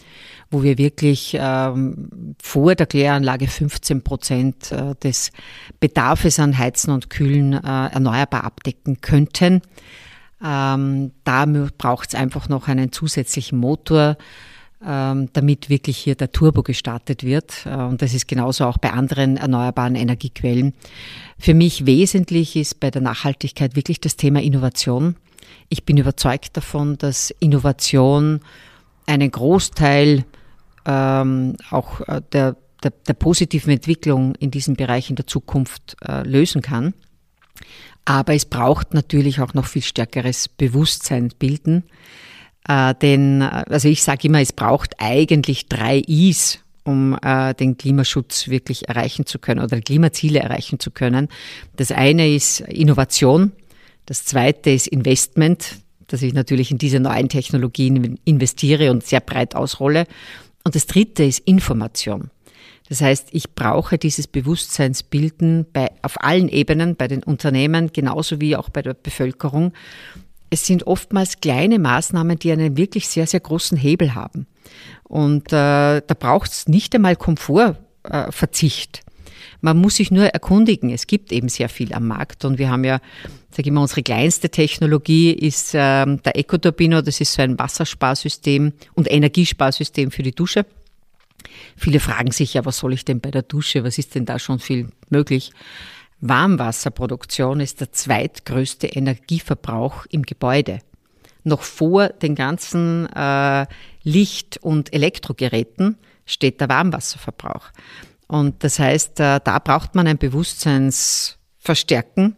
wo 0.50 0.62
wir 0.62 0.76
wirklich 0.76 1.36
ähm, 1.38 2.34
vor 2.42 2.74
der 2.74 2.86
Kläranlage 2.86 3.46
15 3.46 4.02
Prozent 4.02 4.72
äh, 4.72 4.94
des 4.96 5.30
Bedarfes 5.78 6.38
an 6.38 6.58
Heizen 6.58 6.90
und 6.90 7.08
Kühlen 7.08 7.54
äh, 7.54 7.58
erneuerbar 7.92 8.44
abdecken 8.44 9.00
könnten. 9.00 9.62
Ähm, 10.44 11.12
da 11.24 11.46
braucht 11.78 12.10
es 12.10 12.14
einfach 12.14 12.48
noch 12.48 12.68
einen 12.68 12.92
zusätzlichen 12.92 13.58
Motor 13.58 14.16
damit 14.80 15.68
wirklich 15.68 15.98
hier 15.98 16.14
der 16.14 16.32
Turbo 16.32 16.62
gestartet 16.62 17.22
wird. 17.22 17.66
Äh, 17.66 17.74
und 17.74 18.02
das 18.02 18.14
ist 18.14 18.26
genauso 18.28 18.64
auch 18.64 18.78
bei 18.78 18.92
anderen 18.92 19.36
erneuerbaren 19.36 19.94
Energiequellen. 19.94 20.74
Für 21.38 21.54
mich 21.54 21.86
wesentlich 21.86 22.56
ist 22.56 22.80
bei 22.80 22.90
der 22.90 23.02
Nachhaltigkeit 23.02 23.76
wirklich 23.76 24.00
das 24.00 24.16
Thema 24.16 24.42
Innovation. 24.42 25.16
Ich 25.68 25.84
bin 25.84 25.96
überzeugt 25.96 26.56
davon, 26.56 26.96
dass 26.98 27.30
Innovation 27.40 28.40
einen 29.06 29.30
Großteil 29.30 30.24
ähm, 30.86 31.56
auch 31.70 32.00
äh, 32.02 32.22
der, 32.32 32.56
der, 32.82 32.92
der, 33.06 33.14
positiven 33.14 33.72
Entwicklung 33.72 34.34
in 34.36 34.50
diesem 34.50 34.76
Bereich 34.76 35.10
in 35.10 35.16
der 35.16 35.26
Zukunft 35.26 35.96
äh, 36.02 36.22
lösen 36.22 36.62
kann. 36.62 36.94
Aber 38.04 38.34
es 38.34 38.46
braucht 38.46 38.94
natürlich 38.94 39.40
auch 39.40 39.54
noch 39.54 39.66
viel 39.66 39.82
stärkeres 39.82 40.48
Bewusstsein 40.48 41.30
bilden. 41.38 41.84
Äh, 42.68 42.94
denn, 43.00 43.40
äh, 43.40 43.64
also 43.68 43.88
ich 43.88 44.02
sage 44.02 44.28
immer, 44.28 44.40
es 44.40 44.52
braucht 44.52 44.94
eigentlich 44.98 45.66
drei 45.66 45.98
Is, 45.98 46.60
um 46.84 47.16
äh, 47.22 47.54
den 47.54 47.76
Klimaschutz 47.76 48.48
wirklich 48.48 48.88
erreichen 48.88 49.26
zu 49.26 49.38
können 49.38 49.60
oder 49.60 49.80
Klimaziele 49.80 50.40
erreichen 50.40 50.80
zu 50.80 50.90
können. 50.90 51.28
Das 51.76 51.92
eine 51.92 52.28
ist 52.28 52.60
Innovation, 52.60 53.52
das 54.06 54.24
zweite 54.24 54.70
ist 54.70 54.88
Investment, 54.88 55.76
dass 56.08 56.22
ich 56.22 56.34
natürlich 56.34 56.70
in 56.70 56.78
diese 56.78 56.98
neuen 56.98 57.28
Technologien 57.28 58.18
investiere 58.24 58.90
und 58.90 59.04
sehr 59.04 59.20
breit 59.20 59.54
ausrolle. 59.54 60.06
Und 60.64 60.74
das 60.74 60.86
dritte 60.86 61.22
ist 61.22 61.38
Information. 61.40 62.30
Das 62.88 63.00
heißt, 63.00 63.28
ich 63.30 63.54
brauche 63.54 63.98
dieses 63.98 64.26
Bewusstseinsbilden 64.26 65.66
bei, 65.72 65.92
auf 66.02 66.20
allen 66.24 66.48
Ebenen, 66.48 66.96
bei 66.96 67.06
den 67.06 67.22
Unternehmen 67.22 67.92
genauso 67.92 68.40
wie 68.40 68.56
auch 68.56 68.68
bei 68.68 68.82
der 68.82 68.94
Bevölkerung 68.94 69.72
es 70.50 70.66
sind 70.66 70.86
oftmals 70.86 71.40
kleine 71.40 71.78
Maßnahmen, 71.78 72.38
die 72.38 72.52
einen 72.52 72.76
wirklich 72.76 73.08
sehr, 73.08 73.26
sehr 73.26 73.40
großen 73.40 73.78
Hebel 73.78 74.14
haben. 74.14 74.46
Und 75.04 75.52
äh, 75.52 76.02
da 76.06 76.14
braucht 76.18 76.50
es 76.50 76.68
nicht 76.68 76.94
einmal 76.94 77.16
Komfortverzicht. 77.16 78.98
Äh, 78.98 79.10
Man 79.60 79.78
muss 79.78 79.96
sich 79.96 80.10
nur 80.10 80.26
erkundigen. 80.26 80.90
Es 80.90 81.06
gibt 81.06 81.32
eben 81.32 81.48
sehr 81.48 81.68
viel 81.68 81.92
am 81.92 82.06
Markt 82.08 82.44
und 82.44 82.58
wir 82.58 82.70
haben 82.70 82.84
ja, 82.84 83.00
sage 83.50 83.68
ich 83.68 83.70
mal, 83.70 83.82
unsere 83.82 84.02
kleinste 84.02 84.50
Technologie 84.50 85.32
ist 85.32 85.74
äh, 85.74 86.04
der 86.16 86.36
Ecoturbino. 86.36 87.00
Das 87.00 87.20
ist 87.20 87.32
so 87.32 87.42
ein 87.42 87.58
Wassersparsystem 87.58 88.72
und 88.94 89.10
Energiesparsystem 89.10 90.10
für 90.10 90.22
die 90.22 90.34
Dusche. 90.34 90.66
Viele 91.76 92.00
fragen 92.00 92.32
sich 92.32 92.54
ja, 92.54 92.64
was 92.64 92.78
soll 92.78 92.92
ich 92.92 93.04
denn 93.04 93.20
bei 93.20 93.30
der 93.30 93.42
Dusche? 93.42 93.84
Was 93.84 93.98
ist 93.98 94.14
denn 94.14 94.26
da 94.26 94.38
schon 94.38 94.58
viel 94.58 94.88
möglich? 95.08 95.52
Warmwasserproduktion 96.20 97.60
ist 97.60 97.80
der 97.80 97.92
zweitgrößte 97.92 98.86
Energieverbrauch 98.86 100.06
im 100.10 100.22
Gebäude. 100.22 100.80
Noch 101.44 101.62
vor 101.62 102.08
den 102.08 102.34
ganzen 102.34 103.06
äh, 103.14 103.66
Licht- 104.02 104.58
und 104.58 104.92
Elektrogeräten 104.92 105.96
steht 106.26 106.60
der 106.60 106.68
Warmwasserverbrauch. 106.68 107.70
Und 108.26 108.62
das 108.62 108.78
heißt, 108.78 109.18
äh, 109.20 109.40
da 109.42 109.58
braucht 109.58 109.94
man 109.94 110.06
ein 110.06 110.18
Bewusstseinsverstärken 110.18 112.36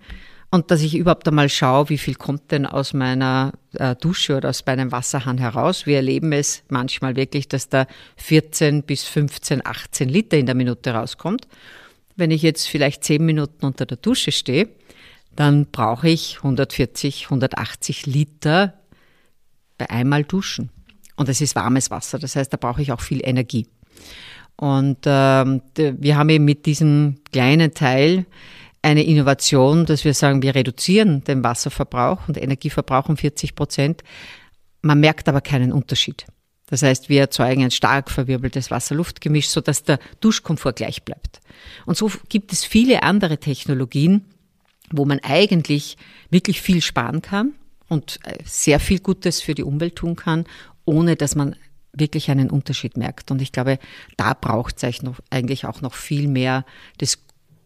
und 0.51 0.71
dass 0.71 0.83
ich 0.83 0.95
überhaupt 0.95 1.27
einmal 1.27 1.49
schaue, 1.49 1.89
wie 1.89 1.99
viel 1.99 2.15
kommt 2.15 2.51
denn 2.51 2.67
aus 2.67 2.93
meiner 2.93 3.55
äh, 3.73 3.97
Dusche 3.97 4.37
oder 4.37 4.51
aus 4.51 4.67
meinem 4.67 4.93
Wasserhahn 4.93 5.39
heraus. 5.39 5.87
Wir 5.87 5.97
erleben 5.97 6.33
es 6.33 6.63
manchmal 6.69 7.17
wirklich, 7.17 7.49
dass 7.49 7.71
da 7.71 7.87
14 8.17 8.83
bis 8.83 9.05
15, 9.05 9.65
18 9.65 10.09
Liter 10.09 10.37
in 10.37 10.47
der 10.47 10.55
Minute 10.55 10.93
rauskommt. 10.93 11.49
Wenn 12.17 12.31
ich 12.31 12.43
jetzt 12.43 12.69
vielleicht 12.69 13.05
10 13.05 13.25
Minuten 13.25 13.65
unter 13.65 13.87
der 13.87 13.97
Dusche 13.97 14.33
stehe, 14.33 14.69
dann 15.35 15.67
brauche 15.67 16.09
ich 16.09 16.39
140, 16.39 17.25
180 17.25 18.07
Liter 18.07 18.75
bei 19.79 19.89
einmal 19.91 20.25
Duschen. 20.25 20.71
Und 21.17 21.29
es 21.29 21.41
ist 21.41 21.55
warmes 21.55 21.91
Wasser, 21.91 22.19
das 22.19 22.37
heißt, 22.37 22.53
da 22.53 22.57
brauche 22.57 22.83
ich 22.83 22.93
auch 22.93 23.01
viel 23.01 23.21
Energie. 23.23 23.67
Und 24.57 24.99
ähm, 25.07 25.63
wir 25.77 26.17
haben 26.17 26.29
eben 26.29 26.45
mit 26.45 26.67
diesem 26.67 27.17
kleinen 27.33 27.75
Teil 27.75 28.27
eine 28.83 29.05
Innovation, 29.05 29.87
dass 29.87 30.05
wir 30.05 30.15
sagen, 30.15 30.43
wir 30.43 30.55
reduzieren 30.55 31.25
den 31.25 31.45
Wasserverbrauch 31.45 32.29
und 32.29 32.37
Energieverbrauch 32.37 33.09
um 33.09 33.17
40 33.17 33.55
Prozent. 33.55 34.03
Man 34.83 35.01
merkt 35.01 35.29
aber 35.29 35.41
keinen 35.41 35.73
Unterschied. 35.73 36.27
Das 36.73 36.83
heißt, 36.83 37.11
wir 37.11 37.21
erzeugen 37.21 37.65
ein 37.65 37.71
stark 37.71 38.11
verwirbeltes 38.11 38.71
Wasser-Luft-Gemisch, 38.71 39.49
sodass 39.49 39.83
der 39.83 39.99
Duschkomfort 40.21 40.73
gleich 40.73 41.03
bleibt. 41.03 41.43
Und 41.85 41.99
so 41.99 42.11
gibt 42.31 42.51
es 42.51 42.65
viele 42.65 43.03
andere 43.03 43.37
Technologien, 43.37 44.25
wo 44.91 45.05
man 45.05 45.21
eigentlich 45.23 45.99
wirklich 46.31 46.63
viel 46.63 46.81
sparen 46.81 47.21
kann 47.21 47.53
und 47.89 48.21
äh, 48.25 48.39
sehr 48.47 48.81
viel 48.81 49.01
Gutes 49.01 49.43
für 49.43 49.55
die 49.55 49.65
Umwelt 49.65 49.97
tun 49.97 50.17
kann, 50.17 50.47
ohne 50.87 51.15
dass 51.15 51.35
man 51.35 51.57
wirklich 51.93 52.31
einen 52.31 52.49
Unterschied 52.49 52.97
merkt. 52.97 53.31
Und 53.31 53.43
ich 53.43 53.53
glaube, 53.53 53.79
da 54.17 54.33
braucht 54.33 54.83
es 54.83 55.03
eigentlich 55.29 55.67
auch 55.67 55.83
noch 55.83 55.93
viel 55.93 56.27
mehr 56.27 56.65
das 56.97 57.19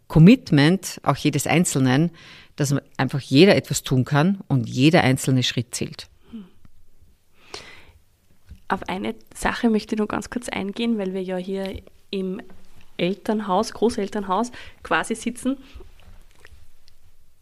Commitment, 0.08 1.00
auch 1.04 1.16
jedes 1.16 1.46
Einzelnen, 1.46 2.10
dass 2.56 2.74
einfach 2.96 3.20
jeder 3.20 3.54
etwas 3.54 3.84
tun 3.84 4.04
kann 4.04 4.40
und 4.48 4.68
jeder 4.68 5.04
einzelne 5.04 5.44
Schritt 5.44 5.76
zählt. 5.76 6.08
Auf 8.68 8.88
eine 8.88 9.14
Sache 9.34 9.70
möchte 9.70 9.94
ich 9.94 10.00
noch 10.00 10.08
ganz 10.08 10.30
kurz 10.30 10.48
eingehen, 10.48 10.98
weil 10.98 11.14
wir 11.14 11.22
ja 11.22 11.36
hier 11.36 11.82
im 12.10 12.40
Elternhaus, 12.96 13.72
Großelternhaus 13.72 14.50
quasi 14.82 15.14
sitzen 15.14 15.58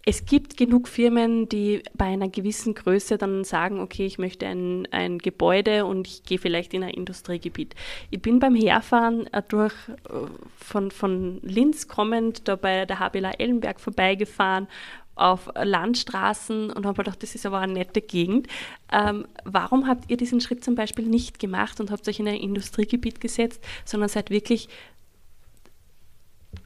es 0.07 0.27
gibt 0.27 0.57
genug 0.57 0.89
Firmen, 0.89 1.49
die 1.49 1.83
bei 1.95 2.07
einer 2.07 2.29
gewissen 2.29 2.75
Größe 2.75 3.17
dann 3.17 3.45
sagen, 3.45 3.81
okay, 3.81 4.05
ich 4.05 4.19
möchte 4.19 4.47
ein, 4.47 4.87
ein 4.91 5.19
Gebäude 5.19 5.87
und 5.87 6.07
ich 6.07 6.25
gehe 6.25 6.39
vielleicht 6.39 6.75
in 6.75 6.83
ein 6.83 6.91
Industriegebiet. 6.91 7.75
Ich 8.11 8.21
bin 8.21 8.39
beim 8.39 8.55
Herfahren 8.55 9.27
äh, 9.33 9.43
durch, 9.49 9.73
äh, 9.89 10.27
von, 10.59 10.91
von 10.91 11.41
Linz 11.43 11.89
kommend, 11.89 12.49
da 12.49 12.57
bei 12.57 12.85
der 12.85 12.99
HBLA 12.99 13.33
Ellenberg 13.39 13.81
vorbeigefahren, 13.81 14.69
auf 15.17 15.51
Landstraßen 15.55 16.71
und 16.71 16.87
habe 16.87 17.03
gedacht, 17.03 17.23
das 17.23 17.35
ist 17.35 17.47
aber 17.47 17.59
eine 17.59 17.75
nette 17.75 18.01
Gegend. 18.01 18.49
Ähm, 18.93 19.27
warum 19.45 19.87
habt 19.87 20.11
ihr 20.11 20.17
diesen 20.17 20.41
Schritt 20.41 20.65
zum 20.65 20.75
Beispiel 20.75 21.07
nicht 21.07 21.39
gemacht 21.39 21.81
und 21.81 21.91
habt 21.91 22.09
euch 22.09 22.21
in 22.21 22.29
ein 22.29 22.37
Industriegebiet 22.37 23.21
gesetzt, 23.21 23.63
sondern 23.85 24.09
seid 24.09 24.31
wirklich 24.31 24.69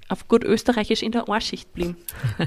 auf 0.09 0.29
gut 0.29 0.45
österreichisch 0.45 1.03
in 1.03 1.13
der 1.13 1.29
Ohrschicht 1.29 1.73
blieben? 1.73 1.97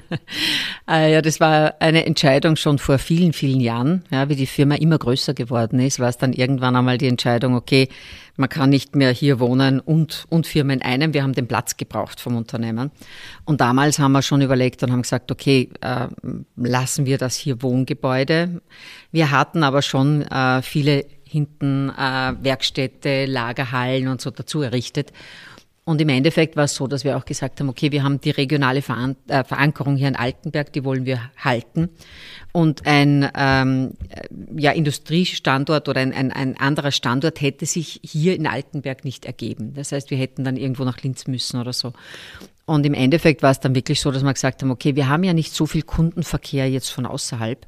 Ah 0.86 1.06
ja, 1.06 1.22
das 1.22 1.40
war 1.40 1.76
eine 1.80 2.06
Entscheidung 2.06 2.58
schon 2.58 2.78
vor 2.78 2.98
vielen, 2.98 3.32
vielen 3.32 3.62
Jahren. 3.62 4.04
Ja, 4.10 4.28
wie 4.28 4.36
die 4.36 4.48
Firma 4.48 4.76
immer 4.76 4.98
größer 4.98 5.34
geworden 5.34 5.80
ist, 5.80 6.00
war 6.00 6.10
es 6.10 6.18
dann 6.18 6.34
irgendwann 6.34 6.76
einmal 6.76 6.98
die 6.98 7.08
Entscheidung, 7.08 7.56
okay, 7.56 7.88
man 8.36 8.50
kann 8.50 8.70
nicht 8.70 8.96
mehr 8.96 9.12
hier 9.12 9.40
wohnen 9.40 9.80
und, 9.80 10.26
und 10.30 10.48
Firma 10.48 10.74
in 10.74 10.82
einem. 10.82 11.14
Wir 11.14 11.24
haben 11.24 11.34
den 11.34 11.48
Platz 11.48 11.78
gebraucht 11.78 12.20
vom 12.20 12.36
Unternehmen. 12.36 12.92
Und 13.46 13.62
damals 13.62 14.00
haben 14.00 14.12
wir 14.14 14.22
schon 14.22 14.42
überlegt 14.42 14.84
und 14.84 14.92
haben 14.92 15.04
gesagt, 15.04 15.32
okay, 15.32 15.70
äh, 15.82 16.08
lassen 16.56 17.06
wir 17.06 17.18
das 17.18 17.36
hier 17.36 17.62
Wohngebäude. 17.62 18.62
Wir 19.12 19.32
hatten 19.32 19.64
aber 19.64 19.82
schon 19.82 20.24
äh, 20.24 20.62
viele 20.62 21.06
hinten 21.24 21.90
äh, 21.90 22.34
Werkstätte, 22.42 23.26
Lagerhallen 23.26 24.08
und 24.10 24.20
so 24.20 24.32
dazu 24.32 24.62
errichtet. 24.62 25.14
Und 25.84 26.00
im 26.00 26.10
Endeffekt 26.10 26.56
war 26.56 26.66
es 26.66 26.76
so, 26.76 26.86
dass 26.86 27.04
wir 27.04 27.18
auch 27.18 27.26
gesagt 27.26 27.60
haben, 27.60 27.68
okay, 27.68 27.92
wir 27.92 28.04
haben 28.04 28.22
die 28.22 28.30
regionale 28.30 28.84
Veran 28.84 29.16
äh, 29.28 29.44
Verankerung 29.44 29.96
hier 29.96 30.10
in 30.10 30.16
Altenberg, 30.16 30.72
die 30.74 30.84
wollen 30.84 31.06
wir 31.06 31.32
halten. 31.38 31.90
Und 32.52 32.86
ein 32.86 33.28
ähm, 33.36 33.94
ja, 34.56 34.72
Industriestandort 34.72 35.90
oder 35.90 36.02
ein, 36.02 36.14
ein, 36.14 36.32
ein 36.32 36.56
anderer 36.58 36.92
Standort 36.92 37.42
hätte 37.42 37.66
sich 37.66 38.00
hier 38.04 38.36
in 38.36 38.46
Altenberg 38.46 39.04
nicht 39.06 39.26
ergeben. 39.26 39.74
Das 39.74 39.92
heißt, 39.92 40.12
wir 40.12 40.18
hätten 40.18 40.44
dann 40.44 40.56
irgendwo 40.56 40.84
nach 40.84 41.02
Linz 41.02 41.26
müssen 41.26 41.60
oder 41.60 41.74
so. 41.74 41.94
Und 42.66 42.86
im 42.86 42.94
Endeffekt 42.94 43.42
war 43.42 43.52
es 43.52 43.60
dann 43.60 43.74
wirklich 43.74 44.02
so, 44.02 44.12
dass 44.12 44.24
wir 44.24 44.34
gesagt 44.34 44.62
haben, 44.62 44.70
okay, 44.70 44.96
wir 44.96 45.10
haben 45.10 45.24
ja 45.24 45.34
nicht 45.34 45.54
so 45.54 45.66
viel 45.66 45.82
Kundenverkehr 45.82 46.70
jetzt 46.70 46.90
von 46.90 47.08
außerhalb. 47.08 47.66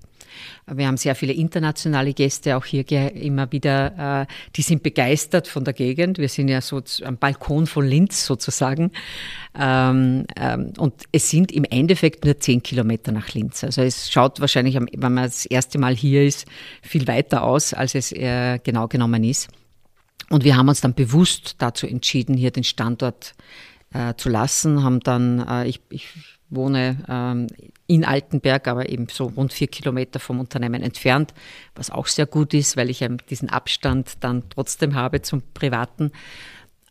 Wir 0.66 0.88
haben 0.88 0.98
sehr 0.98 1.16
viele 1.16 1.34
internationale 1.34 2.14
Gäste 2.14 2.58
auch 2.58 2.66
hier 2.66 2.90
immer 3.16 3.52
wieder, 3.52 4.22
äh, 4.22 4.26
die 4.56 4.62
sind 4.62 4.84
begeistert 4.84 5.48
von 5.48 5.64
der 5.64 5.74
Gegend. 5.74 6.18
Wir 6.18 6.30
sind 6.30 6.48
ja 6.48 6.62
so 6.62 6.82
am 7.04 7.18
Balkon 7.18 7.68
von 7.68 7.86
Linz 7.86 8.26
sozusagen. 8.26 8.92
Ähm, 9.58 10.26
ähm, 10.36 10.74
und 10.78 10.94
es 11.12 11.30
sind 11.30 11.52
im 11.52 11.66
Endeffekt 11.66 12.26
nur 12.26 12.40
zehn 12.40 12.64
Kilometer 12.64 13.12
nach 13.12 13.34
Linz. 13.34 13.64
Also 13.64 13.82
es 13.82 14.12
schaut 14.12 14.40
wahrscheinlich, 14.40 14.76
wenn 14.76 15.14
man 15.14 15.24
das 15.24 15.46
erste 15.46 15.78
Mal 15.78 15.96
hier 15.96 16.24
ist, 16.24 16.46
viel 16.82 17.08
weiter 17.08 17.44
aus, 17.44 17.74
als 17.74 17.96
es 17.96 18.12
äh, 18.12 18.60
genau 18.64 18.88
genommen 18.88 19.24
ist. 19.24 19.50
Und 20.30 20.44
wir 20.44 20.56
haben 20.56 20.70
uns 20.70 20.82
dann 20.82 20.94
bewusst 20.94 21.56
dazu 21.60 21.86
entschieden, 21.86 22.36
hier 22.36 22.52
den 22.52 22.64
Standort 22.64 23.34
äh, 23.94 24.14
zu 24.16 24.30
lassen, 24.30 24.84
haben 24.84 25.02
dann, 25.02 25.66
ich, 25.68 25.82
ich 25.90 26.08
wohne 26.50 26.98
ähm, 27.08 27.48
in 27.88 28.06
Altenberg, 28.06 28.68
aber 28.68 28.90
eben 28.90 29.08
so 29.10 29.26
rund 29.26 29.54
vier 29.54 29.68
Kilometer 29.68 30.20
vom 30.20 30.40
Unternehmen 30.40 30.82
entfernt, 30.82 31.34
was 31.76 31.90
auch 31.90 32.08
sehr 32.08 32.26
gut 32.26 32.54
ist, 32.54 32.78
weil 32.78 32.90
ich 32.90 33.06
diesen 33.30 33.50
Abstand 33.50 34.14
dann 34.22 34.44
trotzdem 34.50 34.96
habe 34.96 35.22
zum 35.22 35.42
Privaten. 35.54 36.12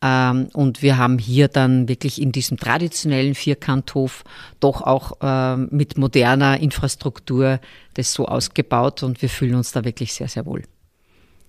Ähm, 0.02 0.48
und 0.52 0.82
wir 0.82 0.98
haben 0.98 1.18
hier 1.18 1.48
dann 1.48 1.88
wirklich 1.88 2.20
in 2.20 2.32
diesem 2.32 2.56
traditionellen 2.56 3.34
Vierkanthof 3.34 4.24
doch 4.60 4.82
auch 4.82 5.12
ähm, 5.22 5.68
mit 5.70 5.96
moderner 5.96 6.58
Infrastruktur 6.58 7.60
das 7.94 8.12
so 8.12 8.26
ausgebaut 8.26 9.02
und 9.02 9.22
wir 9.22 9.28
fühlen 9.28 9.54
uns 9.54 9.72
da 9.72 9.84
wirklich 9.84 10.12
sehr, 10.12 10.28
sehr 10.28 10.44
wohl. 10.44 10.62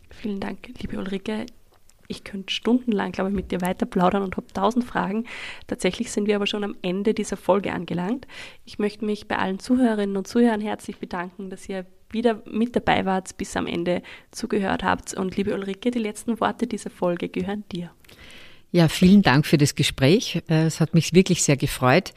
Vielen 0.10 0.40
Dank, 0.40 0.70
liebe 0.80 0.98
Ulrike 0.98 1.48
ich 2.14 2.24
könnte 2.24 2.54
stundenlang, 2.54 3.12
glaube 3.12 3.30
ich, 3.32 3.36
mit 3.36 3.52
dir 3.52 3.62
weiter 3.62 3.86
plaudern 3.86 4.24
und 4.24 4.38
habe 4.38 4.48
tausend 4.54 4.86
Fragen. 4.86 5.26
Tatsächlich 5.68 6.12
sind 6.12 6.28
wir 6.28 6.36
aber 6.36 6.48
schon 6.48 6.64
am 6.64 6.76
Ende 6.82 7.14
dieser 7.14 7.38
Folge 7.38 7.74
angelangt. 7.74 8.28
Ich 8.66 8.80
möchte 8.80 9.04
mich 9.04 9.28
bei 9.28 9.38
allen 9.38 9.60
Zuhörerinnen 9.60 10.16
und 10.16 10.28
Zuhörern 10.28 10.62
herzlich 10.62 11.00
bedanken, 11.00 11.50
dass 11.50 11.68
ihr 11.68 11.86
wieder 12.12 12.44
mit 12.46 12.76
dabei 12.76 13.06
wart, 13.06 13.36
bis 13.38 13.58
am 13.58 13.66
Ende 13.66 14.04
zugehört 14.32 14.84
habt. 14.84 15.14
Und 15.16 15.36
liebe 15.36 15.54
Ulrike, 15.54 15.90
die 15.90 16.00
letzten 16.00 16.40
Worte 16.40 16.68
dieser 16.68 16.92
Folge 16.92 17.30
gehören 17.30 17.64
dir. 17.72 17.90
Ja, 18.76 18.88
vielen 18.88 19.22
Dank 19.22 19.46
für 19.46 19.60
das 19.60 19.76
Gespräch. 19.76 20.42
Äh, 20.50 20.64
es 20.66 20.80
hat 20.80 20.96
mich 20.96 21.14
wirklich 21.14 21.44
sehr 21.44 21.58
gefreut. 21.58 22.12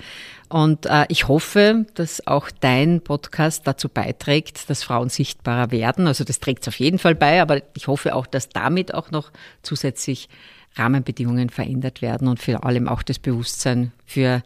Und 0.48 0.86
äh, 0.86 1.04
ich 1.10 1.28
hoffe, 1.28 1.84
dass 1.92 2.26
auch 2.26 2.50
dein 2.50 3.02
Podcast 3.02 3.66
dazu 3.66 3.90
beiträgt, 3.90 4.70
dass 4.70 4.82
Frauen 4.82 5.10
sichtbarer 5.10 5.70
werden. 5.70 6.06
Also 6.06 6.24
das 6.24 6.40
trägt 6.40 6.62
es 6.62 6.68
auf 6.68 6.80
jeden 6.80 6.98
Fall 6.98 7.14
bei, 7.14 7.42
aber 7.42 7.60
ich 7.76 7.88
hoffe 7.88 8.14
auch, 8.14 8.26
dass 8.26 8.48
damit 8.48 8.94
auch 8.94 9.10
noch 9.10 9.32
zusätzlich 9.62 10.30
Rahmenbedingungen 10.76 11.50
verändert 11.50 12.00
werden 12.00 12.26
und 12.26 12.40
vor 12.40 12.64
allem 12.64 12.88
auch 12.88 13.02
das 13.02 13.18
Bewusstsein 13.18 13.92
für, 14.06 14.42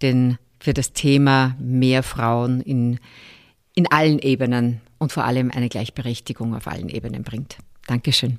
den, 0.00 0.38
für 0.58 0.72
das 0.72 0.94
Thema 0.94 1.54
mehr 1.58 2.02
Frauen 2.02 2.62
in, 2.62 2.98
in 3.74 3.92
allen 3.92 4.20
Ebenen 4.20 4.80
und 4.96 5.12
vor 5.12 5.24
allem 5.24 5.50
eine 5.50 5.68
Gleichberechtigung 5.68 6.54
auf 6.54 6.66
allen 6.66 6.88
Ebenen 6.88 7.24
bringt. 7.24 7.58
Dankeschön. 7.86 8.38